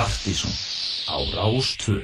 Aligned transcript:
Partíson 0.00 0.50
á 1.12 1.16
Rástvö. 1.36 2.00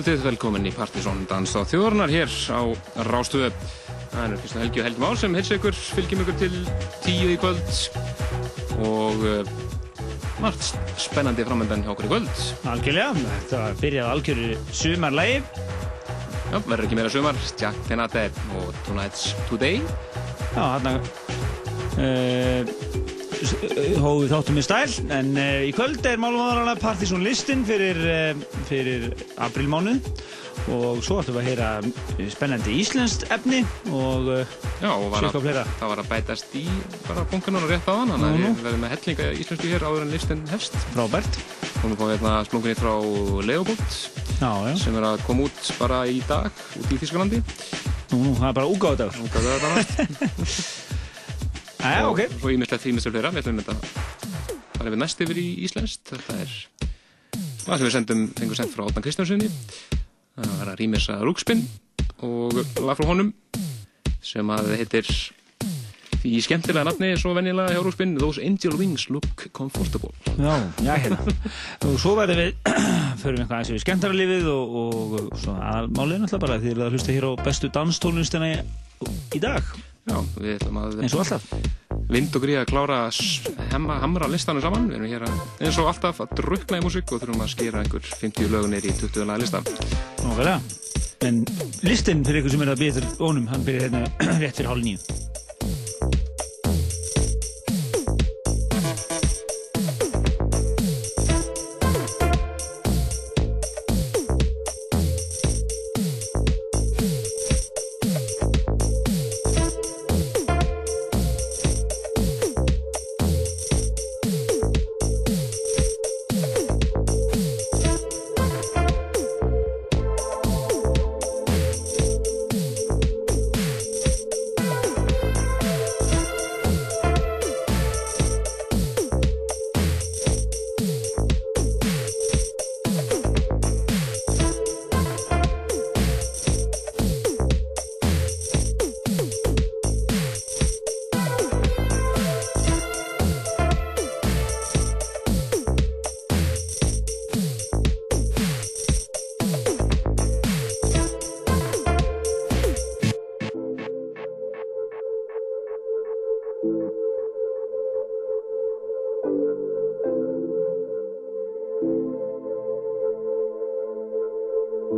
Góðkvöldið, 0.00 0.22
velkomin 0.24 0.64
í 0.64 0.70
Partisón 0.72 1.18
Dans 1.28 1.50
á 1.52 1.60
þjóðarnar 1.68 2.08
hér 2.08 2.30
á 2.56 2.72
Rástöðu. 3.04 3.50
Það 4.14 4.22
er 4.22 4.38
Kristján 4.40 4.62
Helgi 4.62 4.80
og 4.80 4.86
Helgi 4.86 5.02
Már 5.02 5.18
sem 5.20 5.34
hilsa 5.36 5.58
ykkur, 5.58 5.76
fylgjum 5.76 6.22
ykkur 6.22 6.38
til 6.40 6.54
tíu 7.04 7.26
í 7.28 7.36
kvöld 7.36 7.68
og 8.80 9.26
uh, 9.28 9.50
margt 10.40 10.70
spennandi 11.04 11.44
framöndan 11.44 11.84
hjá 11.84 11.92
okkur 11.92 12.08
í 12.08 12.12
kvöld. 12.14 12.40
Algjörlega, 12.72 13.12
þetta 13.34 13.60
byrjaði 13.82 14.14
algjörðu 14.14 14.56
sumarlægi. 14.80 15.36
Já, 16.48 16.56
verður 16.56 16.86
ekki 16.86 17.00
meira 17.02 17.12
sumar, 17.12 17.44
Jack 17.60 17.84
Tenate 17.90 18.24
og 18.56 18.72
Tonight's 18.88 19.34
Today. 19.50 19.84
Já, 20.56 20.64
hérna 20.78 20.96
uh, 22.00 22.64
hóðu 24.00 24.32
þáttum 24.32 24.64
í 24.64 24.64
stæl, 24.64 24.88
en 25.12 25.36
uh, 25.36 25.60
í 25.68 25.76
kvöld 25.76 26.08
er 26.08 26.24
málum 26.24 26.72
Partisón 26.80 27.20
listin 27.20 27.68
fyrir, 27.68 28.00
fyrir 28.70 29.10
aprilmánuð 29.42 30.08
og 30.70 31.00
svo 31.02 31.18
ættum 31.20 31.36
við 31.36 31.40
að 31.40 31.48
heyra 31.48 32.28
spennandi 32.30 32.74
íslenskt 32.82 33.26
efni 33.32 33.62
og 33.90 34.28
sér 34.30 34.90
hvað 34.90 35.28
að, 35.28 35.38
fleira. 35.44 35.64
það 35.80 35.92
var 35.92 36.02
að 36.02 36.10
bætast 36.10 36.56
í 36.58 36.64
bara 37.06 37.24
bunkanum 37.30 37.64
og 37.64 37.72
rétt 37.72 37.88
á 37.88 37.94
hann, 37.94 38.12
þannig 38.12 38.28
að 38.28 38.42
við 38.42 38.64
verðum 38.66 38.84
með 38.84 38.92
hellinga 38.94 39.28
íslensku 39.44 39.70
hér 39.72 39.86
áður 39.86 40.04
en 40.04 40.12
listin 40.14 40.44
hefst. 40.50 40.76
Frábært. 40.94 41.40
Hún 41.80 41.94
er 41.94 42.00
fáið 42.00 42.12
hérna 42.14 42.34
splungunni 42.48 42.76
frá 42.76 42.92
Leopold 43.48 43.96
sem 44.80 45.00
er 45.00 45.08
að 45.08 45.24
koma 45.26 45.48
út 45.48 45.72
bara 45.80 46.02
í 46.08 46.20
dag 46.28 46.62
út 46.80 46.92
í 46.92 47.00
Þísklandi. 47.00 47.40
Nú, 48.10 48.20
nú, 48.26 48.36
það 48.36 48.48
er 48.50 48.56
bara 48.58 48.70
úgáðdagur. 48.70 49.18
Hún 49.20 49.32
gaf 49.32 49.42
það. 49.64 50.06
Æja, 51.80 52.06
ok. 52.10 52.24
og 52.26 52.38
svo 52.42 52.52
ímyndilegt 52.52 52.84
þýmistur 52.84 53.14
fleira 53.14 53.32
við 53.32 53.44
ætlum 53.44 53.62
þetta 53.62 54.10
fara 54.80 54.94
við 54.94 55.02
næst 55.02 55.20
yfir 55.20 55.40
í 55.40 55.48
Íslenskt 55.66 56.08
þetta 56.14 56.38
er 56.40 56.56
það 57.66 57.76
sem 57.76 57.86
við 57.88 57.94
sendum, 57.96 58.22
fengum 58.38 58.58
sendt 58.58 58.74
frá 58.74 58.86
Óttan 58.86 59.04
Kristjánssoni 59.04 59.50
það 59.50 60.54
var 60.60 60.72
að 60.72 60.80
rýmisa 60.80 61.18
Rúkspinn 61.24 61.66
og 62.26 62.56
lag 62.84 62.96
frá 62.98 63.06
honum 63.08 63.34
sem 64.24 64.50
að 64.52 64.74
heitir 64.76 65.08
því 66.20 66.34
skemmtilega 66.44 66.84
nafni 66.84 67.14
svo 67.16 67.32
venjulega 67.36 67.72
hjá 67.72 67.80
Rúkspinn 67.84 68.16
Those 68.20 68.42
Angel 68.44 68.76
Wings 68.76 69.06
Look 69.12 69.46
Comfortable 69.56 70.12
Já, 70.36 70.56
já, 70.84 70.92
hérna. 71.00 71.20
og 71.88 71.96
svo 72.02 72.12
verðum 72.18 72.42
við, 72.42 72.50
förum 73.22 73.40
eitthvað 73.40 73.56
aðeins 73.56 73.72
við 73.72 73.84
skemmtaralífið 73.86 74.50
og, 74.52 74.74
og, 74.82 75.14
og 75.22 75.30
svona 75.40 75.70
aðalmálið 75.72 76.24
náttúrulega 76.26 76.44
bara 76.46 76.60
því 76.64 76.74
að 76.76 76.92
hlusta 76.96 77.16
hér 77.16 77.28
á 77.28 77.32
bestu 77.44 77.72
danstónlistina 77.72 78.52
í, 78.52 78.58
í 79.36 79.42
dag, 79.42 79.72
Já, 80.08 80.16
við 80.40 80.56
ætlum 80.58 80.78
að 80.80 81.00
eins 81.04 81.14
og 81.16 81.24
alltaf. 81.24 81.89
Vind 82.10 82.34
og 82.34 82.42
gríða 82.44 82.64
að 82.64 82.70
klára 82.72 83.00
að 83.06 83.88
hamra 84.02 84.28
listanum 84.30 84.62
saman 84.64 84.88
við 84.90 84.98
erum 84.98 85.10
hér 85.12 85.26
að, 85.28 85.42
eins 85.62 85.78
og 85.78 85.90
alltaf 85.90 86.22
að 86.24 86.34
drukna 86.40 86.80
í 86.80 86.84
músík 86.84 87.12
og 87.14 87.22
þurfum 87.22 87.44
að 87.44 87.52
skera 87.54 87.84
einhver 87.84 88.10
50 88.22 88.50
lögunir 88.50 88.88
í 88.88 88.94
20 88.98 89.28
laga 89.28 89.44
lista 89.44 89.62
Nógulega. 90.24 90.58
En 91.26 91.42
listinn 91.84 92.24
fyrir 92.24 92.40
ykkur 92.40 92.54
sem 92.54 92.64
er 92.64 92.72
að 92.72 92.82
býða 92.82 93.04
til 93.04 93.28
ónum, 93.28 93.46
hann 93.50 93.66
byrjar 93.66 93.90
hérna 93.90 94.38
rétt 94.42 94.58
fyrir 94.58 94.72
hálf 94.72 94.84
nýju. 94.86 95.39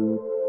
you. 0.03 0.42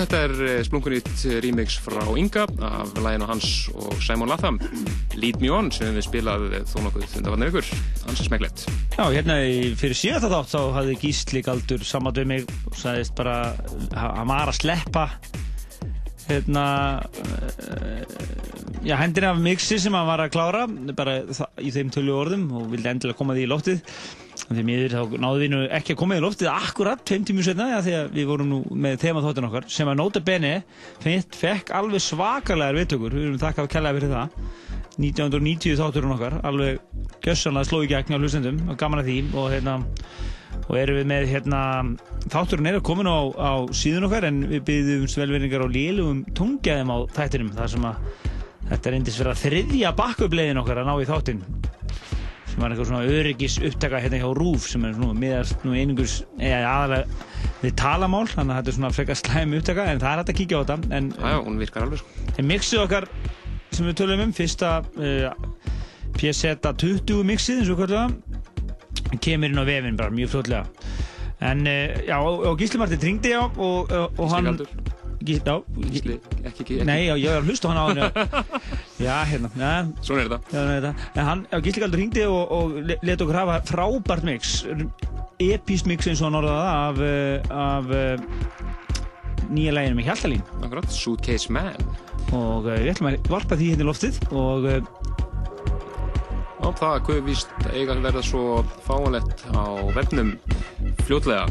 Þetta 0.00 0.20
er 0.26 0.34
eh, 0.46 0.60
splunkunýtt 0.66 1.24
remix 1.44 1.78
frá 1.84 2.02
Inga 2.18 2.46
af 2.66 2.92
læginu 2.96 3.28
hans 3.28 3.50
og 3.74 3.96
Simon 4.04 4.30
Latham. 4.30 4.60
Lead 5.16 5.40
Me 5.40 5.50
On 5.54 5.70
sem 5.72 5.94
við 5.96 6.06
spilað 6.08 6.46
þó 6.68 6.76
nokkuð 6.84 7.16
undanvarnir 7.20 7.52
ykkur, 7.52 7.70
hans 8.04 8.20
er 8.20 8.28
smegleitt 8.28 8.66
Já, 8.96 9.04
hérna 9.14 9.38
fyrir 9.80 9.98
síðan 9.98 10.26
þátt 10.26 10.52
þá 10.52 10.60
hafði 10.76 10.98
Gísli 11.00 11.42
Galdur 11.46 11.84
samanduð 11.86 12.30
mig 12.30 12.46
og 12.68 12.78
sagðist 12.78 13.16
bara 13.18 13.38
hann 13.94 14.28
var 14.28 14.52
að 14.52 14.60
sleppa 14.60 15.06
hérna 16.26 16.66
uh, 17.06 18.00
já, 18.86 18.96
hendina 18.98 19.32
af 19.32 19.42
mixi 19.42 19.78
sem 19.78 19.94
hann 19.94 20.08
var 20.08 20.24
að 20.24 20.32
klára 20.34 20.66
bara 20.96 21.20
í 21.62 21.72
þeim 21.74 21.92
tölu 21.94 22.16
orðum 22.18 22.48
og 22.58 22.70
vildi 22.72 22.90
endilega 22.90 23.18
koma 23.18 23.36
því 23.36 23.46
í 23.46 23.50
lóttið 23.52 23.98
Því 24.46 24.62
miður 24.62 24.92
þá 24.94 25.16
náðu 25.18 25.40
við 25.42 25.50
nú 25.50 25.60
ekki 25.74 25.94
að 25.96 25.98
koma 25.98 26.16
í 26.16 26.22
loftið 26.22 26.50
akkurat 26.52 27.00
5 27.10 27.24
tímur 27.26 27.46
setna, 27.46 27.66
já 27.72 27.80
því 27.82 27.94
að 27.98 28.12
við 28.14 28.28
vorum 28.30 28.52
nú 28.52 28.60
með 28.84 29.00
þemaþóttin 29.02 29.48
okkar 29.48 29.66
sem 29.74 29.90
að 29.90 29.98
nota 29.98 30.22
bene 30.22 30.52
fekk 31.02 31.72
alveg 31.74 32.04
svakalega 32.04 32.76
viðtökur, 32.76 33.16
við 33.16 33.26
erum 33.26 33.42
þakkað 33.42 33.66
að 33.66 33.72
kellaði 33.74 34.00
fyrir 34.00 34.14
það. 34.14 34.38
1990 34.96 35.80
þátturinn 35.80 36.14
okkar, 36.14 36.38
alveg 36.46 36.78
gössanlega 37.26 37.68
sló 37.68 37.82
í 37.82 37.90
gegn 37.90 38.16
á 38.16 38.22
hlustendum 38.22 38.62
og 38.70 38.78
gaman 38.80 39.02
að 39.02 39.10
því. 39.10 39.18
Og 39.34 39.50
hérna 39.52 39.74
og 40.66 40.78
erum 40.80 40.98
við 41.00 41.10
með 41.10 41.28
hérna 41.30 41.60
þátturinn 42.32 42.70
er 42.70 42.78
að 42.78 42.86
komin 42.86 43.10
á, 43.10 43.18
á 43.38 43.52
síðun 43.76 44.08
okkar 44.08 44.26
en 44.30 44.40
við 44.50 44.64
byrjum 44.66 45.06
velverningar 45.20 45.66
á 45.66 45.68
lélugum 45.70 46.22
tungjæðum 46.38 46.94
á 46.94 46.98
þættinum 47.18 47.52
þar 47.54 47.72
sem 47.74 47.86
að 47.86 48.08
þetta 48.70 48.94
eindis 48.96 49.18
verið 49.20 49.32
að 49.34 49.42
þriðja 49.44 49.92
bakkupleiðin 50.00 50.62
okkar 50.62 50.82
að 50.82 50.88
ná 50.88 50.94
í 50.98 51.08
þáttinn 51.10 51.44
sem 52.56 52.62
var 52.64 52.72
eitthvað 52.72 52.88
svona 52.88 53.12
öryggis 53.12 53.54
upptaka 53.68 53.98
hérna 54.00 54.18
hjá 54.22 54.28
Rúf 54.32 54.66
sem 54.70 54.84
er 54.88 54.94
svona 54.96 55.16
miðast 55.20 55.64
nú 55.66 55.74
einingurs 55.76 56.14
eða 56.40 56.70
aðalega 56.70 57.50
við 57.60 57.74
talamál 57.76 58.22
þannig 58.30 58.54
að 58.54 58.60
þetta 58.62 58.72
er 58.72 58.76
svona 58.78 58.90
frekar 58.96 59.18
slæm 59.20 59.52
upptaka 59.58 59.84
en 59.90 60.00
það 60.00 60.08
er 60.08 60.22
hægt 60.22 60.32
að 60.32 60.38
kíkja 60.38 60.56
á 60.56 60.62
þetta 60.62 60.96
en 60.96 61.10
Já, 61.12 61.34
hún 61.44 61.58
virkar 61.60 61.84
alveg 61.84 62.00
sko. 62.00 62.24
en 62.32 62.48
mixið 62.48 62.80
okkar 62.86 63.08
sem 63.76 63.90
við 63.90 63.98
tölum 64.00 64.24
um 64.24 64.32
fyrsta 64.38 64.70
uh, 64.80 65.28
PSeta 66.16 66.72
20 66.80 67.28
mixið 67.28 67.60
eins 67.60 67.74
og 67.74 67.82
hvað 67.82 69.20
kemur 69.20 69.52
inn 69.52 69.60
á 69.60 69.64
vefinn 69.68 70.00
bara 70.00 70.16
mjög 70.16 70.32
fljóðlega 70.32 70.64
en 71.44 71.66
uh, 71.68 72.00
já, 72.08 72.16
og 72.24 72.56
Gísli 72.56 72.80
Martin 72.80 73.04
ringdi 73.04 73.36
á 73.36 73.44
og, 73.44 73.92
og, 73.92 74.16
og 74.16 74.32
hann 74.32 74.54
Gísli, 75.26 76.16
ekki, 76.16 76.46
ekki, 76.48 76.64
ekki. 76.64 76.78
Nei, 76.86 77.06
já, 77.08 77.14
ég 77.18 77.32
var 77.32 77.42
að 77.42 77.50
hlusta 77.50 77.70
hann 77.72 77.80
á 77.80 77.84
hann 77.86 78.00
Já, 79.06 79.14
hérna 79.28 79.50
ja. 79.58 79.72
Svona 80.06 80.22
er 80.22 80.30
þetta 80.30 80.56
já, 80.56 80.62
þetta. 80.70 80.92
En 81.14 81.28
hann, 81.30 81.44
já, 81.50 81.58
Gísli 81.66 81.82
Galdur 81.84 82.02
hringdi 82.02 82.24
og, 82.30 82.54
og 82.56 82.76
leti 82.86 83.26
okkur 83.26 83.40
hafa 83.40 83.58
frábært 83.68 84.26
mix 84.28 84.56
Epíst 85.42 85.88
mix 85.90 86.08
eins 86.08 86.22
og 86.22 86.30
hann 86.30 86.40
orðaða 86.40 86.68
af, 86.86 87.02
eh, 87.04 87.50
af 87.52 87.90
uh, 87.92 88.14
nýja 89.52 89.74
læginu 89.76 89.98
með 89.98 90.10
Hjaltalín 90.10 90.44
Akkurat, 90.62 90.88
Suitcase 90.94 91.52
Man 91.52 91.88
Og 92.36 92.66
uh, 92.68 92.76
við 92.76 92.94
ætlum 92.94 93.10
að 93.12 93.30
varpa 93.32 93.58
því 93.58 93.72
hérna 93.74 93.86
í 93.86 93.90
loftið 93.90 94.22
og 94.32 94.70
Og 96.66 96.72
það 96.80 97.02
guð 97.06 97.24
víst 97.28 97.52
eiga 97.70 97.94
að 97.94 98.06
verða 98.08 98.22
svo 98.26 98.62
fáanlegt 98.88 99.44
á 99.54 99.64
vefnum 99.94 100.34
fljótlega 101.04 101.46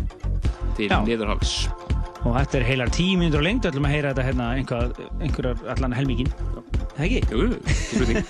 til 0.76 0.90
niðurhals 1.06 1.60
og 2.26 2.34
þetta 2.34 2.58
er 2.60 2.66
heilar 2.66 2.90
tíu 2.94 3.18
minnur 3.22 3.42
og 3.42 3.46
lengt 3.46 3.68
ætlum 3.70 3.86
að 3.86 3.94
heyra 3.94 4.14
þetta 4.14 4.26
hérna 4.26 4.46
einhver, 4.58 4.94
einhverjar 5.22 5.58
allan 5.76 5.94
helmíkin 5.94 6.32
Það 6.96 7.06
ekki? 7.06 7.20
Jú, 7.30 7.40
ekki 8.02 8.24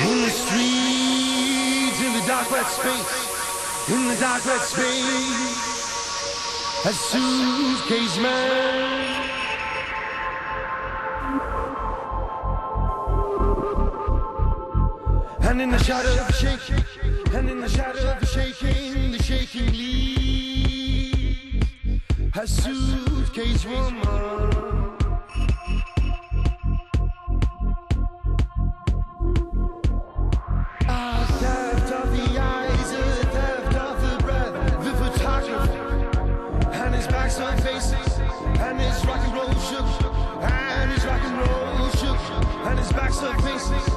In 0.00 0.16
the 0.24 0.30
streets, 0.32 2.00
in 2.00 2.12
the 2.16 2.24
dark 2.26 2.50
wet 2.50 2.66
space, 2.66 3.14
in 3.92 4.08
the 4.08 4.16
dark 4.20 4.44
wet 4.46 4.62
space 4.62 5.49
a 6.82 6.92
suitcase 6.92 8.16
man. 8.18 9.30
And 15.42 15.60
in 15.60 15.70
the 15.70 15.78
shadow 15.84 16.10
of 16.10 16.26
the 16.26 16.32
shaking, 16.32 16.84
and 17.34 17.50
in 17.50 17.60
the 17.60 17.68
shadow 17.68 18.12
of 18.12 18.20
the 18.20 18.26
shaking, 18.26 19.12
the 19.12 19.22
shaking 19.22 19.70
leaves 19.72 20.30
a 22.34 22.46
suitcase 22.46 23.66
woman. 23.66 24.79
the 43.36 43.42
pieces. 43.42 43.89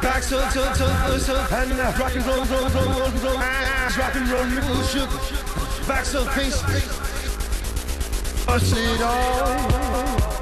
Back 0.00 0.22
so 0.22 0.40
so 0.50 0.72
so 0.74 1.18
so 1.18 1.34
and 1.56 1.72
uh, 1.72 1.92
rock 1.98 2.14
and 2.14 2.26
roll 2.26 2.44
roll 2.44 2.68
roll 2.68 2.88
roll 3.00 3.10
roll. 3.22 3.38
Rock 3.98 4.14
and 4.14 4.28
roll 4.28 4.82
shook 4.84 5.10
back 5.86 6.04
so 6.04 6.24
face. 6.26 6.62
Us 8.48 8.72
it 8.76 9.00
all. 9.02 10.33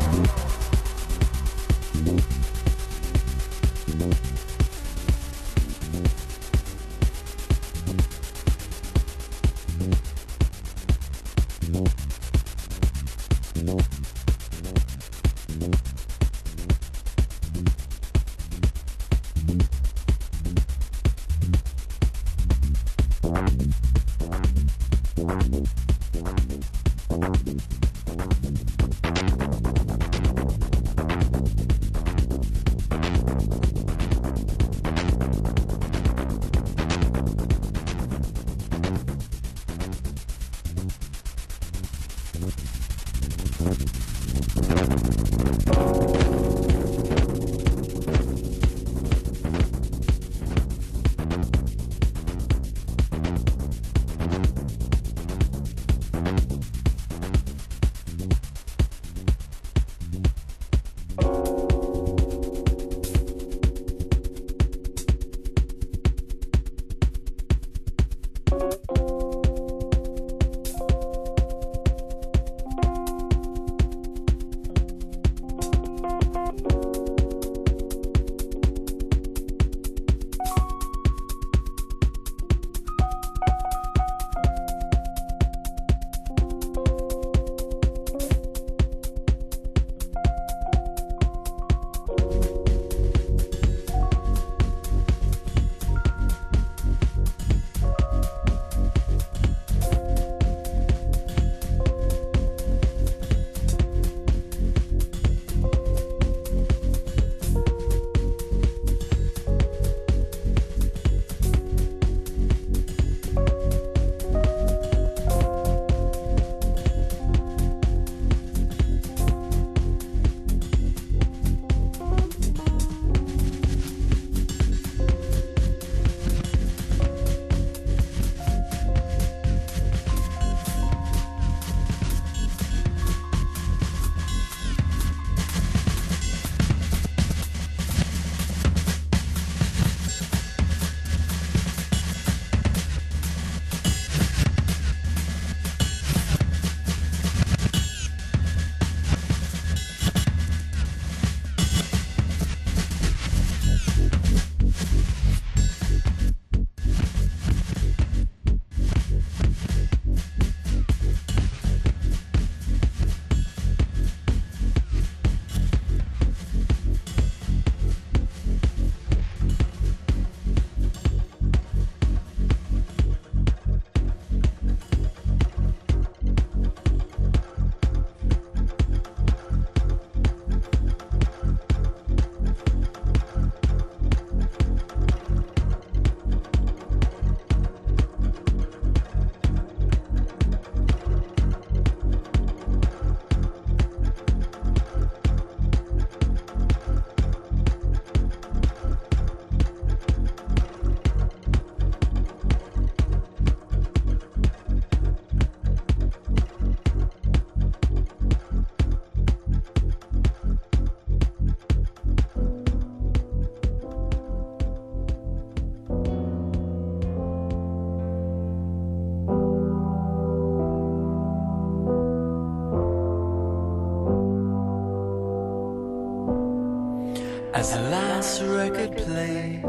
Last 228.33 228.45
record 228.45 228.97
plays, 228.97 229.65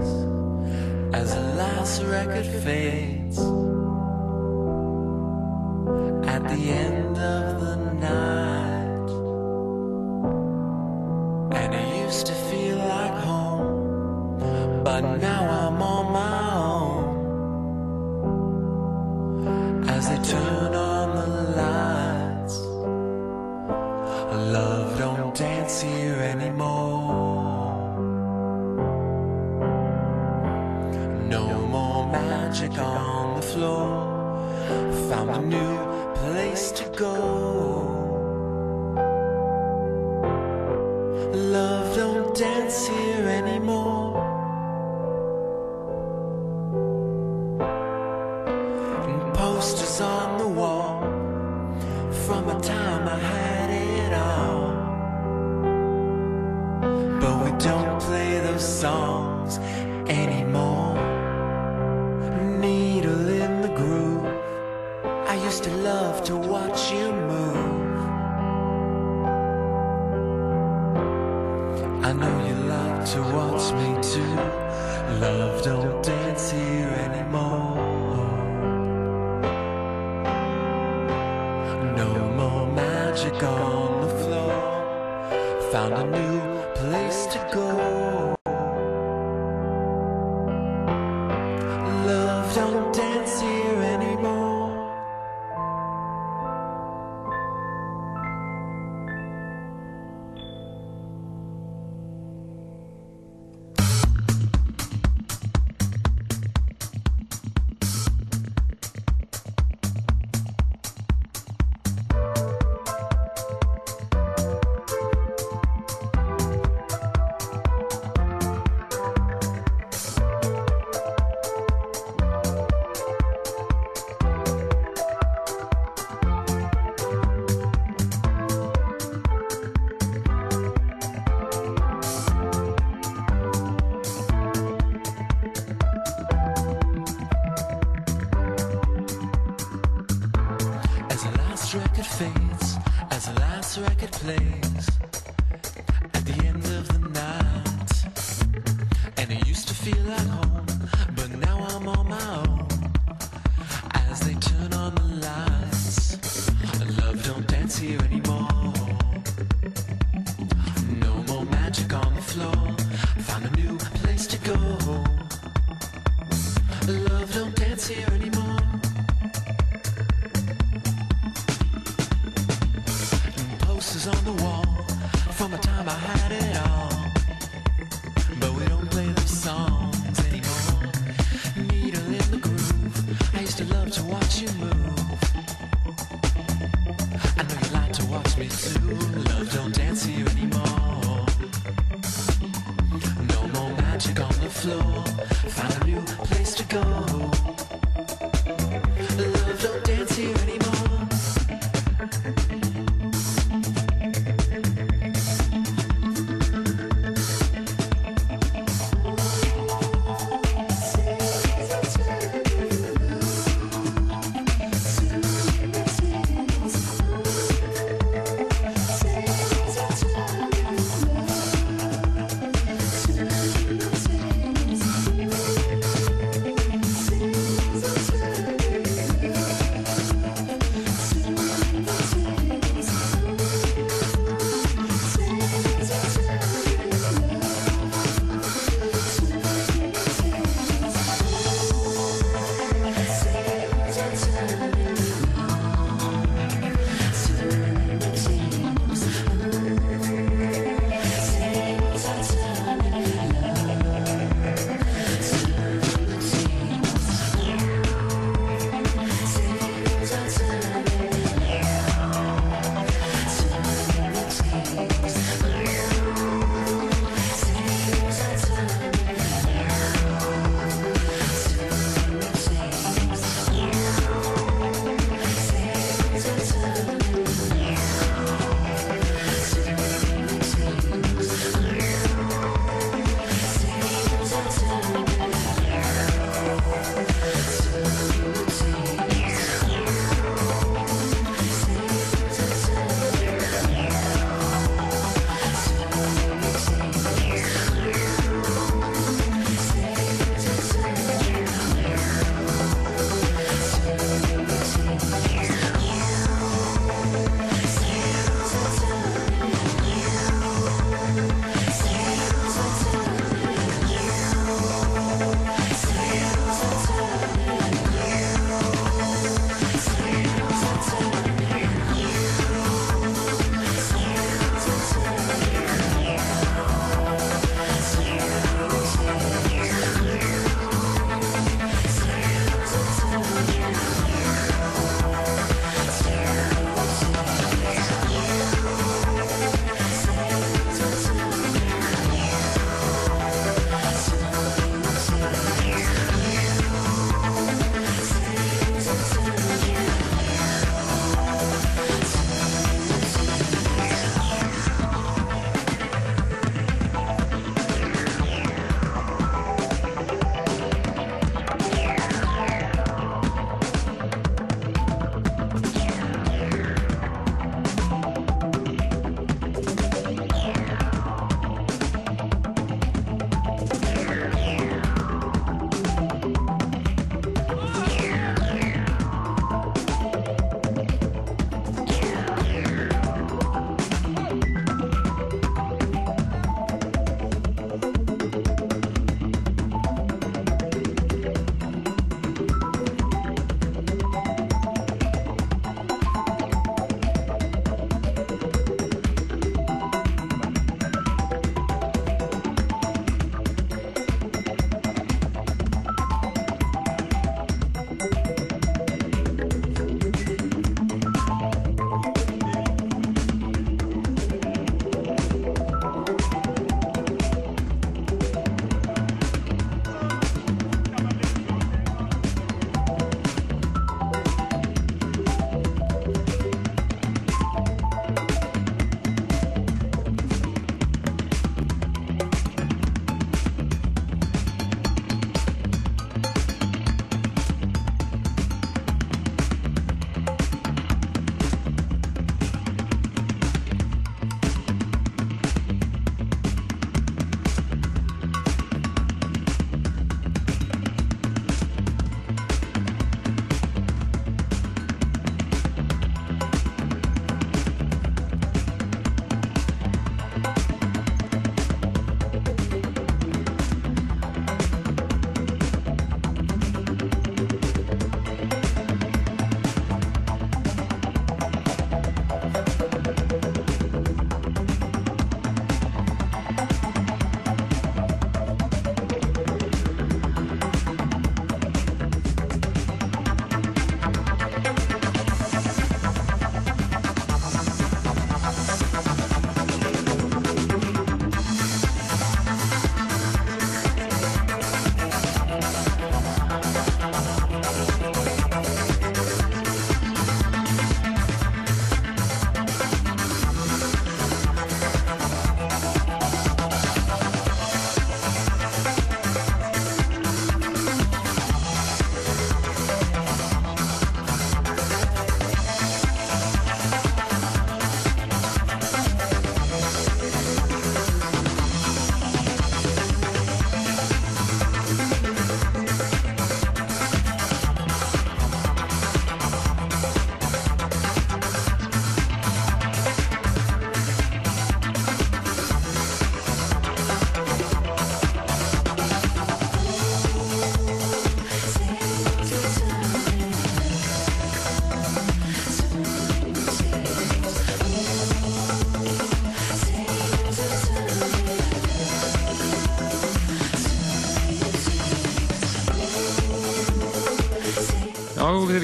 as 1.13 1.35
the 1.35 1.41
last 1.57 2.01
record 2.03 2.45
fades, 2.45 3.12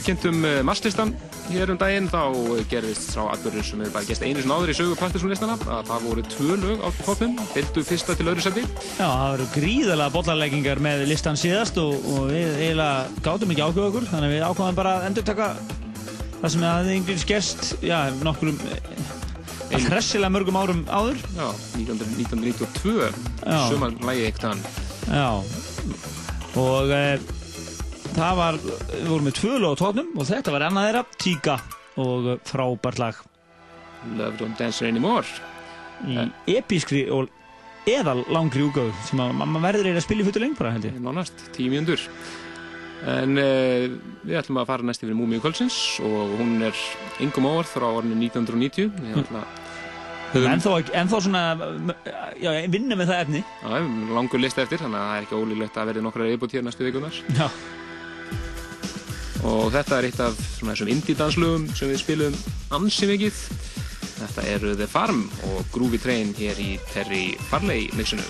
kynntum 0.10 0.44
uh, 0.44 0.60
masslistan 0.66 1.14
hér 1.50 1.72
um 1.74 1.80
daginn. 1.80 2.10
Þá 2.10 2.22
gerðist 2.72 3.14
sá 3.14 3.22
atbyrður 3.30 3.66
sem 3.66 3.82
hefur 3.84 3.96
bara 3.96 4.10
gæst 4.10 4.26
einu 4.26 4.42
sinni 4.42 4.56
áður 4.56 4.74
í 4.74 4.78
sögu 4.78 4.98
Partiðsson-listana 5.00 5.58
að 5.64 5.90
það 5.90 6.08
voru 6.10 6.24
tvö 6.34 6.58
lög 6.64 6.84
á 6.86 6.90
toppnum, 7.00 7.36
fylgdu 7.54 7.84
fyrsta 7.88 8.16
til 8.18 8.28
öðru 8.30 8.46
seti 8.46 8.64
Já, 8.66 9.06
það 9.06 9.34
voru 9.34 9.48
gríðalega 9.56 10.14
bollarleggingar 10.18 10.82
með 10.84 11.06
listan 11.10 11.40
síðast 11.40 11.80
og, 11.82 11.96
og 12.14 12.30
við 12.34 12.58
eiginlega 12.60 13.24
gátum 13.26 13.54
ekki 13.54 13.66
ákveða 13.66 13.92
okkur 13.92 14.10
þannig 14.12 14.30
að 14.30 14.36
við 14.36 14.48
ákveðum 14.50 14.80
bara 14.82 14.96
að 14.98 15.08
endur 15.10 15.28
taka 15.30 15.50
það 16.40 16.54
sem 16.54 16.64
við 16.64 16.70
hafði 16.70 17.00
yngriðs 17.00 17.28
gerst 17.30 17.72
já, 17.86 17.98
nokkurum 18.26 18.62
að 19.70 19.90
hressilega 19.90 20.34
mörgum 20.34 20.58
árum 20.58 20.86
áður. 20.90 21.20
Já, 21.38 21.48
19, 21.78 22.14
1992 22.18 23.10
Já. 23.46 23.60
sumar 23.70 23.94
lægi 24.08 24.30
eitt 24.30 24.46
hann. 24.48 24.64
Já. 25.10 25.28
Og 26.58 26.94
það 28.20 28.40
var 28.40 28.60
við 28.64 29.10
vorum 29.10 29.28
með 29.30 29.38
tvö 29.40 29.58
lög 29.64 29.76
á 29.76 29.82
tóknum 29.82 30.10
og 30.20 30.30
þetta 30.30 30.56
var 30.56 30.68
annað 30.68 30.88
þeirra, 30.90 31.04
Tíka 31.24 31.58
og 32.00 32.30
eh, 32.34 32.40
frábært 32.48 33.02
lag. 33.02 33.24
Love 34.16 34.36
Don't 34.40 34.60
Dance 34.60 34.86
Anymore. 34.88 35.28
Í 36.48 36.56
episkri 36.56 37.06
og 37.12 37.28
eðal 37.90 38.22
langri 38.32 38.64
úgáðu 38.64 38.94
sem 39.08 39.20
að 39.24 39.34
maður 39.40 39.66
verður 39.66 39.90
eiginlega 39.90 40.04
að 40.04 40.06
spila 40.08 40.24
í 40.24 40.28
fullu 40.30 40.44
lengt 40.46 40.60
bara 40.62 40.76
held 40.76 40.88
ég. 40.88 41.00
Nánast, 41.04 41.44
tíu 41.56 41.72
mjöndur 41.74 42.06
en 43.08 43.40
uh, 43.40 43.86
við 44.28 44.36
ætlum 44.42 44.60
að 44.60 44.68
fara 44.74 44.84
næst 44.90 45.04
yfir 45.06 45.16
Múmiu 45.16 45.40
Kvöldsins 45.40 45.76
og 46.04 46.34
hún 46.36 46.58
er 46.68 46.76
yngum 47.24 47.48
óvart 47.48 47.72
frá 47.72 47.86
orðinu 47.88 48.18
1990 48.28 48.90
við 49.00 49.22
ætlum 49.22 49.40
að 49.40 49.54
höfum 50.34 50.50
En 50.52 50.62
þá, 50.62 50.70
en 51.00 51.10
þá 51.10 51.16
svona, 51.26 51.44
já, 52.38 52.52
vinna 52.70 52.98
með 53.00 53.10
það 53.10 53.22
efni. 53.24 53.40
Já, 53.64 53.70
við 53.88 54.12
langur 54.14 54.44
list 54.44 54.60
eftir 54.62 54.84
þannig 54.84 55.00
að 55.00 55.08
það 55.08 55.16
er 55.16 55.26
ekki 55.26 55.40
ólíklegt 55.40 55.80
að 55.80 55.90
verði 55.90 56.04
nokkra 56.06 56.28
viðbútt 56.28 56.58
hér 56.58 56.68
næstu 56.68 56.86
vikunar 56.86 57.22
Já, 57.40 57.48
og 59.48 59.70
þetta 59.74 60.00
er 60.00 60.10
eitt 60.10 60.20
af 60.24 60.40
svona 60.58 60.76
þessum 60.76 60.92
indie 60.96 61.20
danslögum 61.20 61.70
sem 61.78 61.92
við 61.92 62.04
spilum 62.04 62.38
ansi 62.76 63.10
mikið. 63.10 63.44
Þetta 64.20 64.48
eru 64.52 64.76
The 64.76 64.90
Farm 64.90 65.24
og 65.54 65.64
Groovy 65.72 66.02
Train 66.02 66.36
hér 66.36 66.60
í 66.60 66.74
Terry 66.92 67.24
Farley 67.48 67.88
mixinu 67.96 68.26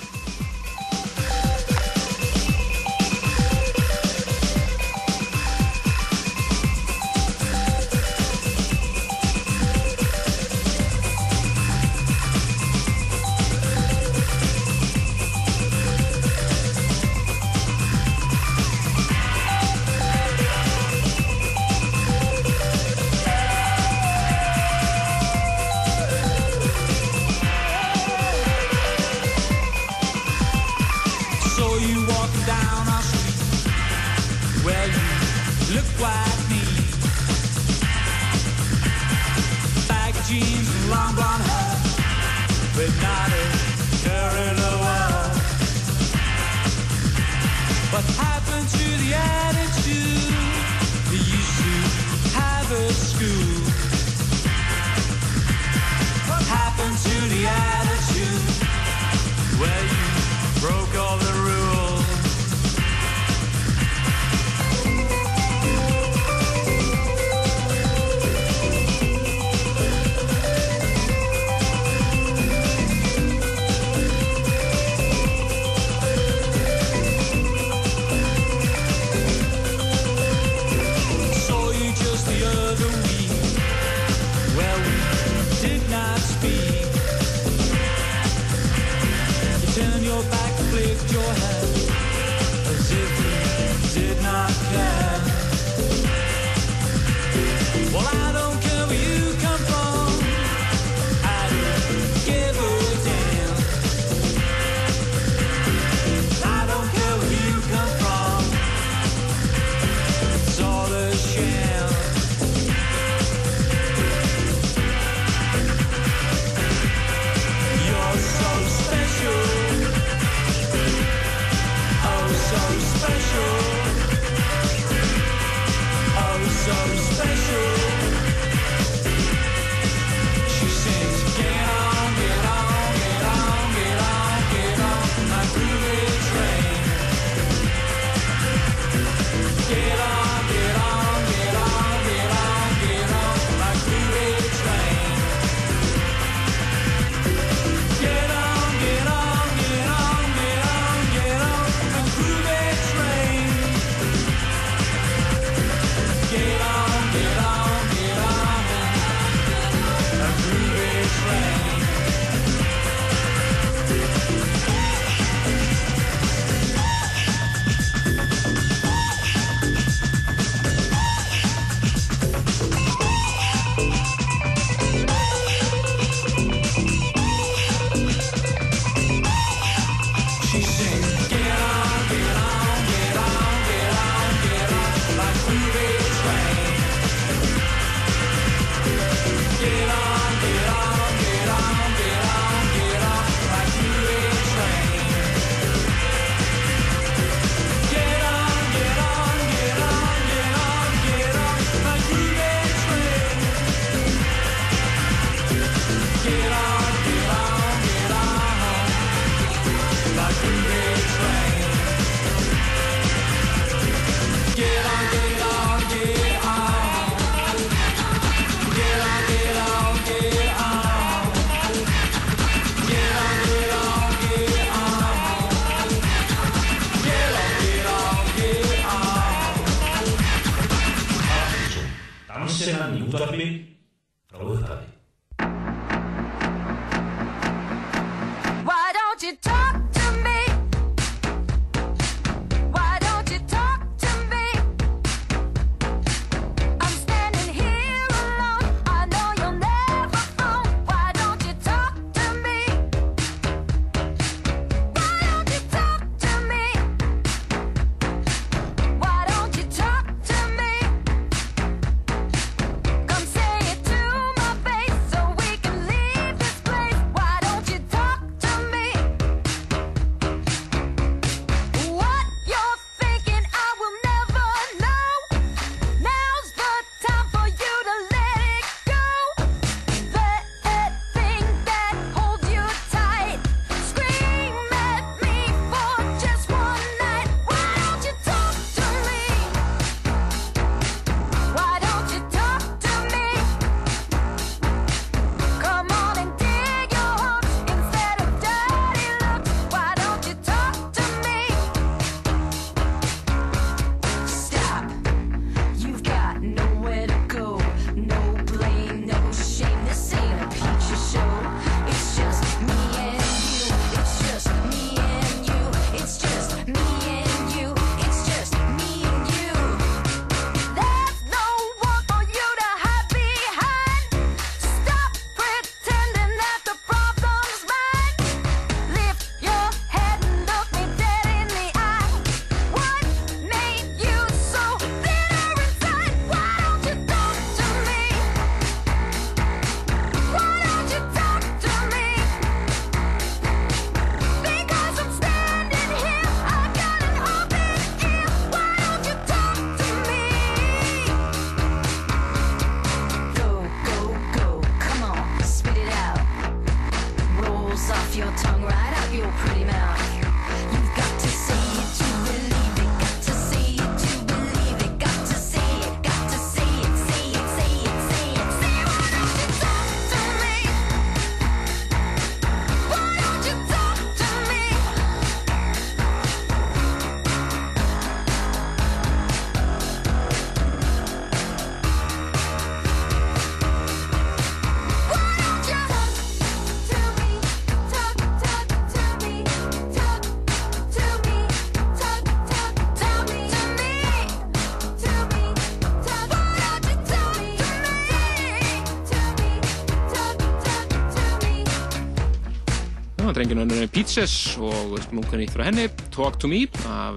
og 403.49 403.55
drenginu 403.55 403.65
hennar 403.65 403.81
er 403.81 403.89
Pizzas 403.89 404.33
og 404.61 404.99
munkunni 405.15 405.47
frá 405.49 405.63
henni, 405.65 405.87
Talk 406.13 406.37
to 406.39 406.47
Me 406.47 406.67
af 406.85 407.15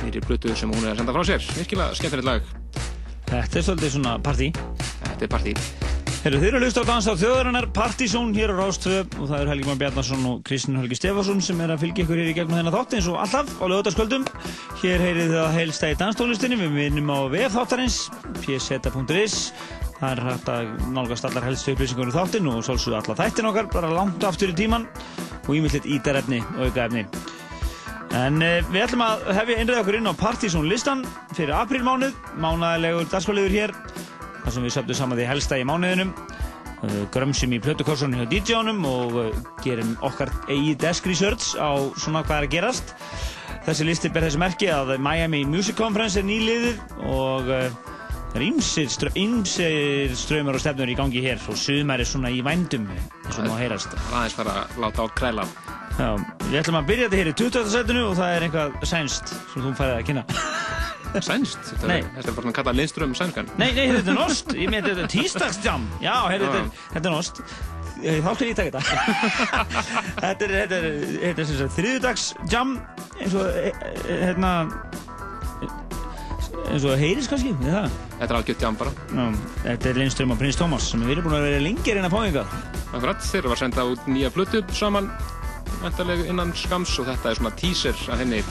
nýri 0.00 0.22
blötu 0.24 0.54
sem 0.56 0.70
hún 0.72 0.84
er 0.86 0.94
að 0.94 1.02
senda 1.02 1.12
frá 1.12 1.24
sér 1.28 1.42
virkilega 1.58 1.94
skemmtilegt 1.98 2.24
lag, 2.24 2.40
Þetta 3.28 3.58
er 3.58 3.66
svolítið 3.66 3.90
svona 3.92 4.18
partí. 4.24 4.48
þetta 5.04 5.24
er 5.24 5.28
partí 5.28 5.52
þeir 6.24 6.36
eru 6.48 6.56
að 6.56 6.64
hlusta 6.64 6.80
á 6.80 6.88
dansa 6.88 7.12
á 7.12 7.20
þjóðarinnar 7.20 7.66
Partizón 7.76 8.32
hér 8.32 8.56
á 8.56 8.56
Rástvö 8.56 9.04
og 9.20 9.28
það 9.28 9.40
eru 9.42 9.50
Helgi 9.52 9.68
Már 9.68 9.76
Bjarnason 9.82 10.24
og 10.30 10.40
Kristinn 10.48 10.80
Helgi 10.80 10.96
Stefansson 10.96 11.44
sem 11.44 11.60
er 11.60 11.74
að 11.74 11.84
fylgja 11.84 12.04
ykkur 12.06 12.16
hér 12.22 12.30
í 12.30 12.36
gegnum 12.38 12.56
þennan 12.56 12.72
þátt 12.78 12.96
eins 12.96 13.08
og 13.12 13.20
alltaf 13.20 13.52
á 13.60 13.64
lögutaskvöldum. 13.68 14.24
Hér 14.80 15.04
heyrið 15.04 15.28
þið 15.34 15.40
að 15.42 15.56
heilsta 15.58 15.92
í 15.92 15.98
danstónlistinni, 16.00 16.56
við 16.56 16.72
minnum 16.72 17.12
á 17.12 17.28
VF. 17.28 17.52
Það 19.94 20.10
er 20.10 20.20
hægt 20.26 20.48
að 20.50 20.70
nálgast 20.92 21.24
allar 21.28 21.44
helstu 21.46 21.72
upplýsingur 21.72 22.10
um 22.10 22.14
þáttinn 22.16 22.48
og 22.50 22.64
svolsögðu 22.66 22.96
alla 22.98 23.14
þættin 23.20 23.46
okkar, 23.48 23.68
bara 23.72 23.92
langt 23.94 24.24
aftur 24.26 24.50
í 24.50 24.56
tíman 24.58 24.88
og 25.44 25.56
ímyndilegt 25.56 25.88
ítarefni 25.88 26.40
og 26.56 26.68
aukaefni. 26.68 27.04
En 28.14 28.38
uh, 28.44 28.60
við 28.70 28.84
ætlum 28.84 29.04
að 29.04 29.26
hefja 29.40 29.58
einræða 29.58 29.82
okkur 29.82 29.98
inn 29.98 30.10
á 30.10 30.14
Partizón 30.18 30.68
listan 30.70 31.04
fyrir 31.34 31.54
aprílmánuð, 31.56 32.14
mánaðilegur 32.40 33.08
dagskvæliður 33.12 33.56
hér 33.58 33.76
þar 34.44 34.54
sem 34.54 34.66
við 34.66 34.74
söpnum 34.76 34.98
saman 34.98 35.18
því 35.18 35.28
helsta 35.30 35.58
í 35.58 35.66
mánuðinum 35.66 36.12
uh, 36.14 37.00
grömsum 37.14 37.54
í 37.56 37.62
plötukorsunni 37.64 38.20
hjá 38.20 38.28
DJ-unum 38.30 38.84
og 38.88 39.16
uh, 39.18 39.40
gerum 39.64 39.96
okkar 40.04 40.32
eigi 40.46 40.76
desk 40.78 41.08
research 41.10 41.56
á 41.58 41.74
svona 41.96 42.22
hvað 42.26 42.44
er 42.44 42.48
að 42.48 42.54
gerast 42.58 42.94
þessi 43.64 43.88
listi 43.88 44.12
ber 44.12 44.28
þessi 44.28 44.42
merki 44.42 44.70
að 44.70 44.94
Miami 45.02 45.42
Music 45.48 45.78
Conference 45.80 46.20
er 46.20 46.28
nýliðið 46.28 46.82
og 47.08 47.50
það 48.34 48.40
er 48.40 48.46
ýmsir, 48.48 48.88
strö, 48.90 49.10
ýmsir 49.20 50.14
ströymar 50.18 50.58
og 50.58 50.62
stefnur 50.64 50.90
í 50.90 50.96
gangi 50.98 51.22
hér 51.22 51.38
og 51.52 51.56
sumar 51.60 52.02
er 52.02 52.08
svona 52.10 52.32
í 52.34 52.40
vændum 52.44 52.88
eins 52.90 53.38
og 53.38 53.46
má 53.46 53.54
heyrast 53.60 53.94
Það 53.94 54.10
er 54.10 54.16
aðeins 54.18 54.36
fara 54.40 54.56
að 54.64 54.78
láta 54.84 55.06
á 55.06 55.06
kræla 55.14 55.46
Já, 55.94 56.08
við 56.50 56.56
ætlum 56.58 56.80
að 56.80 56.88
byrja 56.90 57.06
þetta 57.06 57.20
hér 57.20 57.28
í 57.30 57.34
20. 57.38 57.68
setinu 57.76 58.00
og 58.08 58.16
það 58.18 58.32
er 58.34 58.46
eitthvað 58.48 58.88
sænst 58.90 59.30
sem 59.52 59.62
þú 59.62 59.74
færið 59.78 59.98
að 60.00 60.06
kynna 60.10 60.24
Sænst, 61.22 61.60
þetta 61.70 61.86
Nei. 61.86 62.00
er, 62.00 62.08
þetta 62.16 62.32
er 62.32 62.34
bara 62.40 62.50
að 62.50 62.56
kalla 62.58 62.72
Lindström 62.74 63.12
sænskan 63.14 63.50
Nei, 63.54 63.68
nei, 63.76 63.84
þetta 63.94 64.10
er 64.10 64.16
nost. 64.18 64.48
Ég 64.58 64.72
með 64.72 64.88
þetta 64.88 65.04
er 65.04 65.12
tístagsjam. 65.12 65.84
Já, 66.02 66.14
heyrðu, 66.32 66.48
þetta, 66.48 66.62
er- 66.64 66.88
þetta 66.96 67.06
er 67.10 67.14
nost. 67.14 67.38
Eh, 68.02 68.16
Þá 68.24 68.32
skal 68.34 68.48
ég 68.48 68.56
taka 68.58 68.80
þetta. 68.80 69.52
þetta 70.24 70.48
er, 70.48 70.54
þetta 70.56 70.80
er, 70.80 70.88
þetta 71.22 71.44
er 71.44 71.48
sem 71.52 71.60
sagt 71.60 71.76
þriðudagsjam 71.78 72.72
eins 73.22 73.36
og, 73.38 73.46
eh, 73.62 73.78
eh, 73.94 74.24
hérna, 74.24 74.50
eins 76.70 76.86
og 76.88 76.98
heyrís 77.00 77.28
kannski, 77.30 77.52
við 77.60 77.74
það. 77.74 77.96
Þetta 78.14 78.28
er 78.28 78.38
algjört 78.38 78.64
jam 78.66 78.78
bara 78.80 78.92
Já, 78.94 79.24
þetta 79.64 79.90
er 79.90 80.00
Lindström 80.00 80.34
og 80.34 80.40
Prins 80.40 80.58
Tómas 80.60 80.90
sem 80.90 81.04
við 81.04 81.16
erum 81.16 81.28
búin 81.28 81.38
að 81.38 81.46
vera 81.48 81.62
lengir 81.64 82.00
inn 82.00 82.08
að 82.08 82.16
fá 82.16 82.20
yngar. 82.28 82.58
Akkurat, 82.94 83.24
þeir 83.28 83.40
eru 83.42 83.54
að 83.54 83.62
senda 83.62 83.86
út 83.90 84.10
nýja 84.10 84.32
plötu 84.34 84.62
saman 84.74 85.10
vantarlega 85.82 86.28
innan 86.30 86.52
skams 86.56 86.92
og 87.00 87.08
þetta 87.10 87.30
er 87.30 87.40
svona 87.40 87.56
teaser 87.60 88.04
af 88.12 88.20
henni 88.22 88.42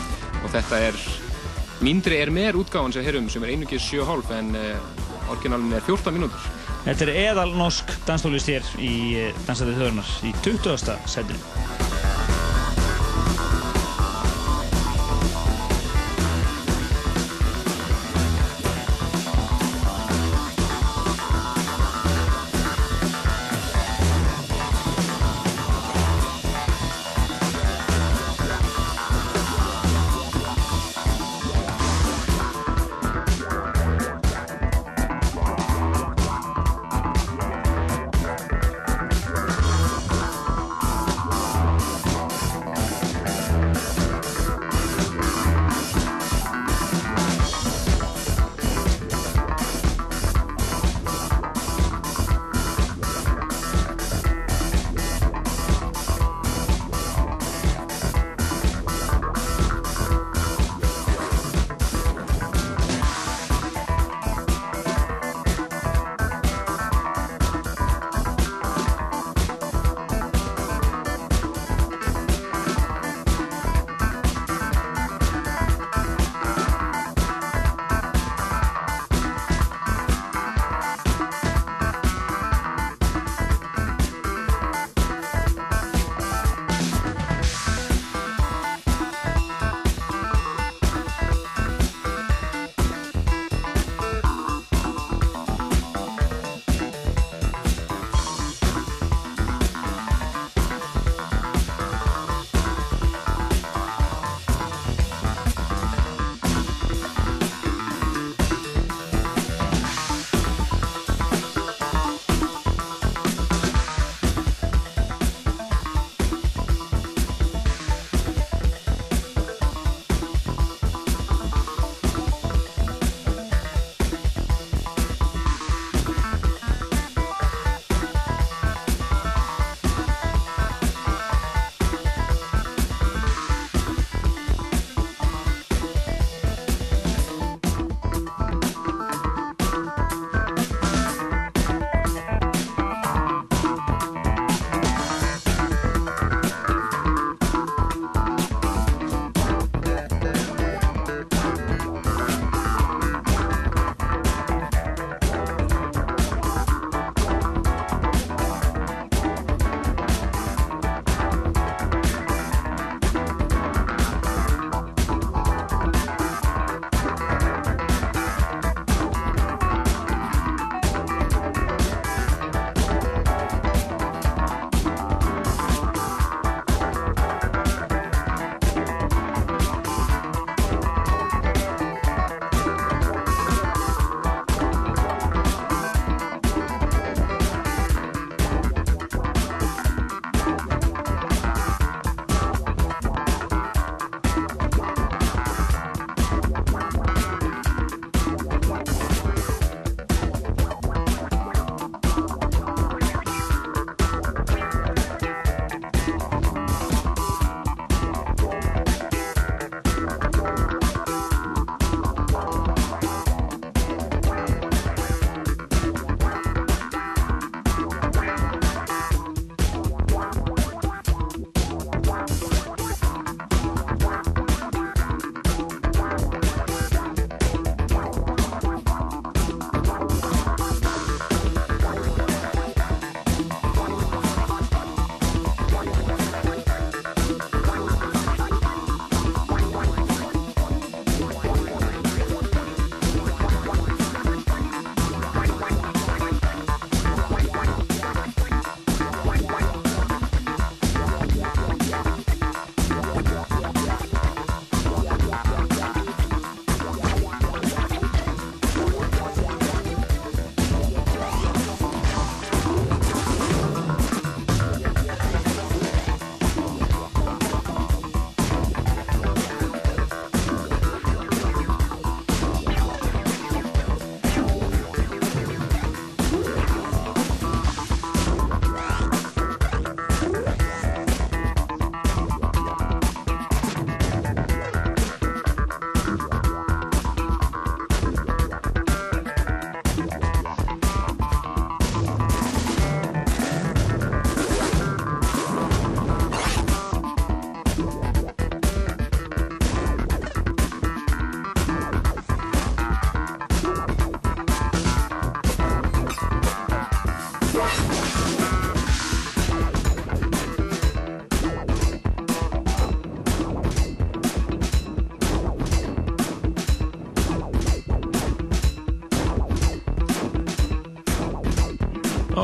og 0.44 0.50
þetta 0.54 0.82
er 0.90 1.00
mindri 1.84 2.20
er 2.22 2.32
meir 2.34 2.60
útgáðan 2.60 2.94
sem 2.96 3.06
heyrum 3.06 3.30
sem 3.32 3.44
er 3.46 3.56
einungis 3.56 3.88
7,5 3.90 4.36
en 4.38 4.52
uh, 4.60 5.32
orginalin 5.34 5.74
er 5.74 5.88
14 5.88 6.14
mínútur 6.16 6.52
Þetta 6.84 7.06
er 7.06 7.18
eðal 7.30 7.54
norsk 7.56 7.94
danstólist 8.04 8.50
hér 8.52 8.66
í 8.84 8.92
eh, 9.16 9.38
Dansaði 9.48 9.78
þjóðurnar 9.78 10.10
í 10.28 10.34
20. 10.44 10.98
setinu. 11.08 11.40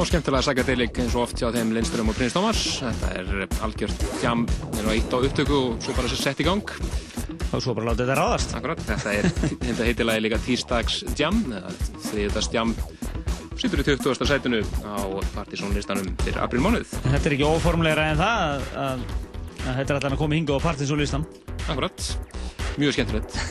Skemmtilega 0.09 0.41
sagadelik 0.41 0.97
eins 1.03 1.13
og 1.13 1.27
oft 1.27 1.37
hjá 1.37 1.51
þeim 1.53 1.69
Lindström 1.75 2.07
og 2.09 2.15
Prins 2.17 2.33
Thomas. 2.33 2.59
Þetta 2.81 3.09
er 3.19 3.43
algjört 3.65 4.05
jam, 4.23 4.45
það 4.63 4.79
er 4.81 4.89
eitt 4.95 5.13
á 5.13 5.17
upptöku 5.19 5.57
og 5.57 5.83
svo 5.85 5.93
bara 5.97 6.09
sett 6.09 6.41
í 6.41 6.47
gang. 6.47 6.73
Og 7.53 7.61
svo 7.61 7.75
bara 7.77 7.91
láta 7.91 8.05
þetta 8.07 8.15
ráðast. 8.17 8.55
Akkurat, 8.57 8.81
þetta 8.87 9.13
er, 9.19 9.27
þetta 9.67 9.87
heitilagi 9.89 10.23
líka 10.25 10.39
Týrstags 10.45 11.03
jam, 11.19 11.43
þriðdags 12.07 12.49
jam, 12.55 12.73
sýtur 13.59 13.83
í 13.83 13.87
20. 13.91 14.25
sætinu 14.31 14.63
á 14.81 14.97
partysónlistanum 15.35 16.09
fyrir 16.23 16.41
aprilmánuð. 16.41 16.97
En 17.03 17.15
þetta 17.15 17.29
er 17.29 17.37
ekki 17.37 17.49
óformlegra 17.49 18.09
en 18.13 18.21
það 18.23 18.45
að, 18.47 18.69
að, 18.85 19.07
að 19.59 19.81
þetta 19.81 19.89
er 19.89 19.97
allan 19.99 20.17
að 20.17 20.21
koma 20.23 20.39
hinga 20.39 20.57
á 20.57 20.65
partysónlistan. 20.65 21.27
Akkurat, 21.67 22.11
mjög 22.81 22.97
skemmtilegt. 22.97 23.37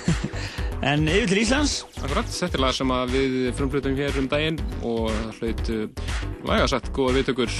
En 0.79 1.09
yfir 1.11 1.27
til 1.27 1.41
Íslands, 1.43 1.73
Akkurat, 2.05 2.29
þetta 2.31 2.55
er 2.55 2.63
lag 2.63 2.75
sem 2.77 2.91
að 2.95 3.15
við 3.17 3.33
frumflutum 3.59 3.97
hér 3.99 4.15
um 4.21 4.29
daginn 4.31 4.61
og 4.87 5.09
hlaut 5.41 5.73
vægasagt 6.47 6.93
góða 6.97 7.19
viðtökur. 7.19 7.53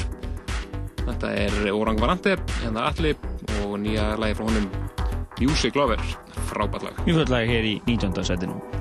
Þetta 1.09 1.31
er 1.33 1.71
Orang 1.73 2.01
Varante, 2.01 2.37
hérna 2.61 2.89
Alli 2.91 3.15
og 3.65 3.79
nýja 3.81 4.13
lagi 4.21 4.37
frá 4.39 4.45
honum 4.49 4.69
Music 5.41 5.79
Lover, 5.79 6.03
frábært 6.51 6.83
lag. 6.89 7.01
mjög 7.07 7.23
flott 7.23 7.33
lag 7.33 7.49
hér 7.49 7.65
í 7.65 7.81
19. 7.87 8.25
setinu. 8.25 8.78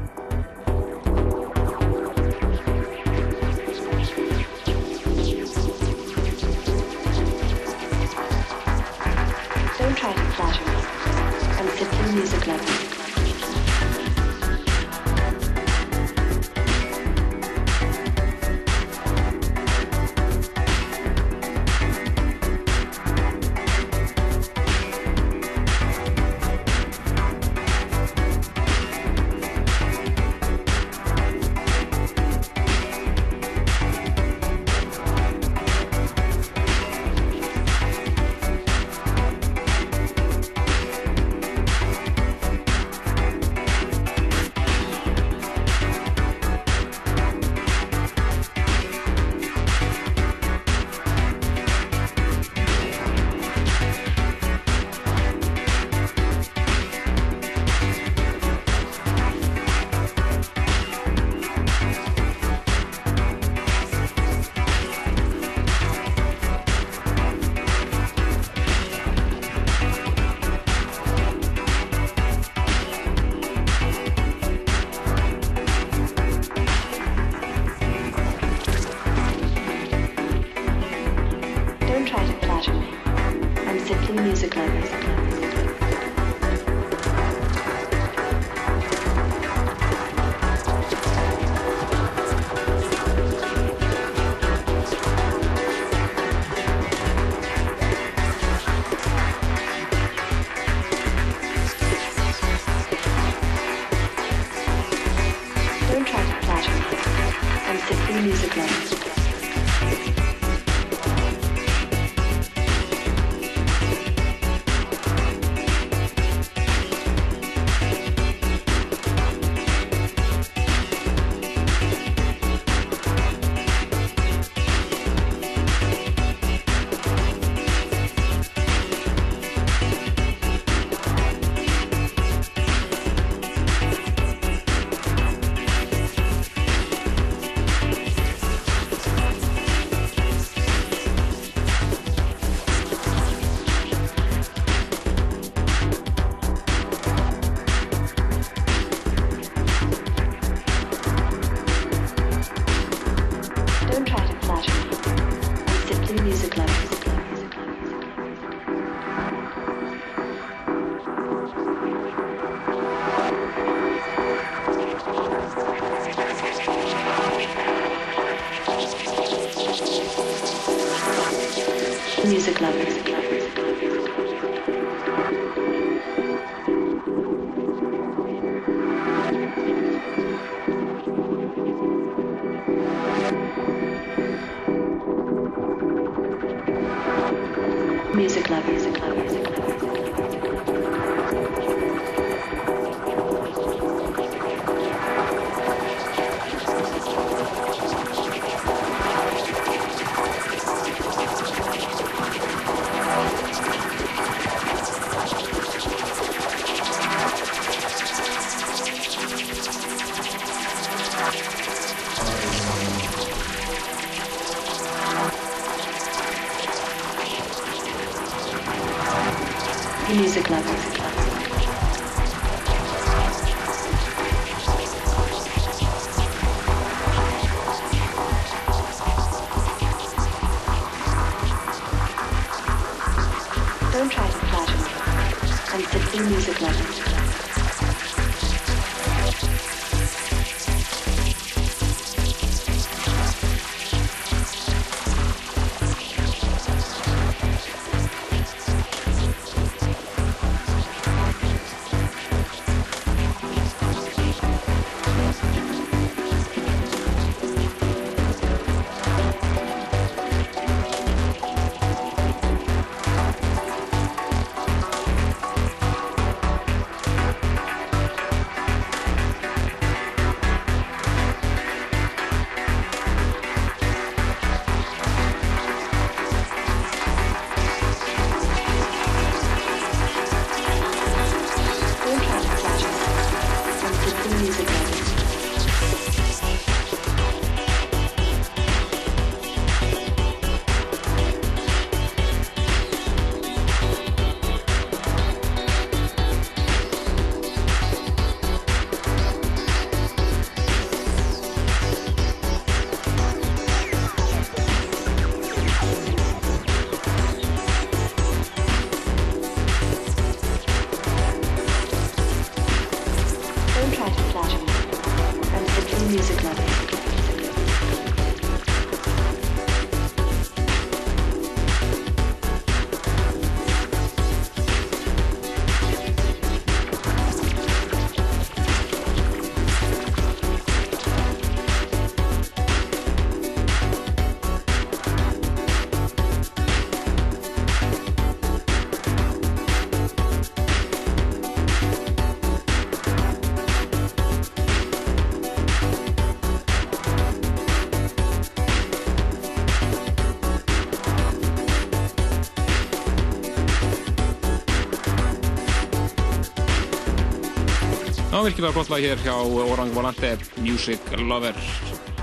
Virkilega 358.48 358.74
gott 358.74 358.88
lag 358.88 359.04
hér 359.04 359.20
hjá 359.26 359.34
Orang 359.72 359.92
Volante 359.92 360.38
Music 360.64 361.00
Lover 361.20 361.56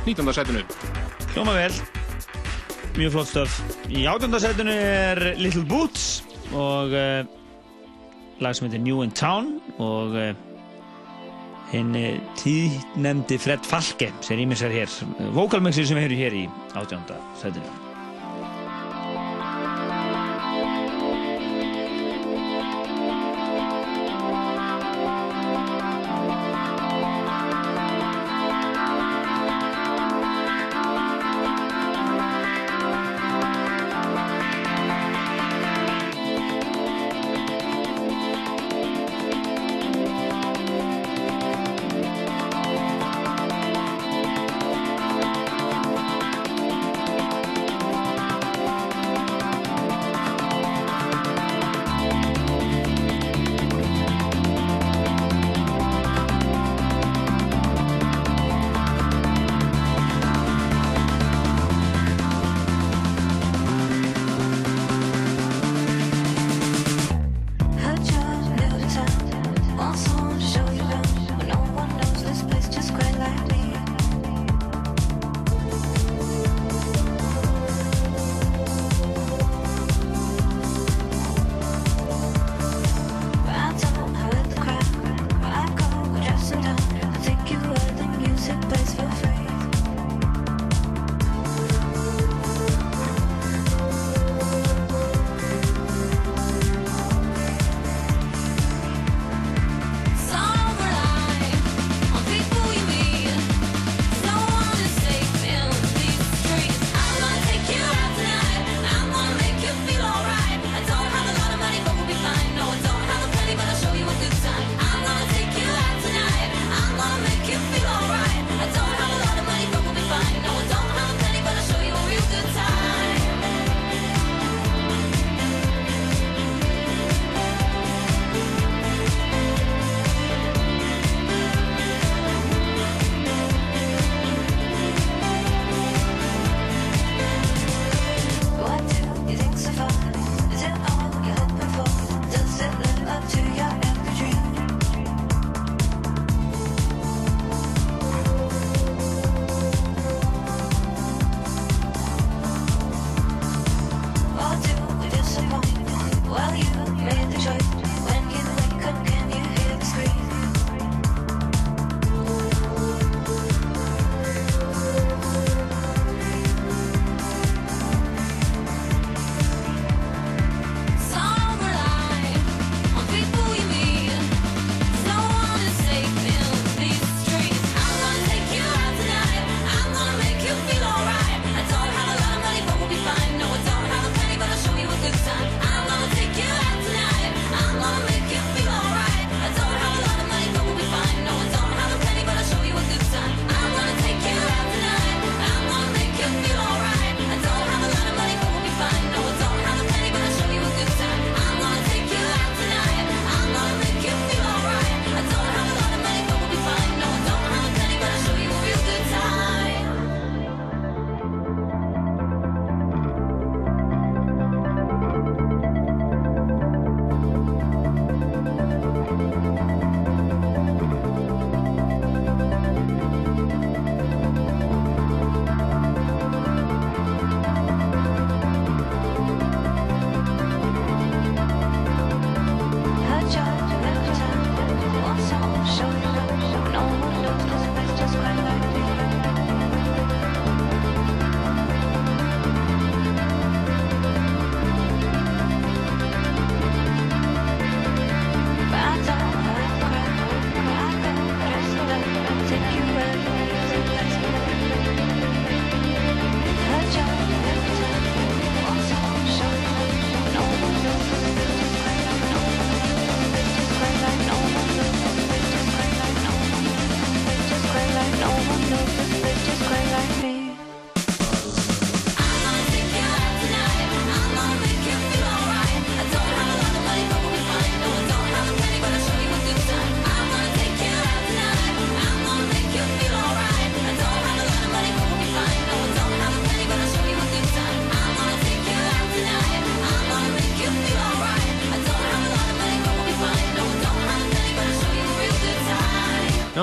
19. 0.06 0.32
setinu. 0.32 0.62
Hljóma 1.34 1.52
vel. 1.52 1.72
Mjög 2.96 3.10
flott 3.12 3.28
stöf. 3.28 3.58
Í 3.92 4.06
átjöndarsætinu 4.08 4.72
er 4.72 5.20
Little 5.36 5.66
Boots 5.68 6.22
og 6.56 6.96
uh, 6.96 7.28
lag 8.40 8.56
sem 8.56 8.70
heitir 8.70 8.80
New 8.80 9.04
in 9.04 9.12
Town 9.12 9.58
og 9.76 10.16
uh, 10.16 10.32
hinn 11.74 11.92
tíðnemdi 12.40 13.36
Fred 13.36 13.68
Falke 13.68 14.08
sem 14.24 14.40
rýmis 14.40 14.64
er 14.64 14.72
hér. 14.72 15.00
Vokalmixir 15.36 15.90
sem 15.90 16.00
eru 16.00 16.16
hér 16.24 16.40
í 16.46 16.46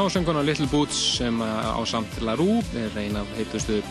átjöndarsætinu. 0.02 0.10
sönguna 0.10 0.42
Little 0.42 0.68
Boots 0.68 1.18
sem 1.18 1.42
á 1.42 1.86
samt 1.86 2.22
LaRue 2.22 2.62
er 2.76 2.98
ein 2.98 3.16
af 3.16 3.28
heitustu 3.38 3.82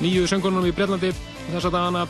nýju 0.00 0.26
söngunum 0.26 0.66
í 0.66 0.72
Breitlandi 0.72 1.12
þessa 1.52 1.70
dagana. 1.70 2.06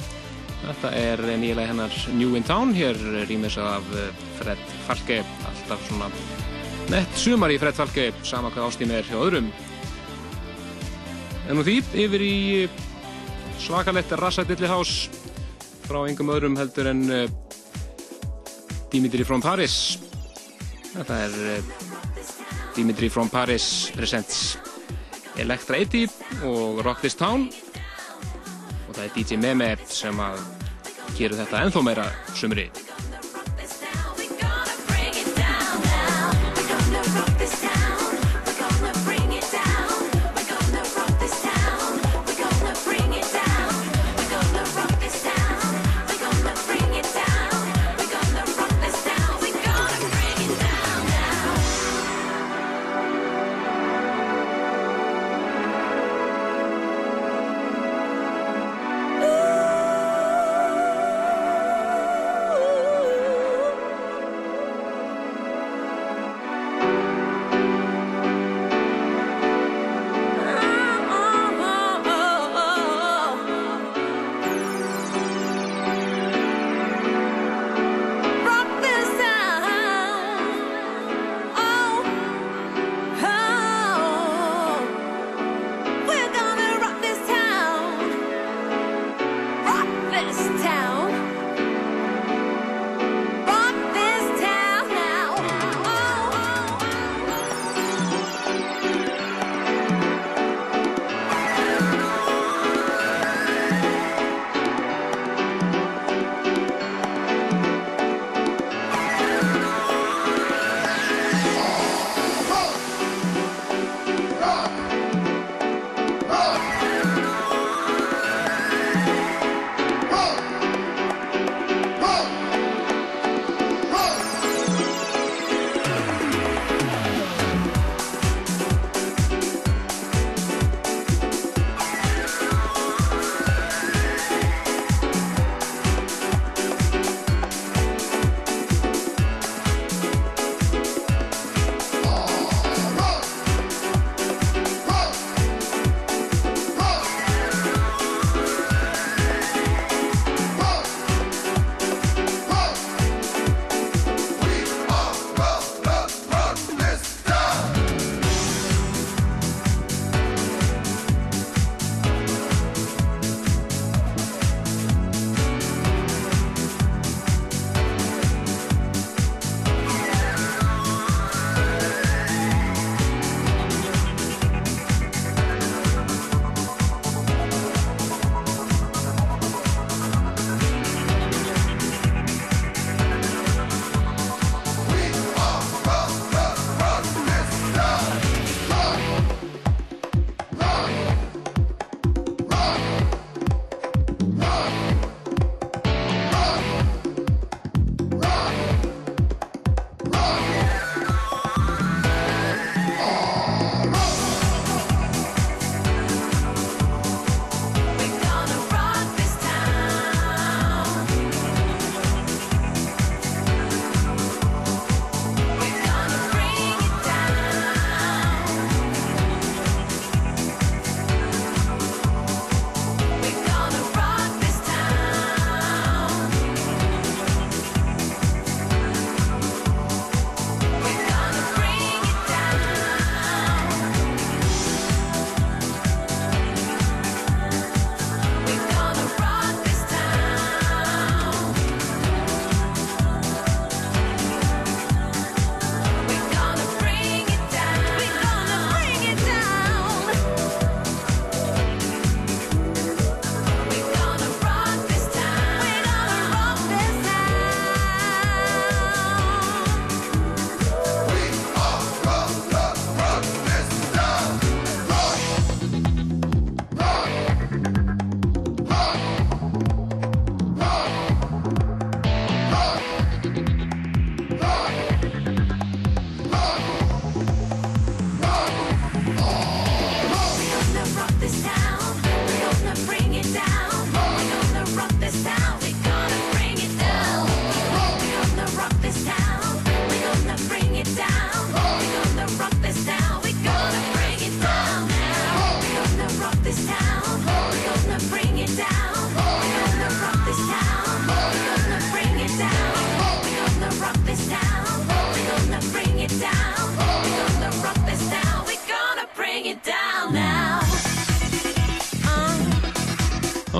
Þetta 0.64 0.90
er 0.90 1.20
nýjulega 1.38 1.68
hennar 1.68 1.92
New 2.14 2.34
in 2.34 2.42
Town, 2.42 2.74
hér 2.74 2.96
rýmis 3.28 3.58
af 3.58 3.84
eh, 3.94 4.10
Fred 4.38 4.58
Falke, 4.86 5.22
alltaf 5.46 5.84
svona 5.86 6.08
nett 6.90 7.18
sumar 7.18 7.52
í 7.52 7.58
Fred 7.58 7.74
Falke, 7.74 8.12
sama 8.24 8.50
hvað 8.50 8.70
ástími 8.70 8.96
er 8.96 9.06
hjá 9.06 9.18
öðrum. 9.20 9.52
En 11.46 11.56
nú 11.56 11.62
því, 11.62 11.82
yfir 11.94 12.24
í 12.26 12.68
svakalett 13.62 14.10
Rassadilli 14.18 14.66
House 14.66 15.10
frá 15.86 16.02
engum 16.08 16.32
öðrum 16.34 16.56
heldur 16.58 16.90
en 16.90 17.04
Dimitri 18.90 19.24
from 19.24 19.44
Paris. 19.44 19.98
Þetta 20.96 21.26
er 21.28 21.85
Dimitri 22.76 23.08
from 23.08 23.30
Paris 23.32 23.90
presents 23.96 24.58
Electra 25.40 25.78
80 25.80 26.12
og 26.44 26.84
Rock 26.84 27.00
This 27.00 27.16
Town 27.16 27.48
og 28.86 28.92
það 28.92 29.04
er 29.06 29.14
DJ 29.16 29.38
Meme 29.40 29.70
sem 29.88 30.20
að 30.20 30.42
gera 31.16 31.38
þetta 31.40 31.62
ennþá 31.64 31.82
meira 31.86 32.04
sumri. 32.36 32.68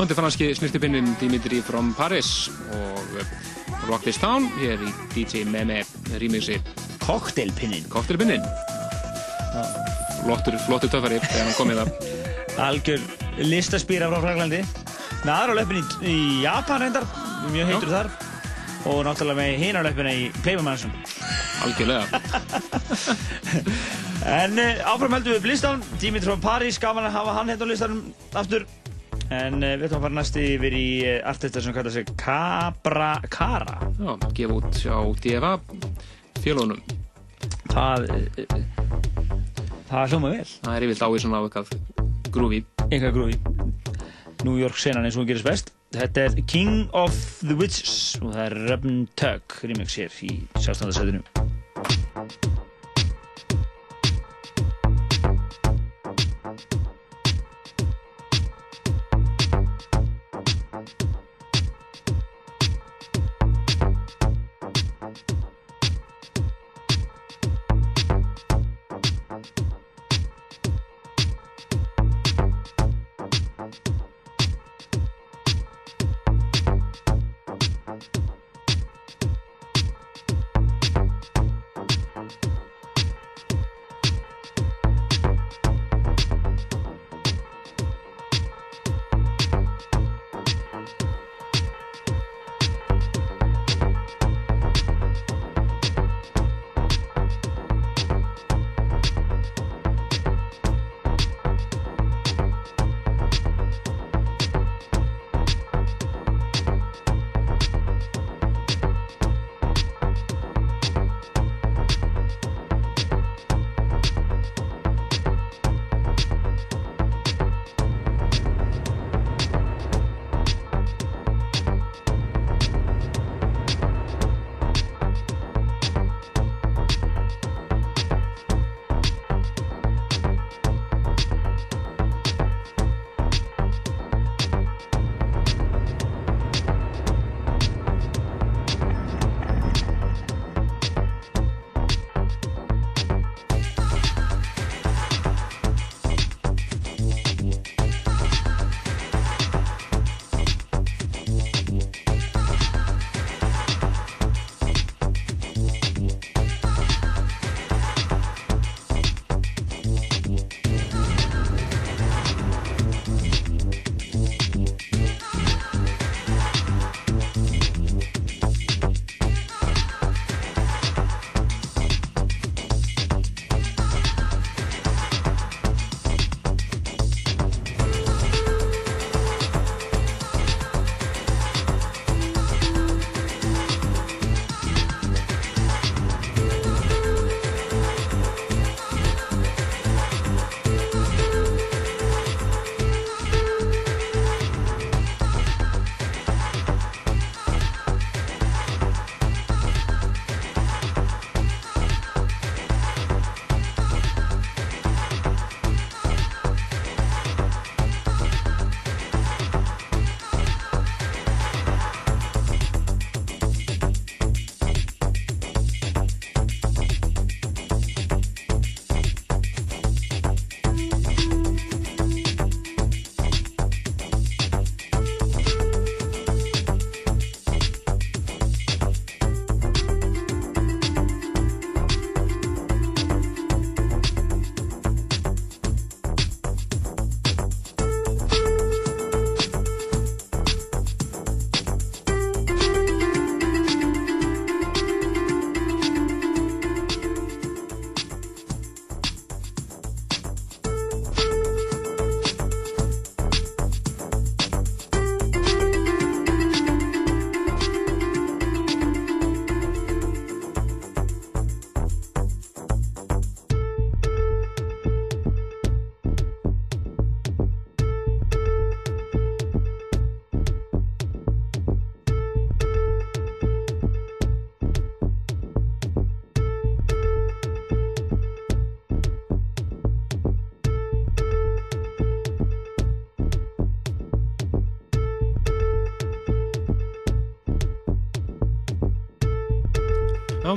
Er 0.06 0.14
franski 0.14 0.54
snirtipinnin 0.54 1.16
Dimitri 1.18 1.58
from 1.66 1.88
Paris 1.98 2.46
og 2.76 3.16
eh, 3.18 3.30
Rock 3.88 4.04
This 4.04 4.20
Town 4.22 4.44
hér 4.60 4.78
í 4.86 4.90
DJ 5.10 5.42
Meme 5.50 5.80
remixi 6.20 6.60
Cocktailpinnin. 7.02 7.88
Cocktailpinnin. 7.90 8.44
Flottur, 10.20 10.54
flottur 10.62 10.92
töffari 10.92 11.18
þegar 11.24 11.42
hann 11.48 11.58
komið 11.58 11.80
það. 11.80 11.90
Algjör 12.68 13.02
listaspýra 13.50 14.12
frá 14.12 14.22
Fraklandi. 14.22 14.62
Með 15.24 15.34
aðra 15.34 15.58
löpun 15.58 15.82
í, 15.82 15.84
í 16.06 16.16
Japan 16.44 16.84
reyndar, 16.84 17.10
mjög 17.50 17.74
heitur 17.74 17.94
þar. 17.96 18.12
Og 18.86 19.02
náttúrulega 19.08 19.40
með 19.42 19.60
hina 19.64 19.82
löpuna 19.88 20.14
í 20.14 20.30
Playboy 20.38 20.66
Mansion. 20.70 20.94
Algjörlega. 21.66 22.06
En 24.26 24.58
uh, 24.58 24.80
áfram 24.90 25.12
heldum 25.14 25.36
við 25.36 25.38
upp 25.38 25.44
listan. 25.46 25.82
Dimitri 26.02 26.26
from 26.26 26.40
Paris, 26.42 26.80
gaman 26.82 27.04
að 27.06 27.14
hafa 27.14 27.34
hann 27.36 27.52
hérna 27.52 27.68
á 27.68 27.70
listanum 27.70 28.00
aftur. 28.34 28.64
En 29.34 29.58
uh, 29.58 29.72
við 29.74 29.88
ætlum 29.88 29.98
að 29.98 30.04
fara 30.06 30.16
næst 30.20 30.36
yfir 30.38 30.76
í 30.76 30.86
uh, 31.02 31.16
artista 31.26 31.62
sem 31.62 31.74
kallar 31.74 31.94
sig 31.94 32.10
Cabra 32.20 33.10
Cara. 33.32 33.78
Já, 33.98 34.12
gefa 34.38 34.58
út 34.60 34.78
á 34.86 34.98
DFA 35.24 35.52
félónum. 36.44 36.82
Það, 37.72 38.06
uh, 38.14 38.58
það 39.90 40.12
hljóma 40.14 40.34
vel. 40.36 40.46
Það 40.62 40.76
er 40.76 40.86
yfirlt 40.86 41.02
á 41.02 41.08
í 41.10 41.22
svona 41.24 41.42
áveikað 41.42 41.72
grúfi. 42.36 42.62
Enga 42.86 43.10
grúi. 43.14 43.34
New 44.44 44.60
York 44.60 44.78
senan 44.78 45.08
eins 45.08 45.16
og 45.16 45.24
hún 45.24 45.32
gerist 45.32 45.48
best. 45.48 45.72
Þetta 45.96 46.28
er 46.28 46.38
King 46.46 46.86
of 46.94 47.16
the 47.42 47.56
Witches 47.58 48.18
og 48.20 48.34
það 48.34 48.44
er 48.44 48.56
Rubn 48.70 49.02
Tug 49.18 49.58
remix 49.64 49.98
hér 49.98 50.22
í 50.26 50.36
16. 50.60 51.35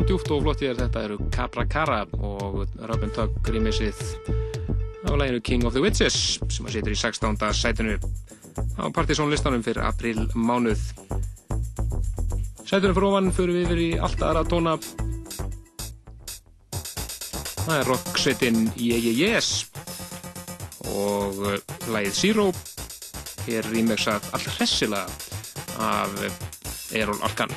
djúft 0.10 0.31
og 0.34 0.41
flott 0.41 0.61
ég 0.65 0.72
er 0.73 0.77
þetta 0.80 1.02
eru 1.06 1.15
Capra 1.30 1.64
Cara 1.69 1.99
og 2.18 2.64
Robin 2.90 3.11
Tugg 3.14 3.45
remixið 3.53 3.99
á 5.06 5.14
læginu 5.14 5.41
King 5.45 5.68
of 5.69 5.76
the 5.76 5.84
Witches 5.84 6.40
sem 6.49 6.65
að 6.65 6.80
situr 6.80 6.95
í 6.95 6.98
16. 6.98 7.38
sætinu 7.53 7.98
á 8.81 8.90
partysónlistanum 8.95 9.61
fyrir 9.61 9.86
april 9.86 10.23
mánuð. 10.34 10.81
Sætunum 12.65 12.98
fyrir 12.98 13.07
ofan 13.11 13.30
fyrir 13.38 13.53
við 13.53 13.68
yfir 13.68 13.81
í 13.84 13.90
allt 14.07 14.23
aðra 14.26 14.41
tóna. 14.49 14.73
Það 17.68 17.76
er 17.76 17.91
rocksveitin 17.91 18.64
Yeah 18.80 18.98
Yeah 18.98 19.19
Yes 19.19 19.68
og 20.90 21.38
uh, 21.44 21.60
lagið 21.94 22.18
Zero 22.18 22.48
er 23.45 23.69
remixað 23.69 24.26
alltaf 24.34 24.57
hressilega 24.57 25.06
af 25.77 26.18
Erol 26.98 27.22
Arkan. 27.30 27.53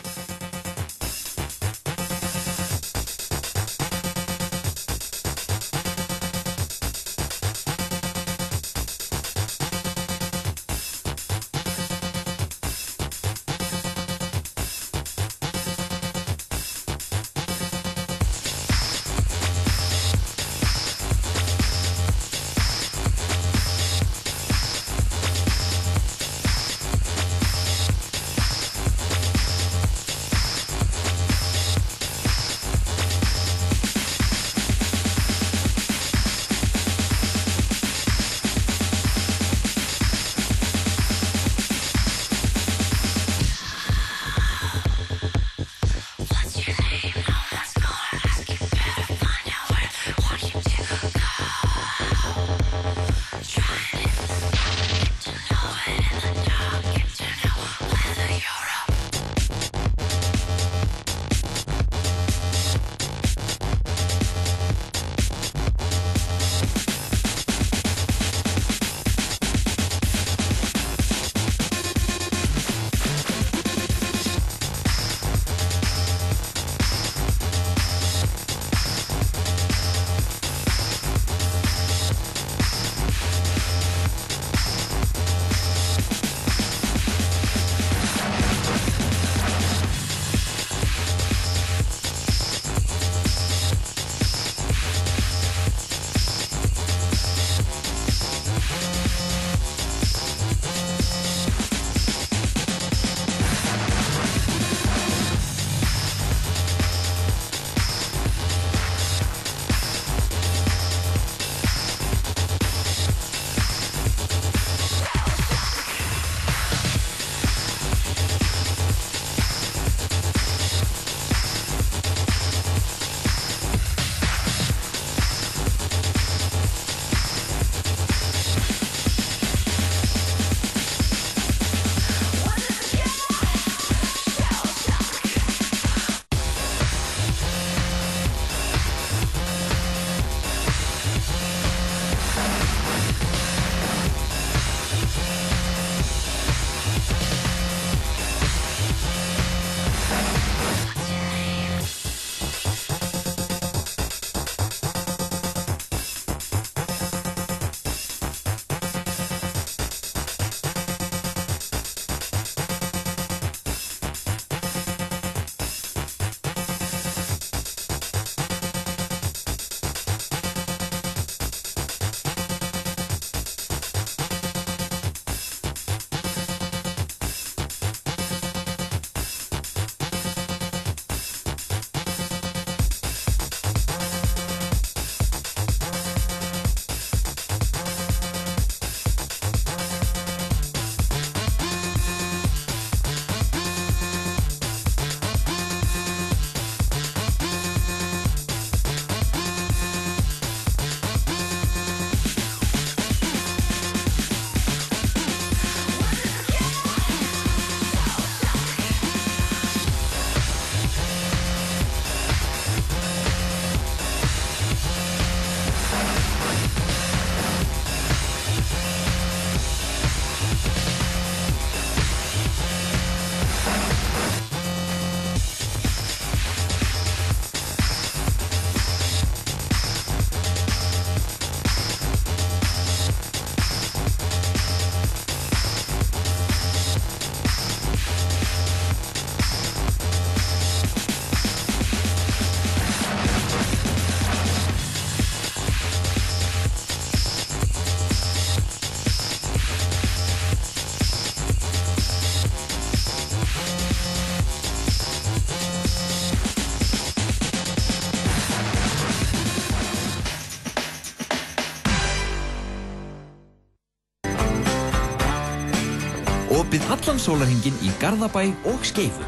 Opið 266.62 266.84
allan 266.94 267.18
sólarhingin 267.18 267.74
í 267.82 267.88
Garðabæ 267.98 268.44
og 268.70 268.84
Skeifu. 268.86 269.24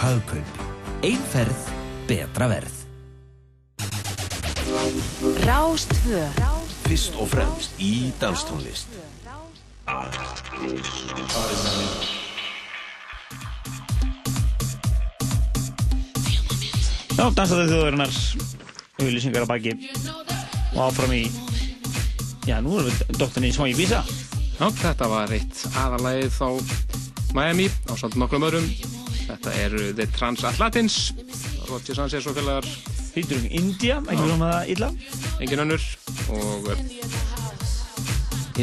Haugkaup. 0.00 0.56
Einferð. 1.06 1.68
Betra 2.08 2.48
verð. 2.50 2.80
Rástvö. 5.46 6.24
Fyrst 6.88 7.14
og 7.22 7.30
fremst 7.30 7.78
í 7.78 8.10
danstónlist. 8.18 8.98
Já, 17.14 17.24
dansaðu 17.30 17.70
þjóðurinnar. 17.70 18.20
Hauðlýsingar 18.98 19.46
á 19.46 19.52
baki. 19.54 19.78
Og 20.74 20.82
áfram 20.90 21.14
í... 21.14 21.24
Já, 22.50 22.58
nú 22.58 22.80
erum 22.80 22.90
við 22.90 23.20
dóttinni 23.22 23.54
í 23.54 23.54
smá 23.54 23.70
í 23.70 23.78
vísa. 23.78 24.02
Já, 24.56 24.70
þetta 24.72 25.06
var 25.10 25.32
eitt 25.36 25.58
aðalæðið 25.76 26.36
á 26.40 26.50
Miami 27.36 27.66
á 27.68 27.92
svolítið 27.92 28.20
nokkrum 28.22 28.46
örum. 28.48 28.68
Þetta 29.26 29.52
eru 29.60 29.90
The 29.98 30.06
Transatlatins, 30.16 30.96
Roger 31.68 31.98
Sands 31.98 32.14
er 32.16 32.24
svo 32.24 32.32
fjallar. 32.32 32.64
Hýttur 33.16 33.42
um 33.42 33.46
India, 33.50 33.98
enginn 34.08 34.32
um 34.32 34.44
það 34.46 34.72
illa. 34.72 34.88
Enginn 35.44 35.62
önnur 35.66 35.84
og 36.32 36.70
eh, 36.72 36.82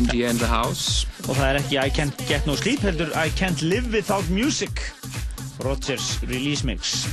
India 0.02 0.34
in 0.34 0.42
the 0.42 0.50
House. 0.50 1.06
Og 1.28 1.38
það 1.38 1.46
er 1.52 1.62
ekki 1.62 1.78
I 1.78 1.94
Can't 1.94 2.26
Get 2.26 2.50
No 2.50 2.58
Sleep, 2.58 2.82
heldur 2.82 3.14
I 3.14 3.30
Can't 3.38 3.62
Live 3.62 3.94
Without 3.94 4.26
Music, 4.34 4.82
Rogers 5.62 6.18
Release 6.26 6.66
Mix. 6.66 7.06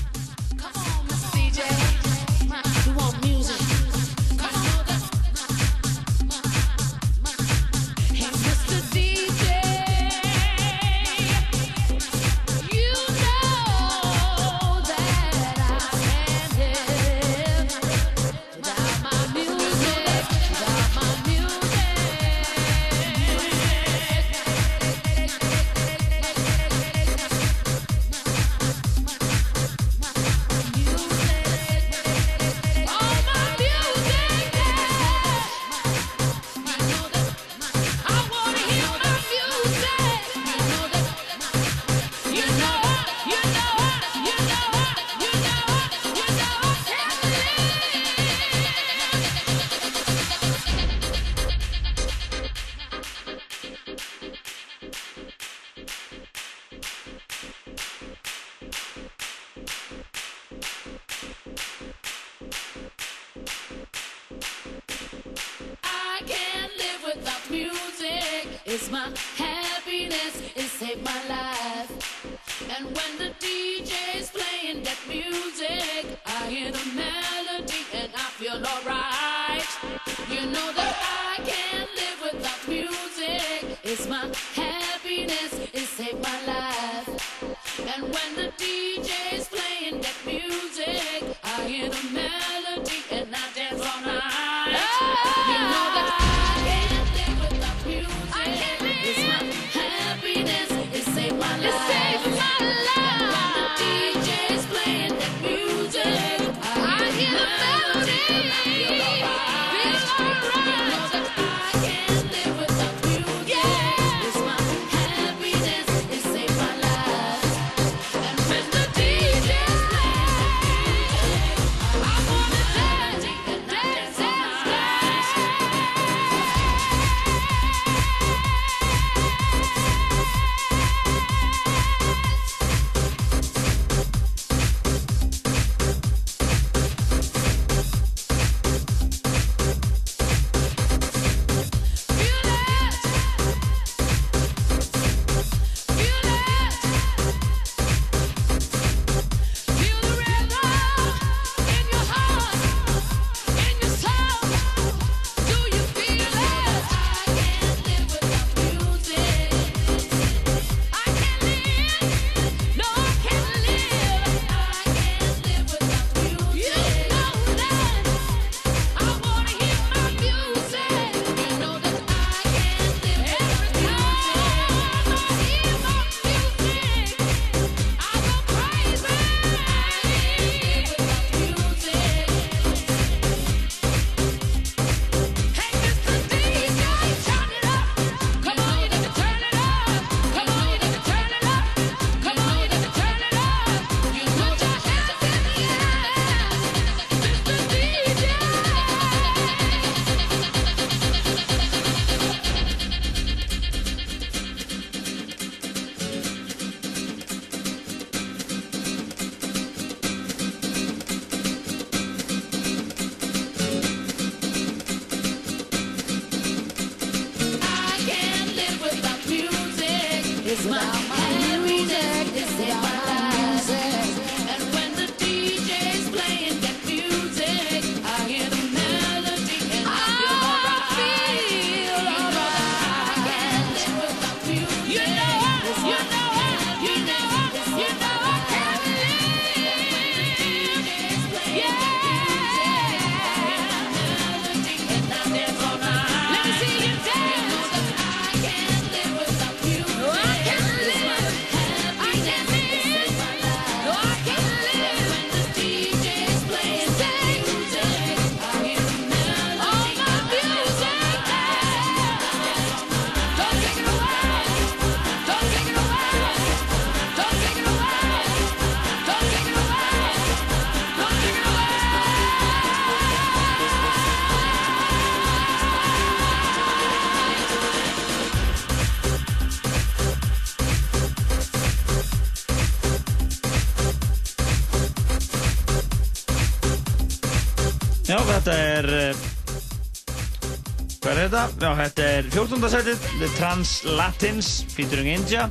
Þetta? 291.31 291.65
Já, 291.65 291.71
þetta 291.81 292.09
er 292.19 292.29
14. 292.35 292.69
setið 292.75 293.05
The 293.21 293.29
Translatins 293.39 294.51
featuring 294.75 295.09
India 295.15 295.47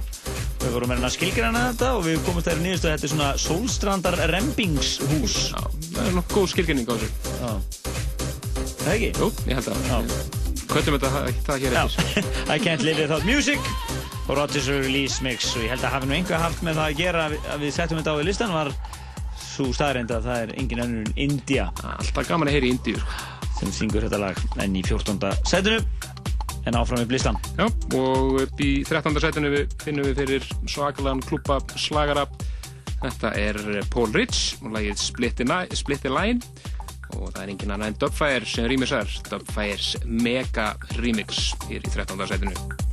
Við 0.60 0.74
vorum 0.76 0.92
meira 0.92 1.08
að 1.08 1.14
skilgræna 1.16 1.62
þetta 1.70 1.90
og 1.96 2.02
við 2.08 2.18
komumst 2.28 2.50
þær 2.50 2.60
nýðustu 2.66 2.90
að 2.90 2.96
þetta 2.98 3.08
er 3.08 3.14
svona 3.14 3.30
Sólstrandar 3.40 4.18
Rembingshús 4.34 5.38
Já, 5.54 5.62
það 5.96 6.04
er 6.10 6.18
nokkuð 6.18 6.36
góð 6.42 6.50
skilgjörning 6.54 6.92
á 6.92 6.94
þessu. 7.00 7.10
Já 7.40 7.52
Það 8.80 8.92
ekki? 8.96 9.10
Jú, 9.20 9.28
ég 9.50 9.58
held 9.60 9.70
að. 9.72 9.88
Já. 9.90 9.98
Kvöldum 10.70 10.96
þetta 11.00 11.10
það 11.48 11.64
hér 11.64 11.74
Já, 11.76 11.82
eftir. 11.88 12.30
I 12.54 12.60
can't 12.62 12.84
live 12.86 13.02
without 13.04 13.26
music 13.28 13.72
og 14.30 14.36
Rodgers 14.38 14.68
release 14.70 15.24
mix 15.26 15.48
og 15.58 15.64
ég 15.66 15.72
held 15.74 15.84
að 15.88 15.96
hafi 15.96 16.10
nú 16.12 16.16
einhver 16.20 16.44
haft 16.44 16.62
með 16.66 16.78
það 16.78 16.86
að 16.92 17.00
gera 17.00 17.24
að 17.32 17.64
við- 17.64 17.74
settum 17.80 18.00
þetta 18.02 18.14
á 18.14 18.18
í 18.22 18.28
listan 18.28 18.54
var 18.54 18.70
svo 19.42 19.70
staðreind 19.76 20.12
að 20.14 20.28
það 20.30 20.44
er 20.46 20.54
engin 20.62 20.84
önnur 20.86 21.10
en 21.10 21.18
India 21.26 21.66
Alltaf 21.82 22.30
gaman 22.30 22.52
að 22.52 22.56
heyra 22.60 22.70
í 22.70 22.74
Indíu, 22.76 23.02
sko. 23.02 23.29
Sem 23.60 23.72
syngur 23.76 24.08
þetta 24.08 24.22
lag 24.22 24.40
en 24.64 24.76
í 24.76 24.84
14. 24.86 25.20
setinu 25.48 25.80
en 26.68 26.78
áfram 26.80 27.04
í 27.04 27.08
listan 27.12 27.38
Já, 27.58 27.68
og 27.98 28.42
upp 28.44 28.64
í 28.64 28.72
13. 28.88 29.20
setinu 29.24 29.54
við 29.54 29.78
finnum 29.84 30.08
við 30.10 30.24
fyrir 30.24 30.50
svakalan 30.70 31.24
klúpa 31.24 31.60
slagara. 31.80 32.26
Þetta 33.00 33.32
er 33.40 33.62
Paul 33.94 34.10
Rich 34.16 34.60
og 34.64 34.76
lagið 34.76 35.00
Split 35.00 35.40
the 35.40 36.12
Line 36.12 36.44
og 37.16 37.32
það 37.34 37.42
er 37.42 37.54
engin 37.54 37.74
annað 37.74 37.94
en 37.94 37.98
Dubfire 38.04 38.50
sem 38.50 38.68
rýmisar. 38.70 39.18
Dubfires 39.32 39.96
mega 40.06 40.74
remix 41.00 41.50
hér 41.70 41.82
í 41.82 41.96
13. 41.96 42.30
setinu. 42.30 42.89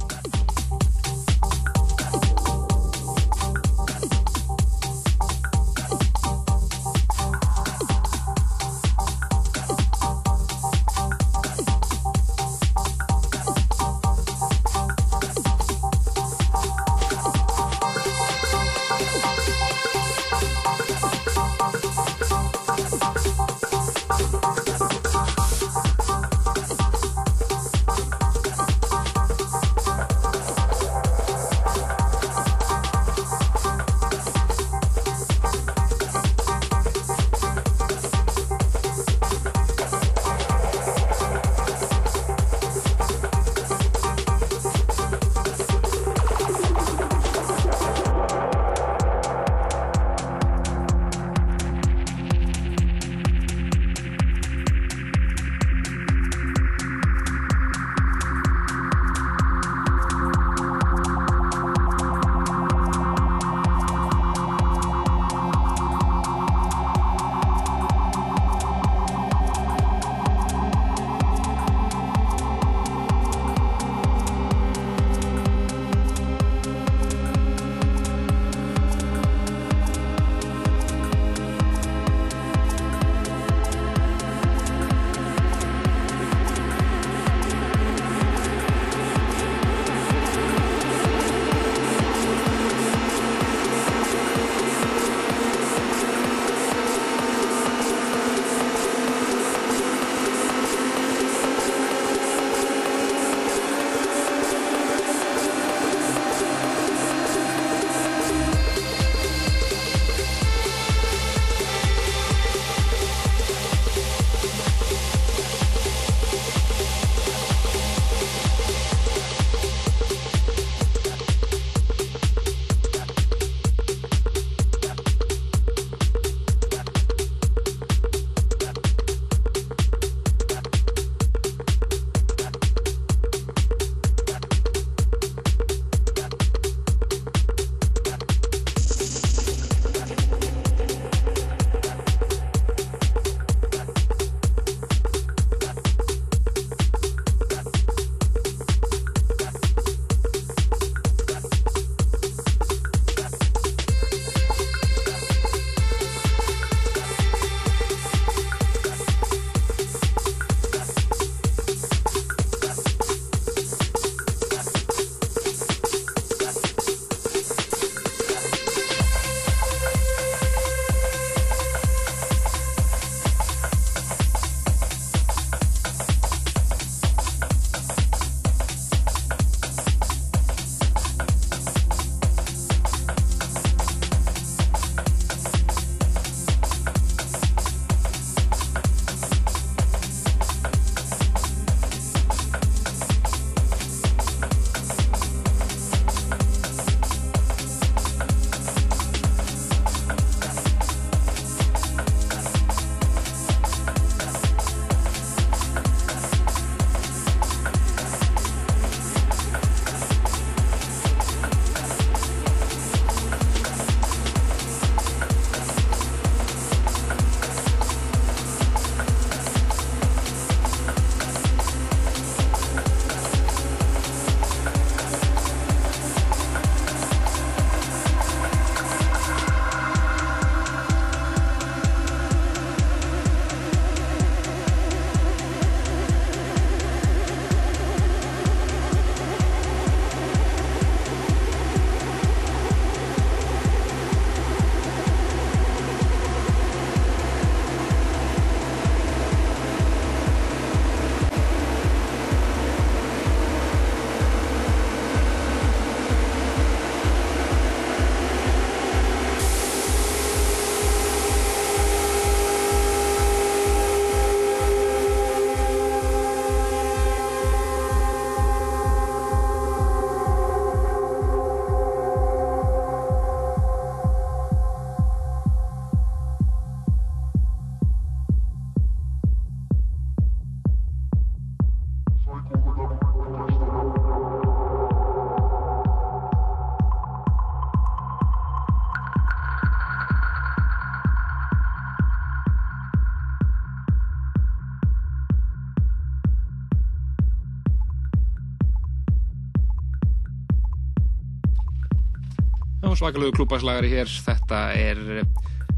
Svakalegu 303.06 303.36
klúbaslagari 303.36 303.90
hér. 303.92 304.08
Þetta 304.10 304.60
er 304.74 304.98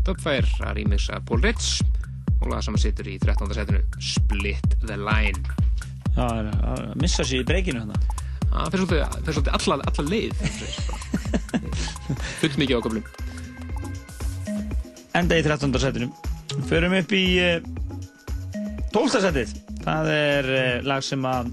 Dubfire 0.07 0.49
að 0.65 0.79
rýmisa 0.79 1.19
Paul 1.29 1.43
Ritz 1.45 1.83
og 2.39 2.47
laga 2.49 2.63
saman 2.65 2.81
situr 2.81 3.11
í 3.11 3.19
13. 3.21 3.51
setinu 3.53 3.81
Split 4.01 4.77
the 4.87 4.97
Line. 4.97 5.43
Það 6.15 6.39
er 6.39 6.47
að 6.71 6.95
missa 7.03 7.27
sér 7.29 7.43
í 7.43 7.49
breykinu 7.51 7.83
hérna. 7.83 7.99
Það 8.49 8.71
fyrir 8.73 8.89
svolítið, 9.27 9.51
alla, 9.59 9.77
alla 9.91 10.05
leið. 10.09 10.33
Fullt 12.41 12.57
mikið 12.63 12.81
á 12.81 12.85
köflum. 12.87 13.05
Enda 15.21 15.37
í 15.37 15.45
13. 15.45 15.77
setinu. 15.85 16.09
Förum 16.71 16.97
upp 16.97 17.13
í 17.13 17.27
uh, 17.45 17.59
12. 18.97 19.19
setið. 19.27 19.53
Það 19.85 20.15
er 20.15 20.49
uh, 20.55 20.89
lag 20.89 21.05
sem 21.05 21.29
að 21.29 21.53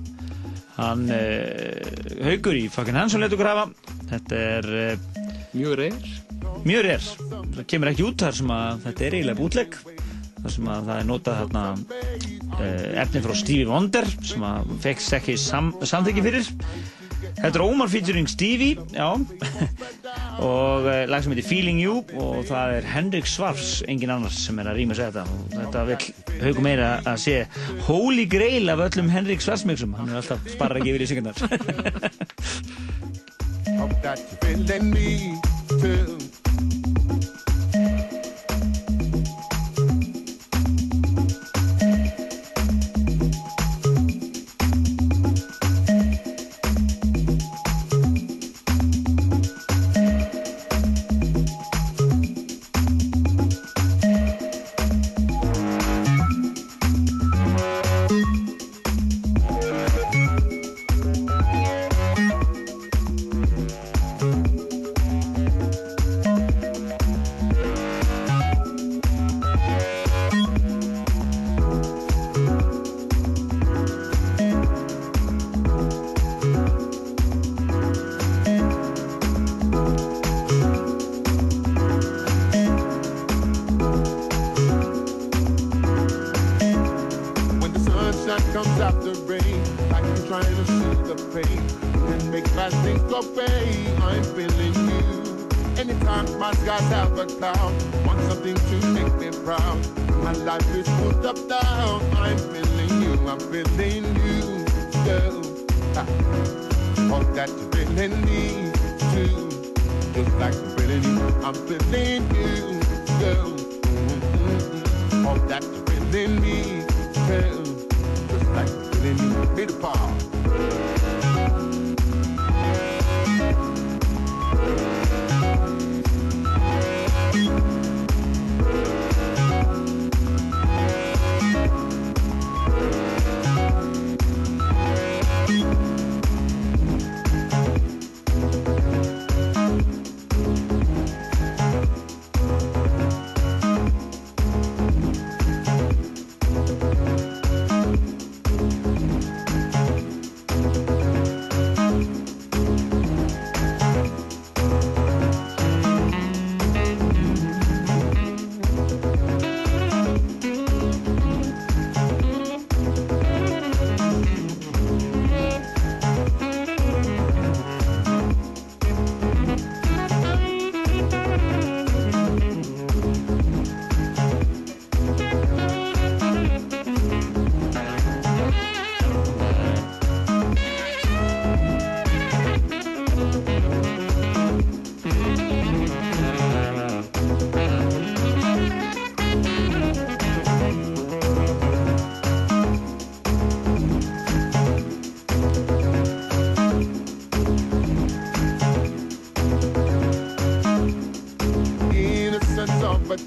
hann 0.79 1.03
haugur 2.23 2.55
í 2.55 2.65
fucking 2.71 2.95
Hansson 2.95 3.27
letur 3.27 3.43
grafa. 3.43 3.67
Þetta 4.07 4.39
er 4.39 4.71
Mjög 5.55 5.75
reyr. 5.79 5.93
mjög 6.65 6.81
rér. 6.83 7.03
Það 7.55 7.67
kemur 7.71 7.91
ekki 7.91 8.03
út 8.03 8.23
þar 8.25 8.35
sem 8.35 8.49
að 8.51 8.81
þetta 8.85 9.05
er 9.05 9.13
eiginlega 9.15 9.39
bútlegg. 9.39 9.77
þar 10.41 10.51
sem 10.55 10.67
að 10.69 10.89
það 10.89 10.97
er 10.99 11.07
notað 11.09 11.55
uh, 11.55 13.01
efni 13.01 13.21
frá 13.23 13.33
Stevie 13.39 13.69
Wonder 13.69 14.05
sem 14.19 14.43
að 14.45 14.75
fekst 14.83 15.15
ekki 15.15 15.37
sam, 15.39 15.71
samþyggi 15.79 16.25
fyrir. 16.25 16.51
Þetta 17.35 17.57
er 17.57 17.63
Omar 17.63 17.89
featuring 17.89 18.27
Stevie, 18.29 18.75
já, 18.93 19.07
og 20.51 20.85
uh, 20.85 21.07
lag 21.09 21.23
sem 21.23 21.31
heitir 21.33 21.47
Feeling 21.47 21.79
You 21.81 22.03
og 22.19 22.43
það 22.49 22.75
er 22.77 22.89
Henrik 22.91 23.27
Svarfs, 23.29 23.79
engin 23.89 24.13
annars 24.13 24.37
sem 24.45 24.59
er 24.61 24.67
að 24.69 24.77
rýma 24.81 24.97
sér 24.97 25.15
þetta 25.15 25.25
og 25.31 25.55
þetta 25.55 25.79
vil 25.89 25.99
haugum 26.43 26.67
meira 26.67 26.89
að 27.07 27.17
sé 27.25 27.35
holy 27.87 28.25
grail 28.29 28.67
af 28.75 28.83
öllum 28.89 29.09
Henrik 29.13 29.41
Svarfsmixum, 29.45 29.95
hann 29.97 30.11
er 30.11 30.19
alltaf 30.19 30.39
sparra 30.51 30.79
ekki 30.83 30.91
yfir 30.93 31.07
í 31.07 31.09
syngundar. 31.13 31.35
girl. 35.85 36.14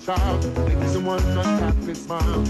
sound. 0.08 0.56
Making 0.64 0.88
someone 0.88 1.22
unhappy 1.22 1.92
smile. 1.92 2.47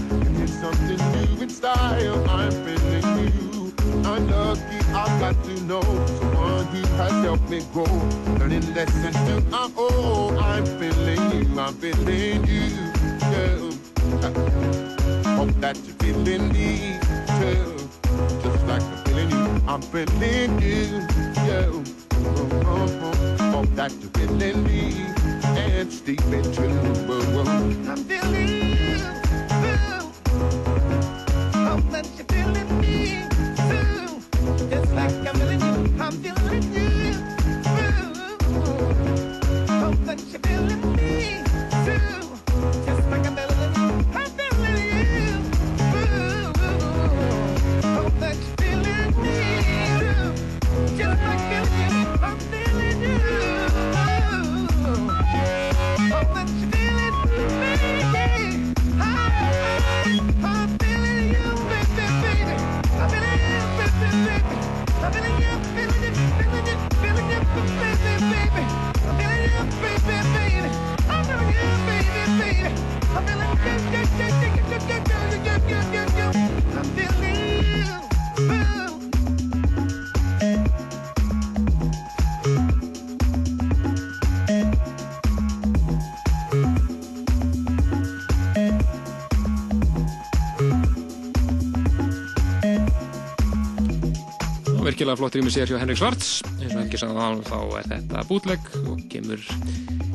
Virkilega 94.99 95.15
flott 95.15 95.35
rými 95.37 95.47
sér 95.47 95.69
hjá 95.69 95.77
Henrik 95.79 95.95
Svarts 95.95 96.41
eins 96.59 96.73
og 96.73 96.81
Helgi 96.81 96.97
sagði 96.99 97.13
þá, 97.15 97.43
þá 97.47 97.59
er 97.79 97.85
þetta 97.87 98.21
bútleg 98.27 98.65
og 98.81 99.03
kemur, 99.07 99.43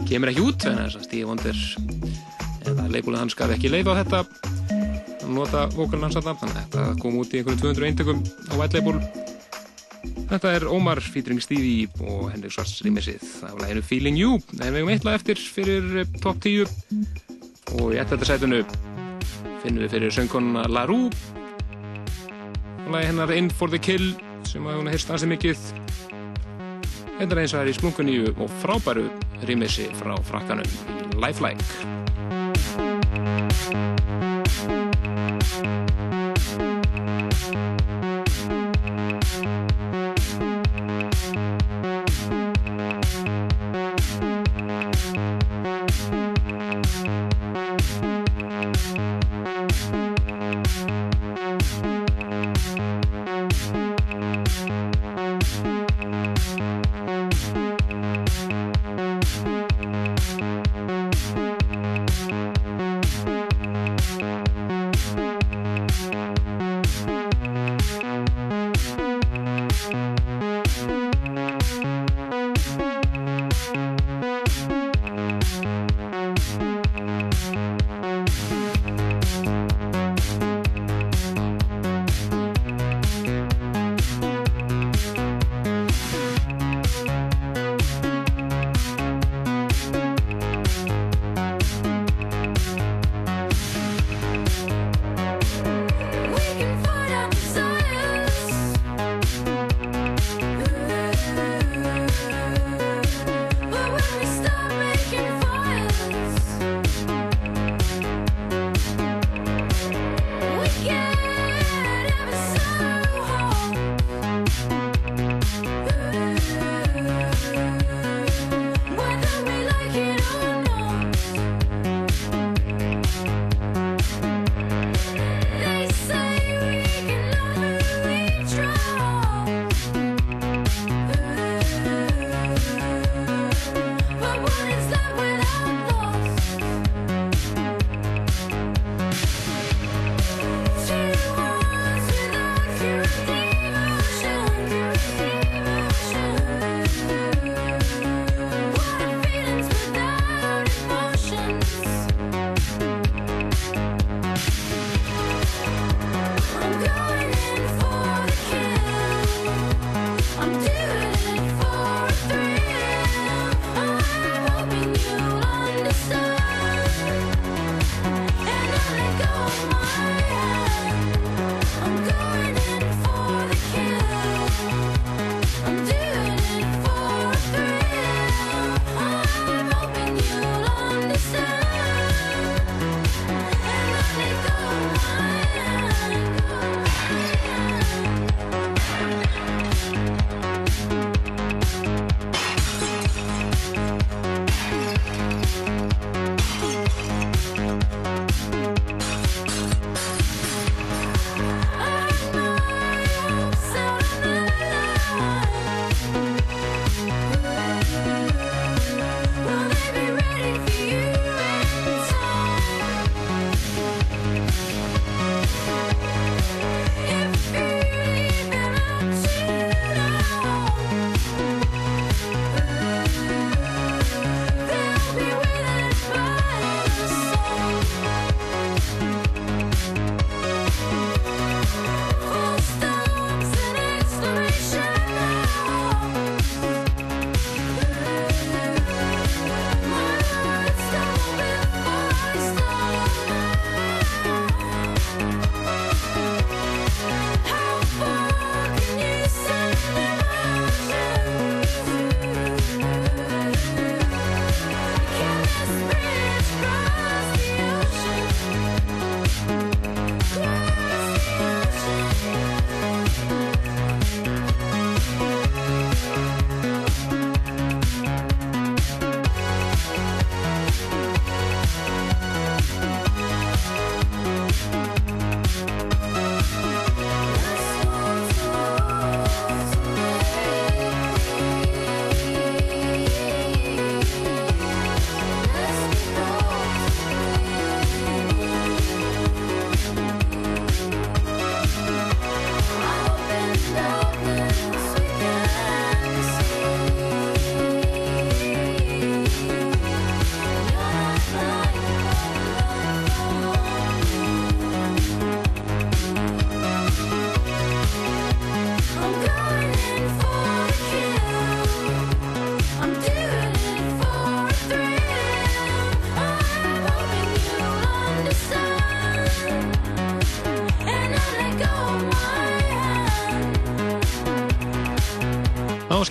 kemur 0.04 0.28
ekki 0.28 0.42
út 0.44 0.66
en 0.68 0.80
þess 0.82 0.98
að 0.98 1.04
Steve 1.06 1.28
Wonder 1.30 1.60
eða 2.68 2.84
leikúlið 2.92 3.22
hans 3.22 3.36
gaf 3.38 3.54
ekki 3.54 3.70
leið 3.72 3.88
á 3.88 3.94
þetta 4.02 4.18
að 4.20 5.30
nota 5.38 5.62
vokalinn 5.72 6.04
hans 6.04 6.18
þarna. 6.18 6.34
Þannig 6.42 6.58
að 6.58 6.66
þetta 6.66 6.84
kom 7.00 7.16
út 7.16 7.32
í 7.32 7.40
einhverjum 7.40 7.62
200 7.62 7.88
eintökum 7.88 8.20
á 8.28 8.54
Label. 8.60 9.00
Þetta 10.34 10.52
er 10.58 10.68
Ómar 10.68 11.00
featuring 11.00 11.40
Stevie 11.40 11.88
og 12.04 12.28
Henrik 12.34 12.52
Svarts 12.52 12.84
rýmisið. 12.84 13.24
Af 13.48 13.56
læginu 13.62 13.86
Feeling 13.88 14.20
You. 14.20 14.36
En 14.58 14.66
við 14.66 14.82
hefum 14.82 14.92
eitthvað 14.98 15.18
eftir 15.22 15.42
fyrir 15.56 15.88
eh, 16.02 16.12
top 16.20 16.44
10 16.44 16.68
og 17.80 17.96
í 17.96 18.02
þetta 18.02 18.28
sætunu 18.34 18.60
finnum 19.64 19.86
við 19.86 19.96
fyrir 19.96 20.14
söngkonuna 20.18 20.68
La 20.68 20.84
Rue. 20.92 21.08
Og 22.84 22.92
lagi 22.98 23.08
hennar 23.14 23.32
In 23.32 23.48
for 23.48 23.72
the 23.72 23.80
Kill 23.80 24.12
sem 24.54 24.66
að 24.70 24.76
hún 24.78 24.90
heyrst 24.92 25.10
ansi 25.10 25.26
mikið. 25.26 25.64
Þetta 27.18 27.30
er 27.32 27.40
eins 27.42 27.54
og 27.54 27.58
það 27.58 27.64
er 27.64 27.72
í 27.72 27.74
splunkuníu 27.78 28.30
og 28.34 28.54
frábæru 28.62 29.08
rýmisi 29.48 29.88
frá 29.98 30.14
frakkanum 30.28 31.18
Lifelike 31.18 31.93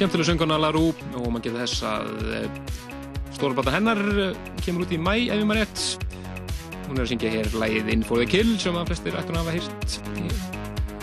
skemmtilega 0.04 0.28
sönguna 0.28 0.58
Larú 0.60 0.90
og 1.16 1.28
maður 1.32 1.46
getur 1.46 1.62
þess 1.62 1.84
að 1.88 2.32
eh, 2.36 2.48
stóra 3.32 3.56
blata 3.56 3.72
hennar 3.72 4.02
eh, 4.20 4.42
kemur 4.66 4.84
út 4.84 4.92
í 4.92 5.00
mæ 5.00 5.14
ef 5.32 5.38
ég 5.40 5.46
maður 5.48 5.62
rétt. 5.64 5.84
Hún 6.90 6.98
er 6.98 7.06
að 7.06 7.12
syngja 7.14 7.32
hér 7.32 7.48
lægið 7.56 7.92
In 7.94 8.04
for 8.04 8.20
the 8.20 8.28
Kill 8.28 8.52
sem 8.60 8.76
að 8.76 8.92
flestir 8.92 9.16
ættum 9.16 9.38
að 9.40 9.48
hafa 9.48 9.56
hýrt 9.56 9.96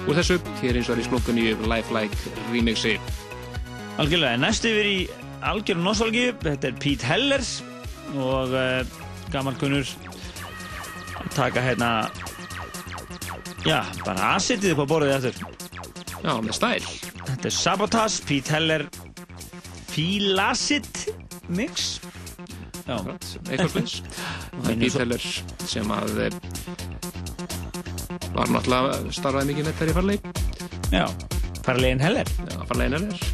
úr 0.05 0.21
þessu, 0.21 0.37
hér 0.61 0.77
eins 0.77 0.91
og 0.91 0.99
er 0.99 1.01
í 1.01 1.07
slokkunni 1.09 1.47
Lifelike 1.71 2.35
remixi. 2.51 2.95
Algjörlega, 4.01 4.41
næst 4.43 4.69
yfir 4.69 4.91
í 4.91 4.99
algjörn 5.49 5.85
nostalgíu, 5.87 6.37
þetta 6.45 6.69
er 6.69 6.79
Pete 6.85 7.09
Hellers 7.09 7.55
og 8.21 8.53
uh, 8.53 8.81
gammal 9.33 9.57
kunnur 9.61 9.89
að 11.21 11.33
taka 11.39 11.65
hérna 11.65 11.91
já, 13.65 13.81
bara 14.05 14.35
aðsittið 14.35 14.75
upp 14.75 14.85
á 14.85 14.91
borðið 14.93 15.17
eftir 15.21 15.47
Já, 16.21 16.35
með 16.37 16.57
stæl 16.59 16.90
Þetta 17.41 17.49
er 17.49 17.55
Sabotage, 17.57 18.25
Pete 18.29 18.53
Heller 18.53 18.83
Fílasit 19.89 21.07
mix. 21.49 21.87
Já, 22.85 22.99
eitthvað 23.49 23.71
spils 23.71 23.95
og 24.03 24.59
það 24.59 24.69
er 24.75 24.77
Pete 24.83 25.01
Heller 25.01 25.25
sem 25.73 25.95
að 25.97 26.21
eh, 26.27 26.37
var 28.35 28.53
náttúrulega 28.53 29.15
starfaði 29.17 29.55
mikið 29.55 29.71
nettar 29.71 29.89
í 29.89 29.97
farleik 29.97 30.29
Já, 30.93 31.07
farlegin 31.65 32.05
Heller. 32.05 32.29
Já, 32.45 32.61
farlegin 32.69 32.99
Heller. 32.99 33.27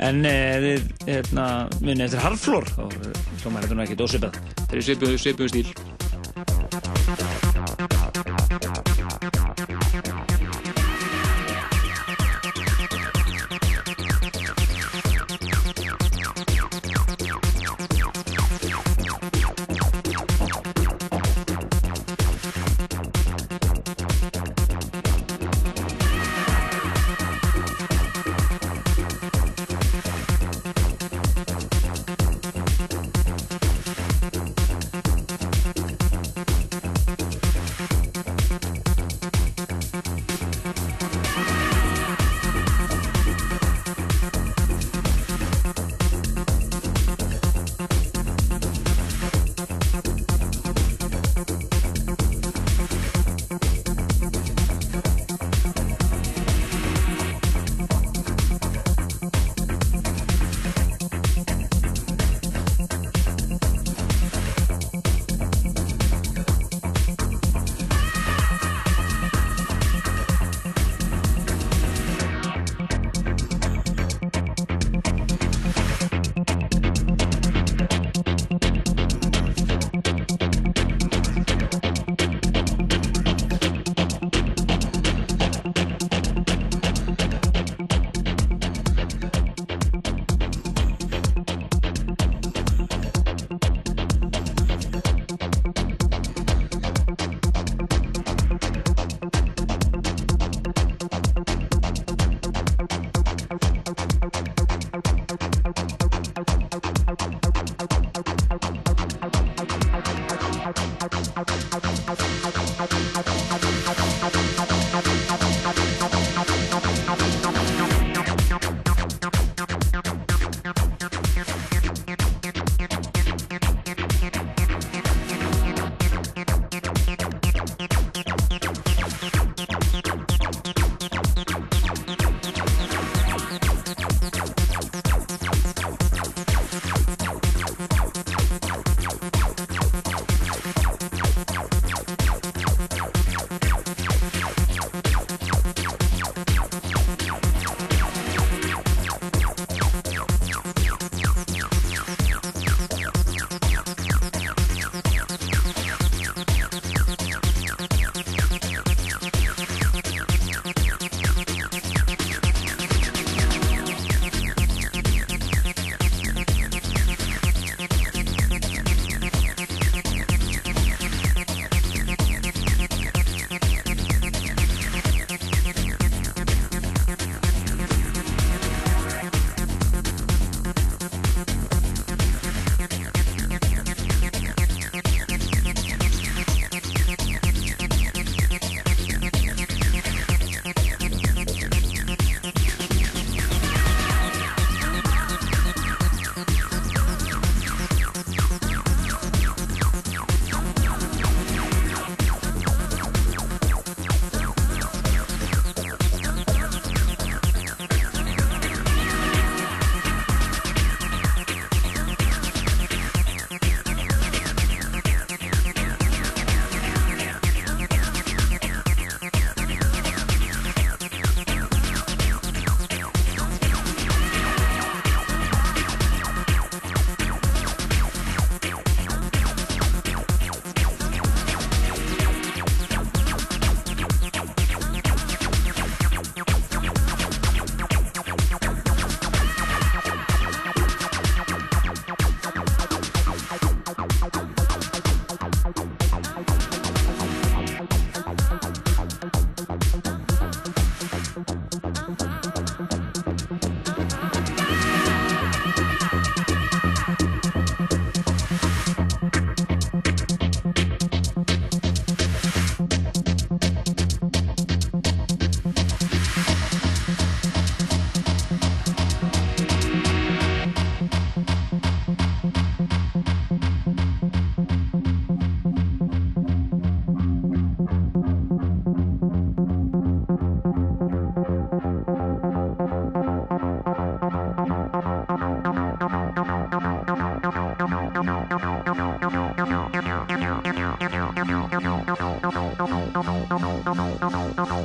En 0.00 0.24
uh, 0.24 0.56
við, 0.64 0.88
hérna, 1.04 1.46
munið 1.82 2.06
eftir 2.06 2.24
Harflór 2.24 2.72
og 2.80 2.96
hljómar 2.96 3.66
þetta 3.66 3.76
nú 3.76 3.84
ekki 3.84 4.00
dósipað 4.00 4.40
Það 4.62 4.78
er 4.80 4.86
svipuð 5.20 5.52
stíl 5.52 5.68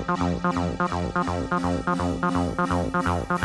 Thank 0.08 0.46
you. 3.30 3.36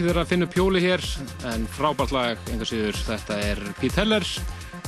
Ekki 0.00 0.08
þeirra 0.08 0.22
að 0.24 0.30
finna 0.30 0.46
upp 0.46 0.54
hjóli 0.56 0.80
hér 0.80 1.02
en 1.50 1.64
frábært 1.76 2.12
lag, 2.14 2.38
einhver 2.48 2.68
síður 2.70 2.96
þetta 3.04 3.34
er 3.44 3.58
Pete 3.76 3.98
Heller 4.00 4.24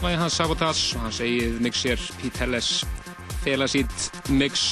lagið 0.00 0.22
hans 0.22 0.36
Sabotage 0.38 0.96
og 0.96 1.02
hans 1.04 1.18
eigið 1.20 1.58
mix 1.66 1.82
hér 1.84 2.04
Pete 2.22 2.40
Hellers 2.40 2.70
Felasít 3.42 4.06
mix. 4.32 4.62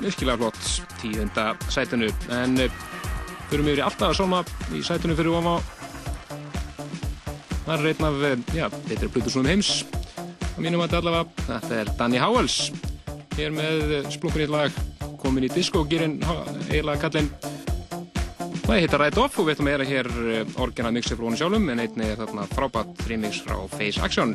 Virkilega 0.00 0.40
flott 0.40 0.96
tíunda 0.98 1.44
sætinu. 1.70 2.08
En 2.34 2.58
uh, 2.64 2.80
fyrir 3.52 3.62
yfir 3.62 3.84
í 3.84 3.86
alltaf 3.86 4.08
að 4.08 4.18
sólma 4.18 4.42
í 4.74 4.82
sætinu 4.82 5.14
fyrir 5.20 5.38
ofá 5.38 5.54
það 7.68 7.76
er 7.76 7.88
einn 7.92 8.08
af 8.08 8.20
eh, 8.32 8.36
já, 8.58 8.66
þetta 8.88 8.98
er 8.98 9.14
Plutusnum 9.14 9.50
heims. 9.52 9.72
Á 10.42 10.58
mínum 10.58 10.82
að 10.82 10.98
allavega 11.04 11.46
þetta 11.52 11.78
er 11.84 11.94
Danny 12.02 12.18
Howells. 12.24 12.58
Hér 13.38 13.54
með 13.54 13.86
uh, 14.00 14.10
splunkunýtt 14.10 14.56
lag 14.58 14.82
komin 15.22 15.46
í 15.46 15.54
diskogýrin 15.54 16.18
eiginlega 16.66 16.98
kallinn 17.06 17.30
Það 18.72 18.78
heitir 18.80 19.00
Right 19.02 19.18
Off 19.20 19.34
og 19.36 19.44
við 19.44 19.52
ætlum 19.52 19.66
að 19.68 19.74
gera 19.74 19.86
hér 19.90 20.06
eh, 20.32 20.54
orginal 20.64 20.94
mixi 20.96 21.12
frá 21.12 21.26
hún 21.26 21.36
sjálfum 21.36 21.68
en 21.74 21.82
einni 21.84 22.08
er 22.08 22.16
þarna 22.22 22.48
frábært 22.54 23.04
remix 23.10 23.44
frá 23.44 23.58
Face 23.76 24.00
Action. 24.00 24.32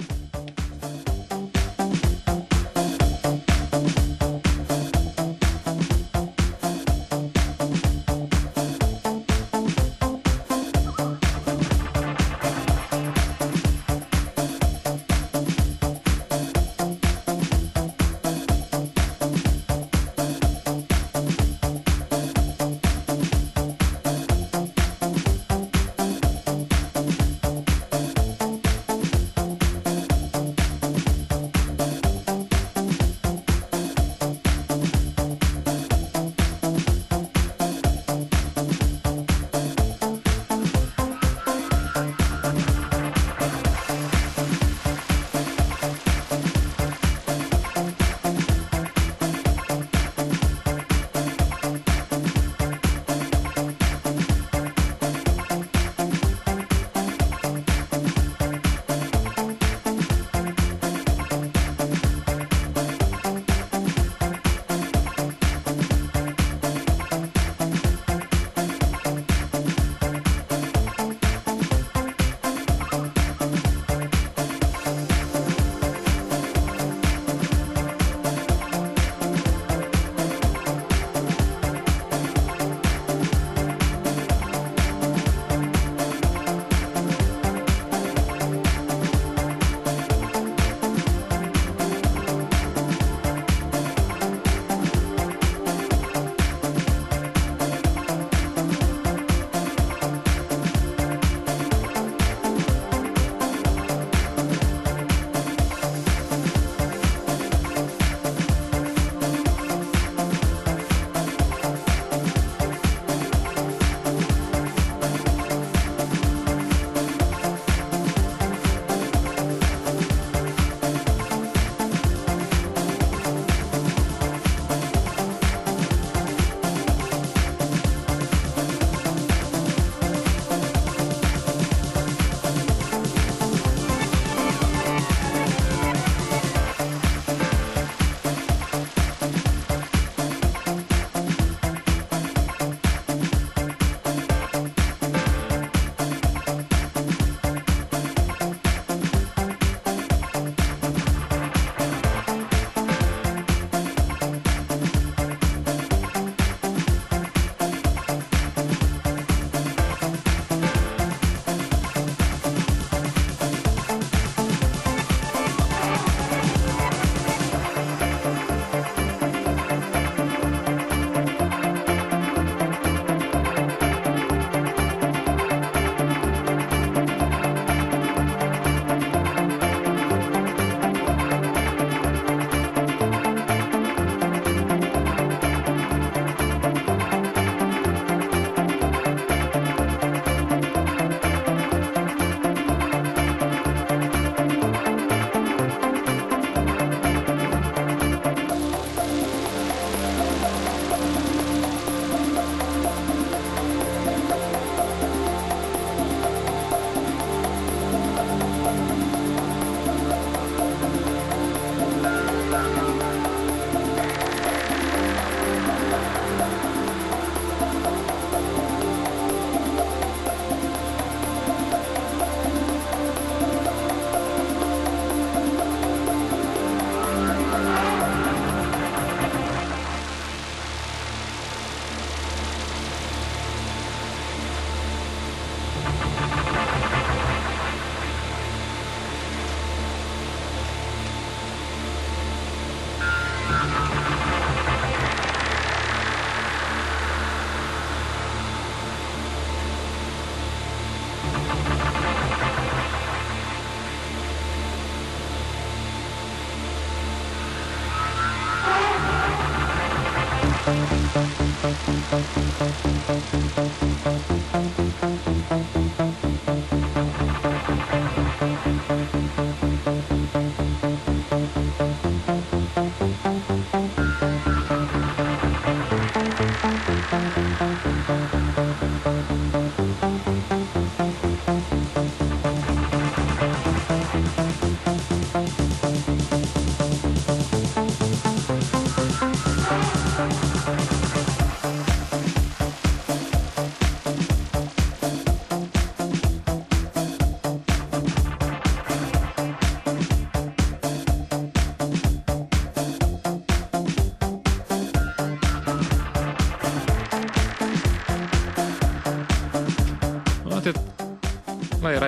Og 262.11 262.23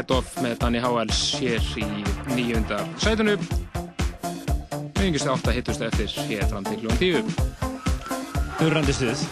Off 0.07 0.37
með 0.39 0.53
Danny 0.61 0.79
Howells 0.79 1.17
hér 1.35 1.65
í 1.75 1.83
nýjunda 2.31 2.77
sætunu. 3.03 3.35
Yngistu 5.03 5.31
átta 5.33 5.51
hittustu 5.51 5.87
eftir 5.89 6.13
hér 6.29 6.45
fram 6.47 6.63
til 6.63 6.79
klúan 6.79 6.99
tíu. 7.01 7.19
Urrandi 8.63 8.95
stuð. 8.95 9.25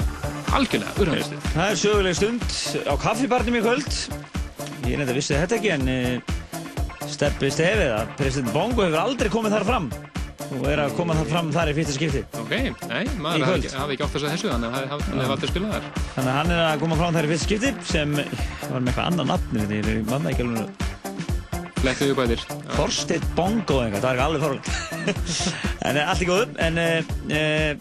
Algjörlega, 0.58 0.92
urhandistu. 1.00 1.40
Það 1.54 1.72
er 1.72 1.80
söguleg 1.80 2.18
stund 2.20 2.44
á 2.84 2.94
kaffibarnum 3.00 3.60
í 3.60 3.64
kvöld. 3.64 3.88
Ég 4.84 4.98
er 4.98 5.02
nefnda 5.02 5.16
vissi 5.16 5.40
þetta 5.40 5.58
ekki 5.58 5.72
en 5.78 5.88
uh, 5.92 6.36
Steppi 7.08 7.52
Stefið 7.54 7.96
að 8.02 8.14
president 8.20 8.52
Bongo 8.56 8.84
hefur 8.84 9.00
aldrei 9.06 9.32
komið 9.32 9.58
þar 9.58 9.68
fram 9.72 9.90
og 10.48 10.68
er 10.72 10.80
að 10.80 10.94
koma 10.96 11.16
þar 11.18 11.32
fram 11.32 11.50
þar 11.56 11.72
í 11.72 11.76
fyrsta 11.76 11.96
skipti. 11.96 12.22
Ok, 12.40 12.54
nei, 12.88 13.02
maður 13.20 13.48
hafði 13.50 13.68
ekki, 13.68 13.72
ekki 13.96 14.06
átt 14.06 14.20
að 14.20 14.28
þessu, 14.30 14.52
þannig 14.54 14.68
að 14.68 14.92
hann 14.94 15.02
hefði 15.08 15.34
aldrei 15.36 15.52
spilað 15.52 15.74
þar. 15.76 15.90
Þannig 16.14 16.32
að 16.32 16.38
hann 16.38 16.54
er 16.56 16.62
að 16.64 16.84
koma 16.84 17.00
fram 17.02 17.18
þar 17.18 17.28
í 17.28 17.32
fyrsta 17.34 17.50
skipti 17.50 17.74
sem 17.90 18.16
var 18.72 18.82
með 18.82 18.92
eitthvað 18.92 19.10
annað 19.12 19.30
nafn 19.32 19.60
þetta 19.62 19.76
er 19.78 20.02
manna 20.10 20.32
ekki 20.32 20.44
alveg. 20.46 20.68
Flettuðu 21.78 22.14
bæðir. 22.18 22.42
Þorsteinn 22.74 23.26
Bongo 23.38 23.78
eitthvað, 23.84 24.04
það 24.04 24.12
er 24.12 24.22
alveg 24.26 24.42
fórhald 24.44 24.66
en 25.88 25.96
uh, 26.00 26.10
allt 26.12 26.24
í 26.24 26.28
góðum 26.28 26.52
en 26.66 26.76
uh, 26.82 27.00
uh, 27.32 27.74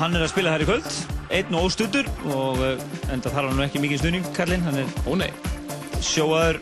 hann 0.00 0.14
er 0.14 0.22
að 0.24 0.32
spila 0.32 0.54
þær 0.54 0.64
í 0.64 0.68
kvöld. 0.70 0.90
Einn 1.30 1.54
og 1.54 1.68
óstuttur 1.68 2.06
og 2.34 2.56
enda 3.12 3.30
þarf 3.30 3.46
hann 3.52 3.62
ekki 3.66 3.82
mikið 3.82 4.02
stuðning 4.02 4.26
kallinn, 4.34 4.64
hann 4.66 4.80
er 4.82 4.88
Ó 5.06 5.12
sjóaður 6.00 6.56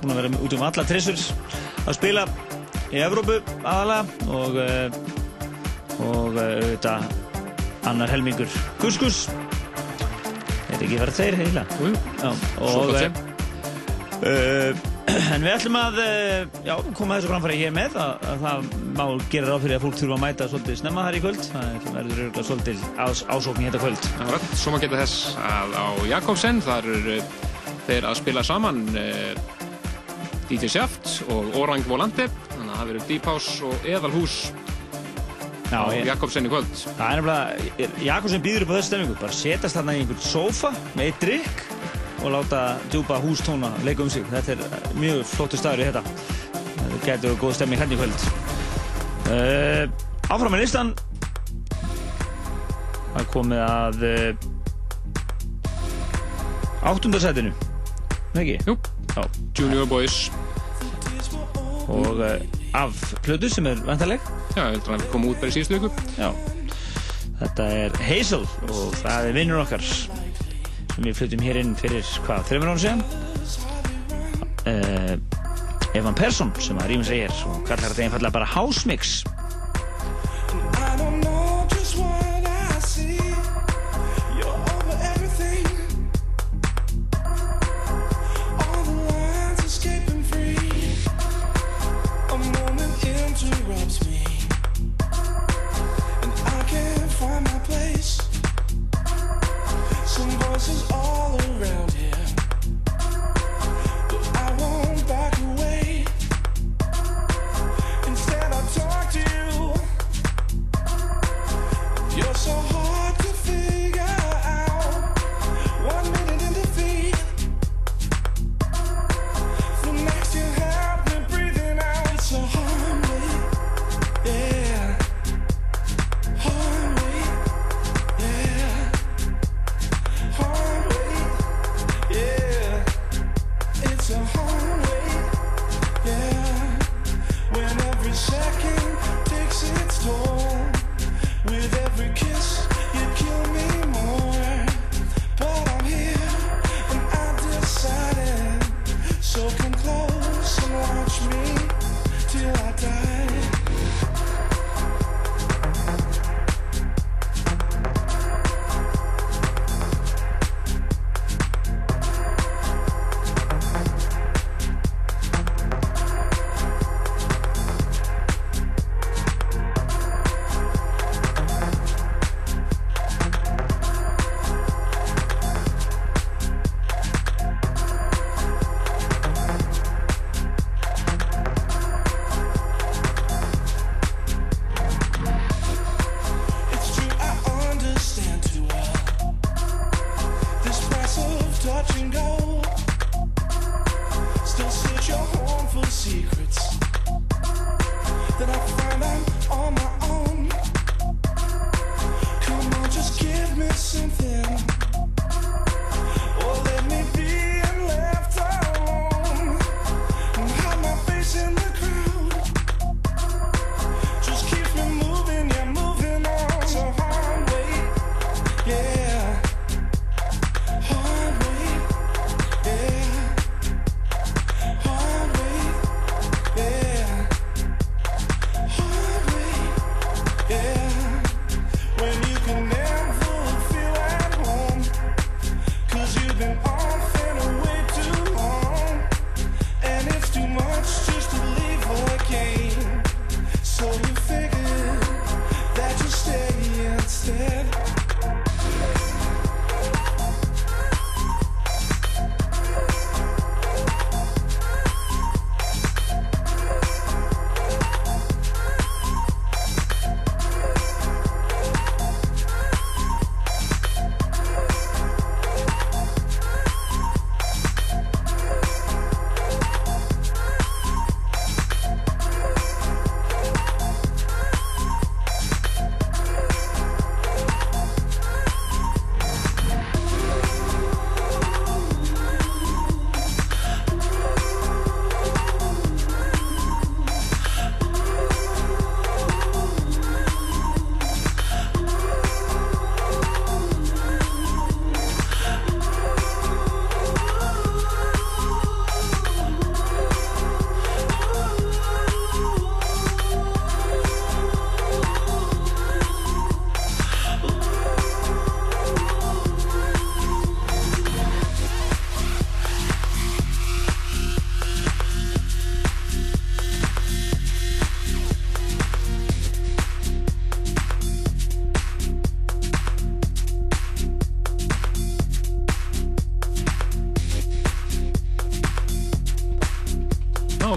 búinn 0.00 0.12
að 0.12 0.18
vera 0.20 0.44
út 0.46 0.54
um 0.54 0.64
alla 0.68 0.84
trissur 0.86 1.18
að 1.82 1.96
spila 1.98 2.22
í 2.94 3.02
Evrópu 3.02 3.40
aðalega 3.66 4.04
og 4.30 4.52
og 5.96 6.36
auðvitað 6.36 7.06
annar 7.88 8.10
helmingur. 8.10 8.50
Kuskus 8.82 9.24
er 10.76 10.84
ekki 10.86 11.00
verið 11.00 11.40
heila. 11.40 11.64
Jú, 11.80 11.94
Já, 12.20 12.30
svo 12.56 12.82
og 12.82 12.94
uh, 14.26 14.84
en 15.34 15.44
við 15.44 15.52
ætlum 15.52 15.78
að 15.78 15.98
uh, 16.02 16.60
já, 16.66 16.74
koma 16.98 17.18
þessu 17.18 17.30
framfæri 17.30 17.58
hér 17.60 17.74
með 17.76 17.98
að, 18.02 18.26
að 18.32 18.44
það 18.46 18.70
má 18.98 19.04
gera 19.32 19.50
ráð 19.50 19.66
fyrir 19.66 19.78
að 19.78 19.84
fólk 19.86 19.98
þurfa 20.00 20.16
að 20.16 20.22
mæta 20.24 20.48
svolítið 20.52 20.78
snemma 20.80 21.06
þar 21.06 21.18
í 21.18 21.22
kvöld. 21.24 21.42
Það 21.52 21.88
verður 21.96 22.22
örgulega 22.26 22.46
svolítið 22.50 22.86
ás, 23.06 23.24
ásókn 23.30 23.62
í 23.62 23.68
þetta 23.68 23.82
kvöld. 23.84 24.08
Akkurat, 24.16 24.48
svo 24.52 24.74
maður 24.74 24.86
geta 24.86 25.02
þess 25.02 25.42
að 25.50 25.76
á 25.76 25.86
Jakobsen 26.12 26.62
þar 26.64 26.90
eru 26.96 27.18
þeir 27.86 28.08
að 28.10 28.20
spila 28.22 28.46
saman 28.46 28.82
uh, 28.94 29.34
DJ 30.50 30.72
Shaft 30.76 31.12
og 31.32 31.58
Orang 31.60 31.86
Volante. 31.88 32.28
Þannig 32.54 32.72
að 32.72 32.80
það 32.80 32.88
verður 32.92 33.10
Deep 33.12 33.30
House 33.30 33.58
og 33.66 33.90
Eðalhús 33.94 34.40
já, 35.70 35.78
á 35.82 35.86
ég, 35.94 36.06
Jakobsen 36.06 36.46
í 36.46 36.50
kvöld. 36.52 36.70
Það 36.86 37.06
er 37.06 37.16
nefnilega 37.20 38.04
Jakobsen 38.06 38.44
býður 38.44 38.66
upp 38.66 38.72
á 38.72 38.76
þessu 38.76 38.88
stemmingu 38.90 39.16
bara 39.20 39.38
setjast 39.40 39.78
þarna 39.78 39.96
í 39.96 40.02
einhvern 40.02 40.22
sófa 40.24 40.70
með 40.94 41.04
eitt 41.08 41.20
drikk 41.24 41.56
og 42.22 42.32
láta 42.34 42.60
djúpa 42.92 43.20
hústóna 43.22 43.70
leika 43.86 44.02
um 44.04 44.10
sig. 44.10 44.24
Þetta 44.30 44.56
er 44.56 44.60
mjög 44.98 45.22
flottur 45.30 45.60
staður 45.60 45.82
í 45.84 45.88
þetta. 45.90 46.02
Þetta 46.76 47.02
getur 47.06 47.38
góð 47.40 47.56
stemming 47.58 47.80
hérna 47.82 47.94
í 47.94 48.00
kvöld. 48.00 48.20
Uh, 49.26 49.84
áfram 50.30 50.52
með 50.54 50.62
listan. 50.64 50.94
Það 53.16 53.30
komið 53.32 53.60
að 53.66 53.96
uh, 54.06 54.30
áttundasætinu 56.86 57.52
ekki? 58.36 58.58
Jú. 58.66 58.76
Já. 59.16 59.22
Junior 59.56 59.86
Boys. 59.88 60.30
Og 61.88 62.18
uh, 62.20 62.36
af 62.76 62.92
plötu 63.24 63.48
sem 63.50 63.66
er 63.70 63.80
vantarleg 63.86 64.20
Já, 64.56 64.62
ég 64.64 64.78
heldur 64.78 64.94
að 64.94 64.94
hann 64.96 65.10
kom 65.12 65.24
út 65.28 65.40
bara 65.42 65.52
í 65.52 65.54
síðustu 65.54 65.76
viku. 65.76 65.90
Já. 66.16 66.30
Þetta 67.42 67.64
er 67.76 67.98
Hazel 68.00 68.44
og 68.72 68.94
það 69.02 69.28
er 69.28 69.36
vinnur 69.36 69.60
okkar 69.60 69.84
sem 69.84 71.04
við 71.04 71.18
flutum 71.18 71.44
hér 71.44 71.60
inn 71.60 71.74
fyrir 71.76 72.12
hvað, 72.24 72.46
þreymur 72.48 72.72
ára 72.72 72.84
síðan? 72.86 73.02
Uh, 74.66 75.14
Evan 75.96 76.16
Persson 76.16 76.54
sem 76.56 76.80
að 76.80 76.94
rýmur 76.94 77.08
segir 77.08 77.44
og 77.50 77.60
kallar 77.68 77.92
þetta 77.92 78.08
einfallega 78.08 78.38
bara 78.38 78.48
House 78.56 78.88
Mix 78.88 79.20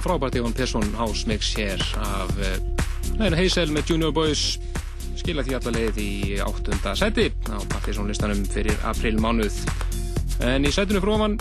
frábært 0.09 0.39
Jón 0.39 0.53
Persson 0.57 0.87
hásmix 0.97 1.51
hér 1.53 1.81
af 2.01 2.31
eh, 2.41 2.55
Neina 3.19 3.37
Heysel 3.37 3.69
með 3.69 3.91
Junior 3.91 4.13
Boys. 4.15 4.55
Skila 5.19 5.43
því 5.45 5.53
alla 5.53 5.73
leið 5.75 5.99
í 6.01 6.13
áttunda 6.41 6.95
seti 6.97 7.27
á 7.45 7.61
partysónlistanum 7.69 8.41
fyrir 8.49 8.73
april 8.89 9.19
mánuð 9.21 9.59
en 10.47 10.65
í 10.65 10.71
setinu 10.73 11.01
fróman 11.03 11.35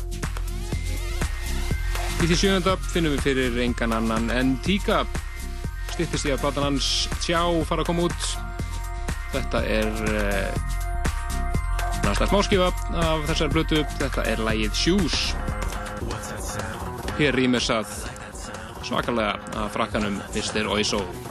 í 2.20 2.26
því 2.26 2.36
sjönda 2.42 2.74
finnum 2.90 3.14
við 3.14 3.24
fyrir 3.30 3.56
engan 3.64 3.94
annan 3.96 4.28
en 4.34 4.52
Tíka 4.66 5.00
styrtist 5.94 6.28
í 6.28 6.34
að 6.34 6.44
platan 6.44 6.66
hans 6.66 6.90
Tjá 7.24 7.40
fara 7.70 7.86
að 7.86 7.88
koma 7.88 8.10
út. 8.10 8.28
Þetta 9.32 9.64
er 9.78 10.12
eh, 10.12 10.76
næsta 12.04 12.28
smáskifa 12.28 12.68
af 13.06 13.24
þessar 13.30 13.56
blötu 13.56 13.80
þetta 13.96 14.28
er 14.28 14.44
lægið 14.44 14.76
Sjús 14.84 15.24
hér 17.16 17.34
rýmur 17.34 17.64
sað 17.64 18.07
svakalega 18.88 19.36
að 19.52 19.74
frakkanum 19.74 20.20
fyrstir 20.32 20.68
og 20.70 20.80
í 20.80 20.86
sóg 20.88 21.27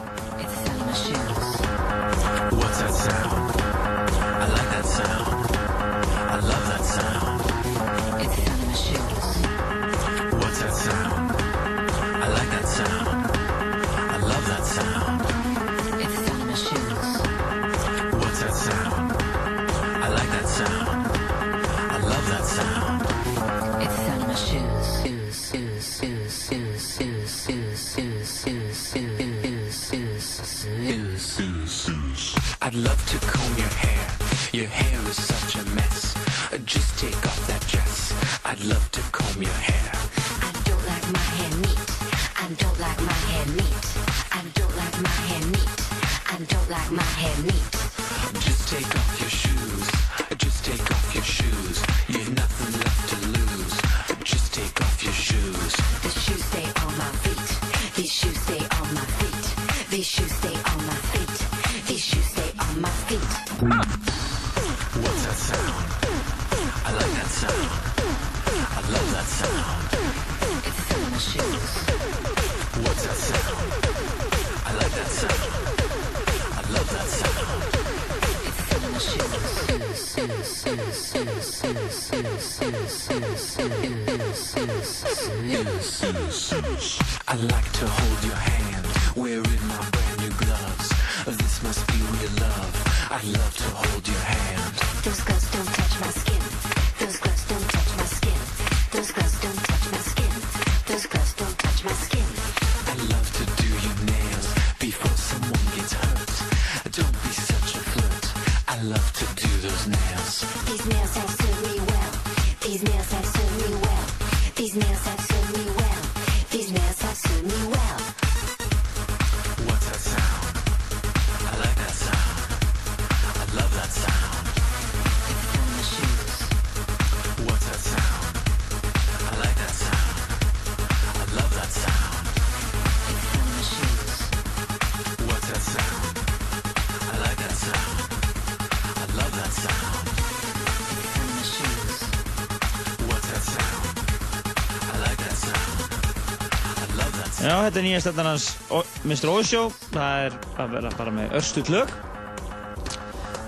þetta 147.78 148.22
er 148.22 148.26
nýja 148.26 148.36
O- 148.74 148.84
Mr. 149.06 149.28
Osho. 149.30 149.68
Það 149.92 150.22
er 150.26 150.36
að 150.58 150.70
vera 150.74 150.90
bara 150.98 151.12
með 151.14 151.34
örstuð 151.38 151.68
lög. 151.72 151.92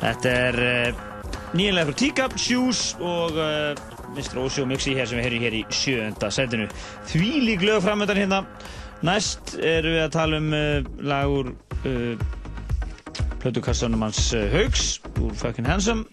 Þetta 0.00 0.34
er 0.34 0.58
uh, 0.64 1.00
nýjanlega 1.58 1.88
frá 1.90 1.96
Teacup, 2.00 2.36
Shoes 2.38 2.82
og 3.00 3.36
uh, 3.36 3.74
Mr. 4.14 4.38
Osho 4.44 4.66
mixi 4.68 4.94
hér 4.96 5.08
sem 5.10 5.18
við 5.18 5.26
heyrum 5.26 5.44
hér 5.44 5.56
í 5.60 5.62
sjöunda 5.74 6.30
setinu. 6.32 6.68
Því 7.10 7.30
lík 7.48 7.64
lög 7.66 7.82
framöndan 7.84 8.20
hérna. 8.20 8.42
Næst 9.06 9.56
erum 9.58 9.96
við 9.96 10.04
að 10.04 10.14
tala 10.14 10.40
um 10.40 10.52
uh, 10.54 10.90
lag 11.10 11.34
úr 11.34 11.52
uh, 11.88 12.26
plötukassanum 13.42 14.02
hans 14.04 14.30
Haugs 14.52 14.98
úr 15.18 15.34
Fucking 15.40 15.66
Handsome. 15.68 16.06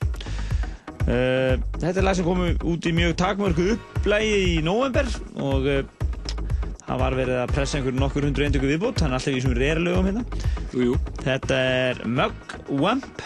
Þetta 1.07 1.93
er 1.93 2.03
lag 2.03 2.17
sem 2.17 2.25
kom 2.27 2.41
út 2.67 2.83
í 2.83 2.91
mjög 2.91 3.13
takmörku 3.21 3.69
upplægi 3.77 4.39
í 4.57 4.57
november 4.65 5.07
og 5.39 5.67
það 6.97 7.03
var 7.03 7.15
verið 7.17 7.39
að 7.43 7.51
pressa 7.53 7.77
einhverjum 7.77 7.99
nokkur 8.01 8.25
hundru 8.25 8.45
eindöku 8.47 8.69
viðbútt, 8.71 9.01
þannig 9.03 9.17
alltaf 9.17 9.29
í 9.29 9.37
þessum 9.37 9.53
reyðarlögum 9.53 10.07
hérna. 10.09 10.23
Jú, 10.71 10.85
jú. 10.87 10.95
Þetta 11.21 11.59
er 11.73 11.99
Mugwump 12.09 13.21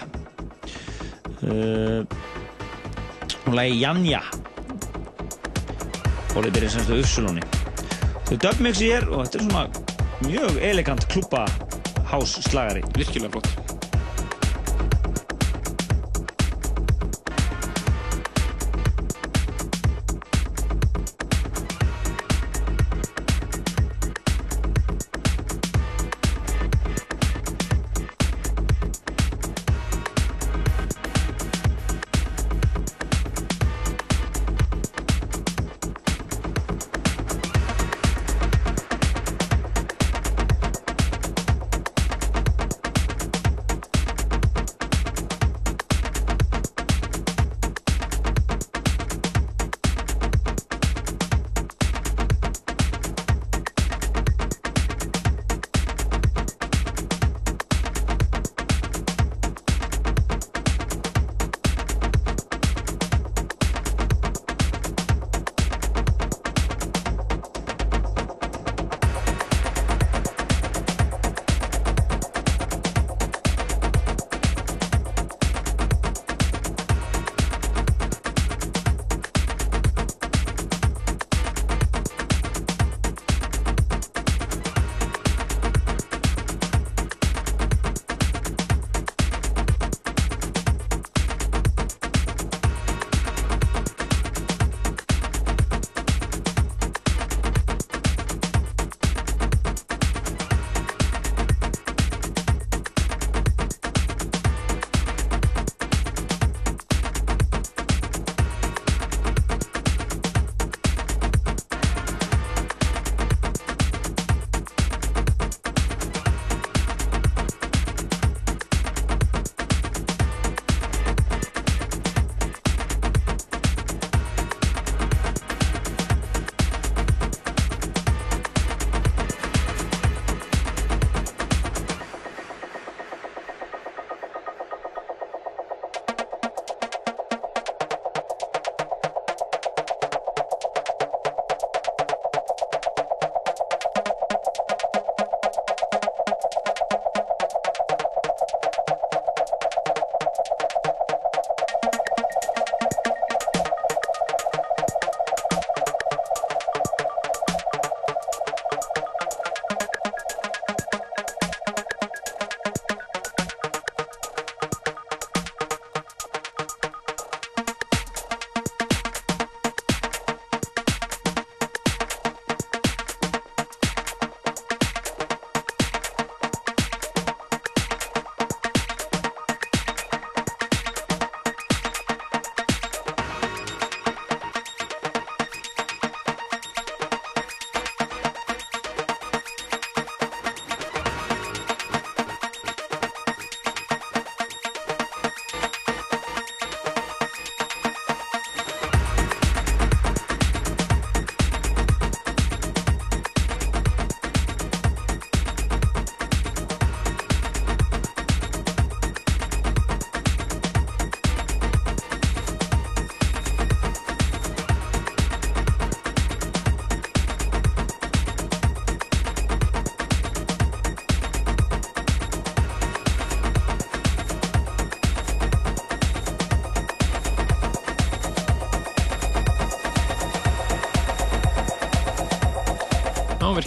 uh, 1.47 2.01
og 3.45 3.55
lagi 3.55 3.79
Janja 3.79 4.21
og 6.31 6.37
það 6.41 6.51
byrja 6.57 6.73
semst 6.75 6.91
á 6.91 6.95
Ursulóni. 6.99 7.47
Þau 8.27 8.37
dubmixi 8.43 8.91
hér 8.91 9.07
og 9.07 9.23
þetta 9.23 9.39
er 9.39 9.47
svona 9.47 9.65
mjög 10.27 10.61
elegant 10.67 11.07
klúpa 11.11 11.47
hás 12.11 12.39
slagari. 12.49 12.83
Virkilega 12.97 13.37
flott. 13.37 13.60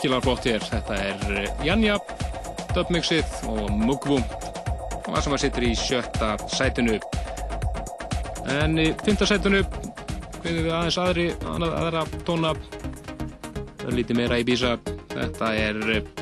Virkilega 0.04 0.20
flott 0.20 0.44
hér. 0.44 0.60
Þetta 0.60 0.96
er 1.00 1.36
eh, 1.40 1.60
Janja, 1.64 1.94
dubmixið 2.74 3.36
og 3.48 3.70
Mugvum. 3.72 4.24
Og 5.04 5.06
það 5.08 5.22
sem 5.24 5.36
að 5.36 5.40
sittur 5.40 5.64
í 5.64 5.70
sjötta 5.80 6.28
sætinu. 6.52 6.98
En 8.52 8.76
í 8.76 8.90
fymta 9.00 9.24
sætinu 9.28 9.62
finnum 10.42 10.66
við 10.66 10.74
aðeins 10.76 10.98
aðri, 11.00 11.24
annað, 11.54 11.76
aðra 11.80 12.02
tóna. 12.28 12.52
Það 13.80 13.86
er 13.88 13.96
lítið 13.96 14.20
meira 14.20 14.40
í 14.42 14.44
bísa. 14.44 14.74
Þetta 15.14 15.54
er 15.62 15.80
eh, 15.94 16.12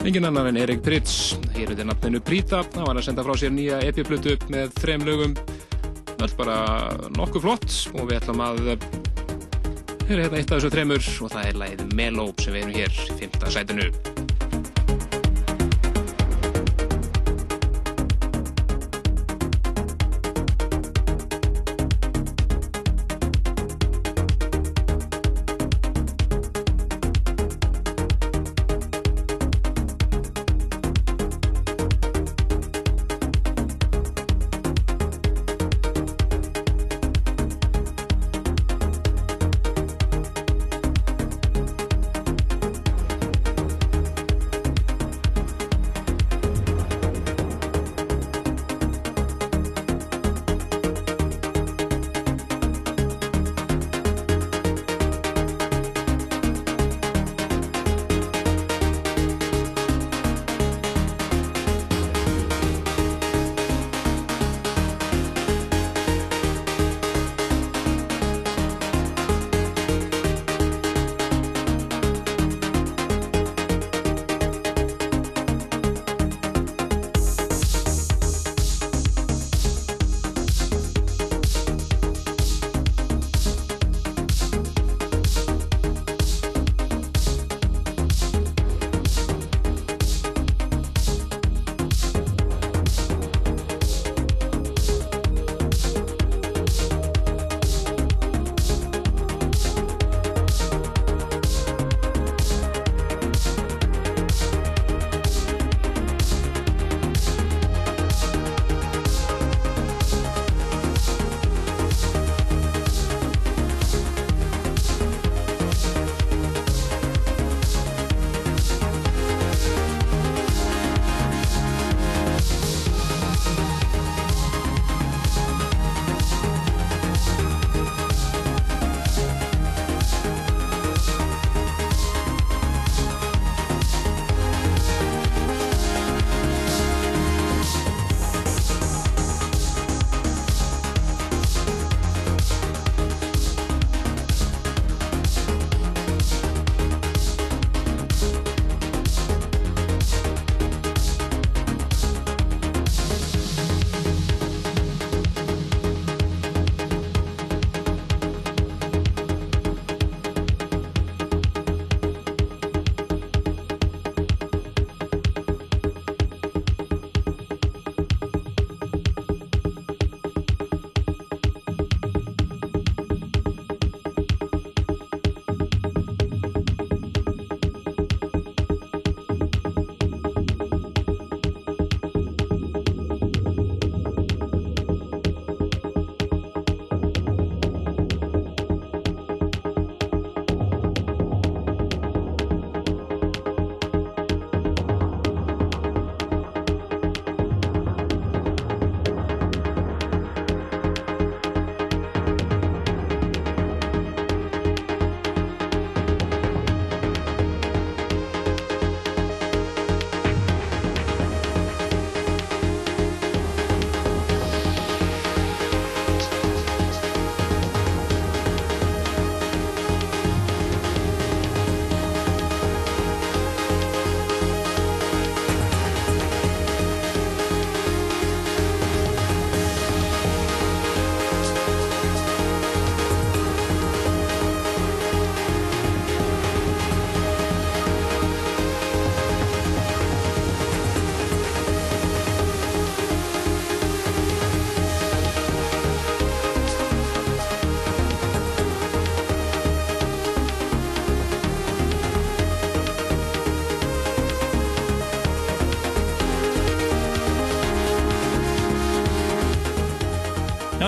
engin 0.00 0.30
annar 0.30 0.48
en 0.48 0.62
Erik 0.62 0.80
Pritz. 0.86 1.36
Hér 1.52 1.66
er 1.66 1.74
þetta 1.74 1.88
nafninu 1.90 2.24
Prita. 2.24 2.62
Það 2.72 2.88
var 2.88 3.02
að 3.02 3.08
senda 3.10 3.26
frá 3.28 3.36
sér 3.36 3.52
nýja 3.52 3.82
epiplötu 3.84 4.38
með 4.48 4.72
þrem 4.80 5.04
lögum. 5.10 5.36
Öll 6.22 6.34
bara 6.38 6.58
nokkuð 7.18 7.44
flott 7.44 7.80
og 7.92 8.06
við 8.06 8.22
ætlum 8.22 8.44
að 8.46 8.76
er 8.78 8.91
hérna 10.20 10.40
eitt 10.40 10.50
af 10.50 10.58
þessu 10.58 10.72
þremur 10.74 11.06
og 11.24 11.32
það 11.32 11.46
er 11.48 11.60
lagið 11.62 11.94
Meló 11.96 12.26
sem 12.42 12.56
við 12.56 12.64
erum 12.64 12.74
hér 12.80 12.98
í 13.06 13.20
fymta 13.22 13.52
sætinu. 13.54 13.92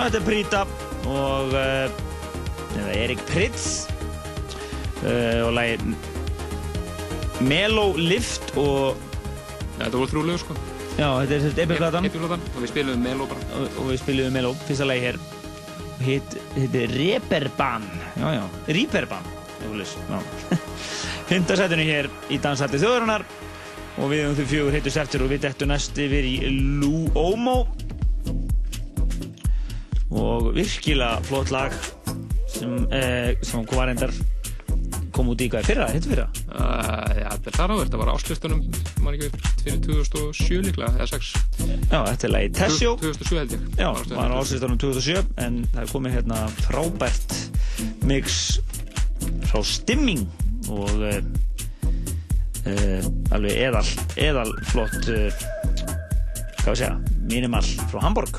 Þetta 0.04 0.20
er 0.20 0.26
Prita 0.26 0.62
og 1.08 1.54
uh, 1.56 2.92
Erik 2.92 3.22
Pritz 3.28 3.86
uh, 5.04 5.46
og 5.46 5.54
lagi 5.56 5.78
Melo 7.44 7.92
Lift 7.98 8.54
og 8.60 9.00
Ja, 9.74 9.88
þetta 9.88 9.98
voru 9.98 10.10
þrjú 10.12 10.20
lög, 10.28 10.36
sko. 10.38 10.54
Já, 10.94 11.08
þetta 11.18 11.34
er 11.34 11.40
sérst 11.42 11.56
epiplatan 11.64 12.04
og 12.06 12.60
við 12.62 12.68
spilum 12.70 13.00
Meló 13.02 13.24
bara. 13.26 13.40
og, 13.58 13.78
og 13.82 13.88
við 13.90 13.96
spilum 14.04 14.36
Melo, 14.36 14.52
fyrsta 14.68 14.86
lagi 14.86 15.02
hér 15.08 15.18
hitt, 16.04 16.36
hitt 16.54 16.76
er 16.78 16.92
Reeperbahn 16.94 17.88
já, 18.20 18.28
já, 18.36 18.44
Reeperbahn 18.68 19.26
já. 19.64 20.20
Fynda 21.28 21.56
sætunni 21.58 21.88
hér 21.88 22.10
í 22.30 22.38
Danshalli 22.38 22.78
þjóðarinnar. 22.78 23.24
Og 24.02 24.10
við 24.10 24.24
um 24.28 24.34
því 24.36 24.44
fjögur 24.50 24.74
heitur 24.74 24.96
eftir 25.00 25.22
og 25.24 25.30
við 25.30 25.44
dettum 25.46 25.70
næst 25.70 25.98
yfir 26.02 26.26
í 26.26 26.34
Lou 26.82 27.06
Omo 27.18 27.56
virkilega 30.54 31.20
flott 31.28 31.52
lag 31.54 31.74
sem, 32.48 32.78
eh, 32.94 33.34
sem 33.42 33.66
var 33.74 33.90
reyndar 33.90 34.14
kom 35.14 35.30
út 35.30 35.42
í 35.42 35.50
hvað 35.50 35.68
fyrra, 35.70 35.90
hittu 35.94 36.10
fyrra 36.10 36.28
Uh, 36.54 37.08
já, 37.18 37.26
þetta 37.34 37.50
er 37.50 37.56
þar 37.56 37.72
á 37.74 37.76
þetta 37.80 37.98
var 37.98 38.10
áslustunum, 38.12 38.60
maður 39.02 39.24
ekki 39.26 39.48
fyrir 39.64 39.78
2007 39.88 40.60
líklega, 40.68 40.92
eða 40.94 41.06
6. 41.10 41.30
Já, 41.90 41.96
þetta 41.96 42.28
er 42.28 42.30
lagi 42.30 42.50
Tessio 42.54 42.92
2007 43.00 43.40
held 43.40 43.54
ég. 43.56 43.64
Já, 43.80 43.88
var 44.12 44.30
á 44.30 44.38
ásýstunum 44.38 44.78
2007 44.78 45.32
en 45.42 45.56
það 45.72 45.80
er 45.82 45.90
komið 45.90 46.14
hérna 46.14 46.38
frábært 46.60 47.36
mix 48.06 48.38
frá 49.50 49.64
Stimming 49.66 50.22
og 50.70 50.94
uh, 50.94 51.18
uh, 52.70 53.10
alveg 53.34 53.62
eðal, 53.66 53.86
eðal 54.30 54.50
flott 54.70 55.10
uh, 55.10 55.46
hvað 56.62 56.70
við 56.70 56.84
segja, 56.84 56.94
minimal 57.34 57.66
frá 57.90 58.04
Hamburg 58.06 58.38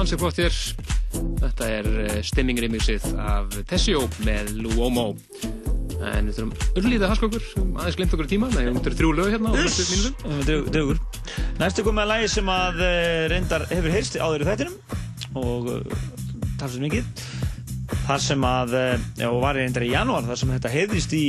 Já, 0.00 0.04
ansið 0.06 0.20
flott 0.22 0.38
hér. 0.40 0.54
Þetta 1.42 1.66
er 1.68 1.86
eh, 2.06 2.12
Stimming 2.24 2.56
remixið 2.62 3.02
af 3.20 3.52
Tessio 3.68 4.06
með 4.24 4.54
Luomo. 4.56 5.02
En 6.00 6.30
við 6.30 6.38
þurfum 6.38 6.52
urlítið 6.80 7.02
að 7.04 7.10
haska 7.12 7.26
okkur, 7.28 7.48
um 7.60 7.74
aðeins 7.76 7.98
glemt 7.98 8.14
okkur 8.16 8.24
í 8.24 8.30
tíma, 8.30 8.48
það 8.54 8.70
er 8.80 8.96
þrjú 8.96 9.10
lög 9.18 9.28
hérna 9.34 9.50
á 9.52 9.54
næstu 9.58 9.84
mínútum. 9.90 10.38
Dög- 10.48 10.70
Dögur. 10.72 11.02
Næstu 11.60 11.84
komið 11.84 12.04
að 12.06 12.08
lægi 12.14 12.30
sem 12.32 12.48
að 12.54 12.80
uh, 12.86 12.94
reyndar 13.34 13.66
hefur 13.74 13.92
heyrst 13.98 14.16
áður 14.24 14.46
í 14.46 14.48
þættinum 14.48 15.36
og 15.42 15.68
uh, 15.74 16.00
talsum 16.62 16.86
mikið. 16.86 17.12
Þar 18.06 18.24
sem 18.24 18.48
að, 18.54 18.74
já, 19.20 19.28
var 19.44 19.60
reyndar 19.60 19.84
í 19.84 19.92
janúar, 19.92 20.24
þar 20.30 20.40
sem 20.40 20.54
þetta 20.54 20.72
heyrðist 20.78 21.12
í 21.18 21.24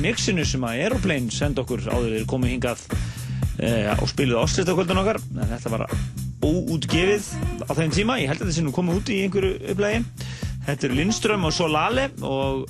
mixinu 0.00 0.48
sem 0.48 0.64
að 0.64 0.80
Aeroplane 0.86 1.36
senda 1.36 1.66
okkur 1.66 1.84
áður 1.92 2.16
þeir 2.16 2.26
komið 2.32 2.56
hingað 2.56 2.88
uh, 2.96 3.92
og 4.00 4.08
spiluðu 4.14 4.40
áslistakvöldun 4.46 5.04
okkar. 5.04 5.20
En 5.36 5.52
þetta 5.52 5.76
var 5.76 5.84
óútgefið 6.44 7.28
á 7.68 7.72
þeim 7.76 7.94
tíma, 7.94 8.18
ég 8.20 8.32
held 8.32 8.40
að 8.40 8.48
þetta 8.48 8.56
sé 8.58 8.64
nú 8.66 8.74
komið 8.76 9.00
út 9.00 9.12
í 9.12 9.20
einhverju 9.26 9.52
upplægi. 9.74 10.02
Þetta 10.66 10.88
eru 10.88 10.98
Lindström 10.98 11.46
og 11.48 11.54
Solale 11.56 12.08
og 12.26 12.66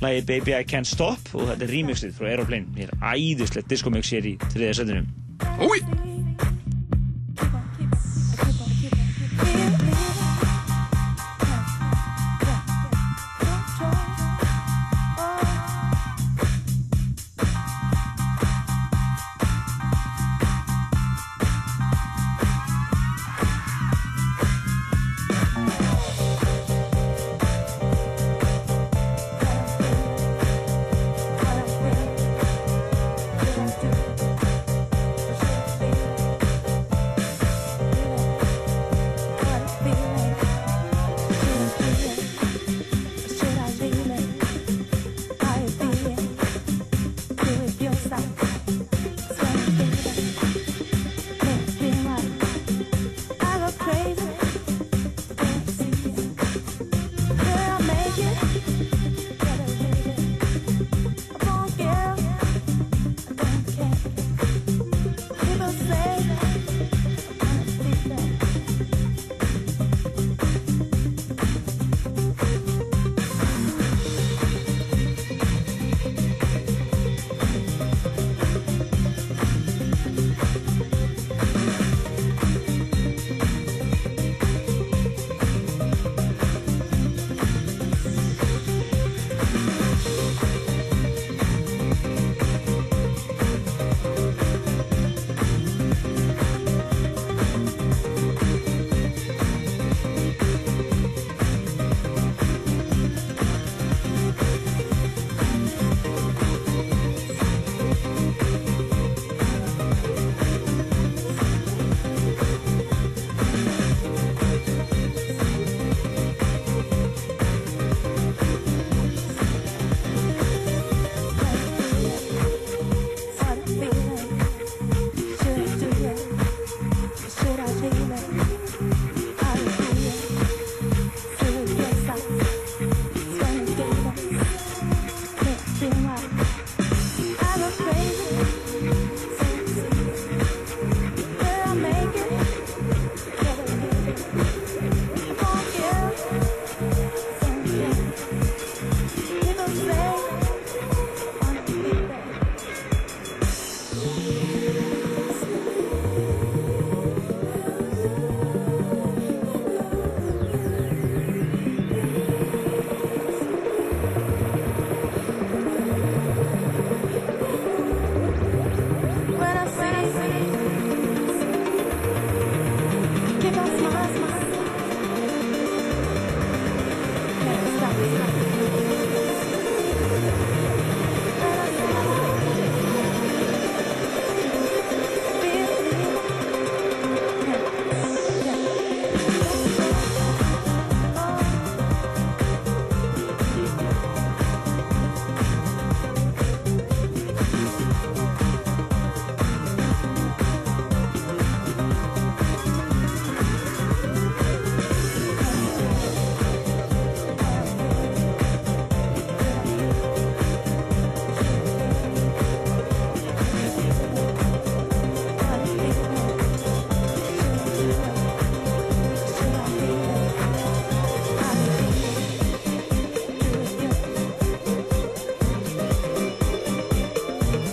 lagi 0.00 0.22
Baby 0.26 0.56
I 0.56 0.66
Can't 0.68 0.88
Stop 0.88 1.34
og 1.34 1.50
þetta 1.52 1.66
er 1.66 1.74
remixið 1.76 2.14
frá 2.16 2.30
Aeroplane. 2.32 2.70
Þetta 2.76 3.00
er 3.00 3.16
æðislegt 3.16 3.72
diskomix 3.72 4.14
hér 4.14 4.32
í 4.32 4.36
þriðja 4.48 4.78
setinu. 4.82 5.99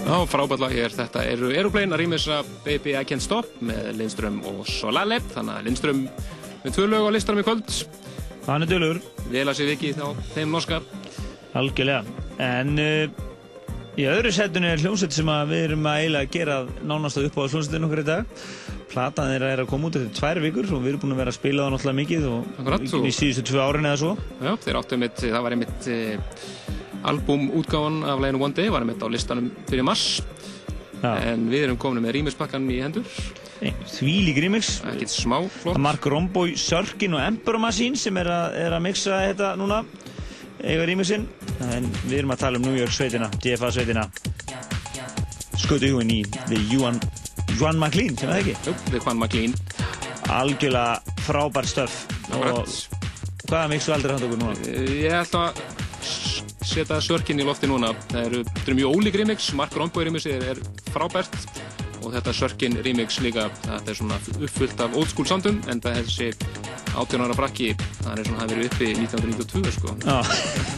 Já, 0.08 0.16
frábært 0.32 0.62
hér, 0.72 0.94
þetta 0.96 1.24
eru 1.28 1.50
Aeroplane 1.52 1.92
að 1.92 2.00
rýmisa 2.06 2.38
Baby 2.64 2.94
I 2.96 3.04
Can't 3.08 3.24
Stop 3.24 3.50
með 3.60 3.90
Lindström 4.00 4.38
og 4.48 4.62
Solale 4.72 5.18
þannig 5.34 5.58
að 5.58 5.66
Lindström 5.68 6.04
með 6.64 6.76
tvö 6.78 6.86
lög 6.94 7.08
á 7.08 7.12
listanum 7.12 7.44
í 7.44 7.48
kvöld 7.48 7.74
Hann 8.48 8.64
er 8.64 8.70
dölur 8.72 9.02
Vel 9.28 9.44
að 9.52 9.58
sér 9.60 9.74
vikið 9.74 10.00
á 10.00 10.08
þeim 10.32 10.54
norska 10.56 10.80
Algjörlega. 11.58 12.04
En 12.44 12.78
uh, 12.80 13.10
í 13.98 14.06
öðru 14.08 14.30
setinu 14.36 14.70
er 14.70 14.80
hljómsveit 14.84 15.16
sem 15.16 15.30
að 15.34 15.52
við 15.56 15.64
erum 15.72 15.88
að 15.90 16.00
eiginlega 16.04 16.32
gera 16.36 16.58
nánast 16.86 17.18
að 17.18 17.28
upp 17.32 17.40
á 17.42 17.50
hljómsveitinu 17.50 17.88
okkur 17.88 18.02
í 18.04 18.06
dag. 18.06 18.44
Platan 18.92 19.32
þeirra 19.34 19.50
er 19.56 19.64
að 19.64 19.70
koma 19.72 19.90
út 19.90 19.98
eftir 19.98 20.14
tvær 20.20 20.42
vikur 20.44 20.70
og 20.70 20.84
við 20.84 20.92
erum 20.94 21.02
búin 21.04 21.16
að 21.16 21.22
vera 21.24 21.34
að 21.34 21.40
spila 21.40 21.66
það 21.66 21.74
náttúrulega 21.74 22.00
mikið 22.04 22.28
og 22.30 22.52
Akkurat, 22.62 22.86
í 22.86 22.94
og- 23.00 23.08
í 23.10 23.14
síðustu 23.18 23.48
tvö 23.50 23.64
árin 23.66 23.90
eða 23.90 24.02
svo. 24.04 24.12
Já, 24.38 24.54
albumútgáfan 27.04 28.04
af 28.08 28.22
leginu 28.22 28.44
One 28.44 28.54
Day 28.54 28.70
var 28.70 28.82
einmitt 28.82 29.04
á 29.04 29.08
listanum 29.10 29.52
fyrir 29.70 29.86
mars 29.86 30.22
Já. 31.04 31.14
en 31.22 31.50
við 31.52 31.68
erum 31.68 31.78
komin 31.78 32.04
með 32.04 32.18
rýmispakkan 32.18 32.66
í 32.72 32.82
hendur 32.82 33.06
Því 33.58 34.16
lík 34.28 34.40
remix. 34.44 34.78
Ekkert 34.86 35.12
smá 35.12 35.40
flott. 35.50 35.80
Mark 35.82 36.06
Romboy, 36.06 36.54
Sörkin 36.58 37.16
og 37.18 37.24
Emperor 37.24 37.62
Machine 37.62 37.98
sem 37.98 38.18
er 38.22 38.30
að, 38.30 38.58
er 38.62 38.76
að 38.78 38.84
mixa 38.86 39.22
þetta 39.24 39.54
núna 39.58 39.80
eiga 40.62 40.86
remixin. 40.90 41.26
En 41.74 41.88
við 42.06 42.20
erum 42.20 42.36
að 42.36 42.44
tala 42.44 42.62
um 42.62 42.68
New 42.68 42.78
York 42.78 42.94
sveitina, 42.94 43.30
DFA 43.42 43.72
sveitina. 43.74 44.06
Skutu 45.58 45.90
huginn 45.96 46.14
í 46.14 46.22
The 46.46 46.60
Juan, 46.70 47.02
Juan 47.58 47.82
McLean, 47.82 48.18
sem 48.18 48.30
það 48.30 48.44
ekki? 48.44 48.56
Jú, 48.68 48.76
The 48.92 49.02
Juan 49.02 49.22
McLean. 49.24 49.58
Algjörlega 50.38 51.18
frábært 51.26 51.72
stöf. 51.72 52.04
Og 52.38 52.62
hvaða 53.48 53.66
mixu 53.74 53.96
aldrei 53.96 54.14
hann 54.14 54.28
okkur 54.28 54.44
núna? 54.44 54.54
Ég 55.02 55.18
ætla 55.24 55.48
að 55.50 56.47
setja 56.68 57.00
sörkinn 57.04 57.42
í 57.42 57.48
lofti 57.48 57.70
núna. 57.70 57.94
Það 58.12 58.30
eru, 58.30 58.44
það 58.52 58.64
eru 58.66 58.78
mjög 58.82 58.96
ólík 58.98 59.20
remix, 59.22 59.52
Mark 59.58 59.76
Romboy 59.78 60.08
remix 60.08 60.28
er, 60.30 60.44
er 60.54 60.62
frábært 60.94 61.38
og 62.04 62.14
þetta 62.14 62.34
sörkinn 62.36 62.78
remix 62.86 63.20
líka, 63.24 63.48
þetta 63.66 63.92
er 63.92 63.98
svona 63.98 64.18
uppfullt 64.38 64.84
af 64.84 64.98
old 64.98 65.10
school 65.12 65.28
soundum 65.28 65.60
en 65.72 65.82
það 65.84 66.00
er 66.00 66.10
þessi 66.10 66.30
18 66.98 67.24
ára 67.26 67.38
brakki, 67.38 67.72
það 68.02 68.12
er 68.22 68.30
svona 68.30 68.44
hafi 68.44 68.56
verið 68.56 68.70
uppi 68.72 68.90
1992 68.96 69.74
sko. 69.76 69.96
Já. 70.06 70.18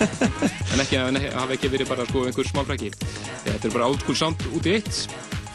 en 0.74 0.84
ekki, 0.84 1.01
ekki, 1.01 1.34
hafi 1.35 1.58
ekki 1.58 1.74
verið 1.76 1.92
bara 1.92 2.08
sko 2.09 2.24
einhver 2.27 2.50
smá 2.50 2.64
brakki. 2.68 2.93
Þetta 3.45 3.69
er 3.69 3.76
bara 3.76 3.90
old 3.92 4.06
school 4.06 4.19
sound 4.19 4.48
út 4.51 4.69
í 4.69 4.77
eitt, 4.80 5.03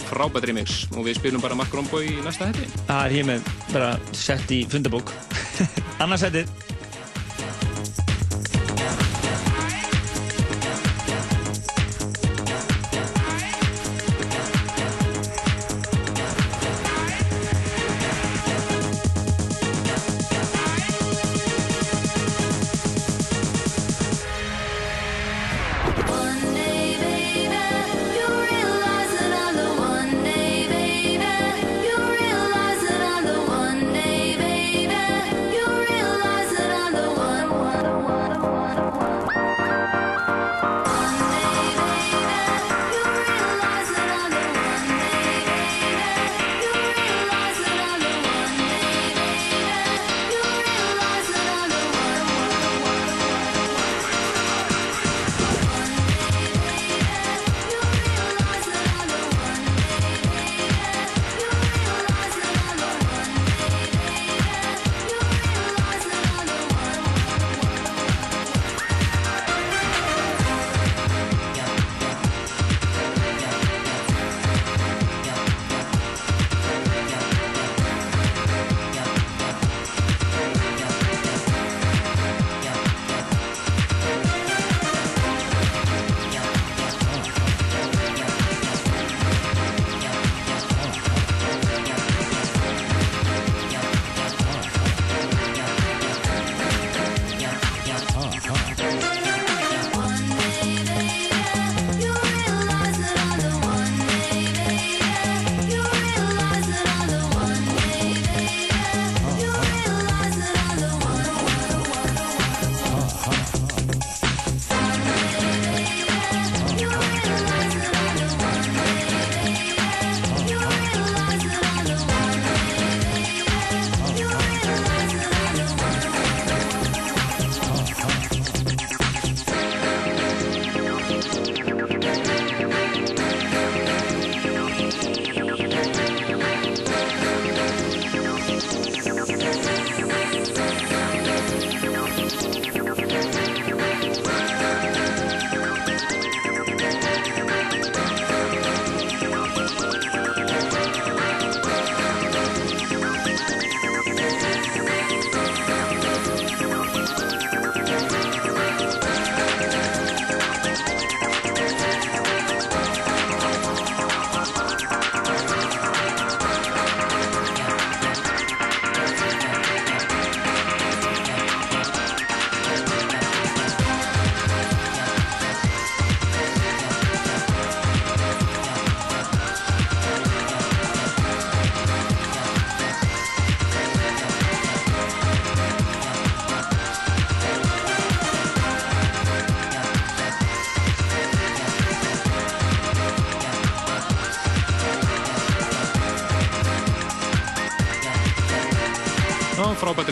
frábært 0.04 0.48
remix 0.50 0.84
og 0.94 1.08
við 1.08 1.18
spilum 1.20 1.44
bara 1.44 1.58
Mark 1.58 1.74
Romboy 1.74 2.12
í 2.12 2.20
næsta 2.24 2.50
hætti. 2.50 2.68
Það 2.86 3.02
er 3.02 3.16
hér 3.18 3.28
með 3.32 3.50
bara 3.72 3.90
sett 4.24 4.54
í 4.54 4.62
fundabók. 4.70 5.12
Annars 6.02 6.26
settið. 6.26 6.73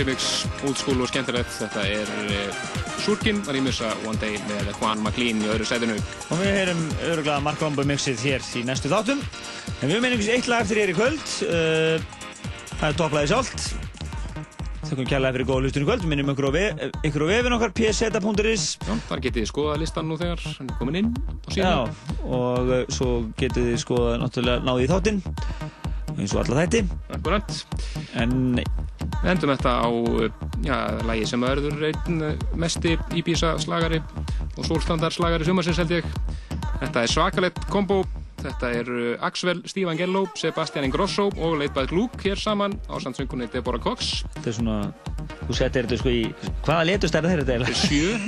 Old 0.01 0.79
school 0.81 1.03
og 1.05 1.09
skemmtilegt. 1.11 1.53
Þetta 1.59 1.83
er 1.85 2.09
Surkin, 3.03 3.43
var 3.45 3.57
í 3.59 3.63
missa 3.65 3.91
One 4.07 4.19
Day 4.23 4.39
með 4.49 4.71
Juan 4.79 5.03
McLean 5.03 5.43
í 5.43 5.49
öðru 5.53 5.67
sæðinu. 5.69 5.97
Og 6.31 6.41
við 6.41 6.53
heyrum 6.57 6.83
öruglega 7.11 7.41
Mark 7.45 7.61
Rombo 7.63 7.85
mixið 7.89 8.23
hér 8.25 8.45
í 8.57 8.63
næstu 8.69 8.91
þáttum. 8.93 9.23
En 9.83 9.91
við 9.91 9.99
meðum 9.99 10.13
einhvers 10.13 10.31
eitt 10.37 10.49
lag 10.51 10.63
eftir 10.65 10.81
hér 10.83 10.93
í 10.93 10.97
kvöld. 10.97 11.25
Uh, 11.45 11.97
það 12.79 12.87
er 12.89 12.99
topplæði 13.01 13.33
sjálft. 13.33 13.67
Þakkum 14.87 15.09
kærlega 15.09 15.37
fyrir 15.37 15.49
góða 15.49 15.65
hlustun 15.67 15.85
í 15.85 15.89
kvöld. 15.89 16.05
Við 16.07 16.13
minnum 16.13 16.33
ykkur 16.33 16.49
á, 16.49 16.53
ve 16.55 16.65
ykkur 17.09 17.27
á 17.27 17.31
vefin 17.33 17.57
okkar 17.59 17.75
pseta.is. 17.77 18.67
Já, 18.87 18.95
þar 19.11 19.25
getið 19.27 19.43
þið 19.43 19.51
skoða 19.53 19.77
listan 19.83 20.09
nú 20.09 20.19
þegar 20.21 20.47
hann 20.47 20.71
er 20.73 20.79
komin 20.81 21.01
inn 21.03 21.13
á 21.13 21.51
Já, 21.51 21.53
síðan. 21.57 21.95
og 22.29 22.73
uh, 22.73 22.83
svo 22.93 23.11
getið 23.41 23.73
þið 23.73 23.83
skoða 23.83 24.17
náttúrulega 24.23 24.67
náðið 24.69 24.87
í 24.87 24.93
þáttinn. 24.95 25.23
Eins 26.13 26.35
og 26.37 26.43
alla 26.45 26.63
þætti. 26.63 26.85
Akkurat. 27.17 27.55
En 28.21 28.61
Við 29.23 29.31
endum 29.31 29.53
þetta 29.53 29.73
á, 29.87 29.89
já, 30.67 30.77
lagi 31.07 31.27
sem 31.31 31.45
verður 31.47 31.85
einn 31.93 32.25
mesti 32.59 32.97
Ibiza 33.15 33.55
slagari 33.63 34.01
og 34.57 34.67
sólstandar 34.67 35.15
slagari 35.15 35.47
sumarsins 35.47 35.79
held 35.79 35.95
ég. 36.01 36.09
Þetta 36.83 37.05
er 37.05 37.13
svakalett 37.13 37.63
kombo. 37.71 38.03
Þetta 38.43 38.71
er 38.75 38.89
uh, 38.91 39.11
Axwell, 39.23 39.61
Steve 39.71 39.93
Angello, 39.93 40.25
Sebastian 40.35 40.89
Ingrosso 40.89 41.29
og 41.39 41.61
Leitbað 41.61 41.93
Glúk 41.93 42.25
hér 42.27 42.41
saman 42.43 42.75
á 42.91 42.99
sandsöngunni 42.99 43.47
Deborah 43.53 43.79
Cox. 43.79 44.25
þetta 44.35 44.51
er 44.51 44.57
svona, 44.57 44.79
þú 45.45 45.59
setir 45.61 45.87
þetta 45.87 46.01
sko 46.01 46.11
í, 46.11 46.25
hvaða 46.67 46.89
letust 46.91 47.15
er 47.15 47.29
þetta 47.31 47.55
eiginlega? 47.55 47.79
Sjö. 47.85 48.19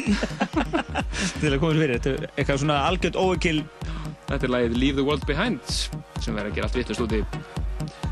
Til 1.40 1.50
að 1.50 1.58
koma 1.58 1.74
sér 1.74 1.82
fyrir, 1.82 1.96
þetta 1.98 2.14
er 2.14 2.30
eitthvað 2.30 2.62
svona 2.62 2.78
algjört 2.86 3.18
óvikil. 3.18 3.58
Þetta 4.30 4.40
er 4.46 4.54
lagið 4.54 4.78
Leave 4.78 5.02
the 5.02 5.08
World 5.10 5.26
Behind 5.26 5.76
sem 6.22 6.30
verður 6.30 6.52
að 6.52 6.56
gera 6.60 6.70
allt 6.70 6.78
vittust 6.78 7.06
úti. 7.08 7.63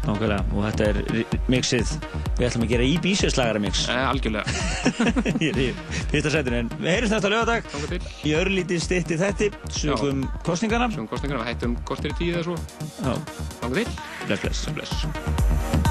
Nákvæmlega, 0.02 0.44
og 0.50 0.64
þetta 0.66 0.86
er 0.88 1.36
mixið, 1.52 1.92
við 2.38 2.46
ætlum 2.48 2.64
að 2.66 2.72
gera 2.72 2.86
í 2.88 2.96
bísjöslagara 3.04 3.62
mix. 3.62 3.84
Eh, 3.92 4.00
algjörlega. 4.10 4.56
Ég 5.44 5.52
er 5.52 5.60
í 5.62 5.68
fyrsta 6.10 6.32
setinu, 6.34 6.62
en 6.64 6.72
við 6.80 6.90
heyrjum 6.90 7.12
þetta 7.14 7.32
lögadag 7.36 7.70
í 8.26 8.34
örlítið 8.40 8.82
stytti 8.82 9.20
þetti, 9.20 9.52
sögum 9.78 10.26
kostningarna. 10.46 10.90
Sem 10.96 11.06
kostningarna, 11.10 11.46
hættum 11.46 11.78
kortir 11.86 12.14
í 12.14 12.18
tíu 12.18 12.34
eða 12.34 12.48
svo. 12.50 12.58
Já, 12.98 13.14
til. 13.62 13.86
bless, 14.26 14.66
bless. 14.74 15.81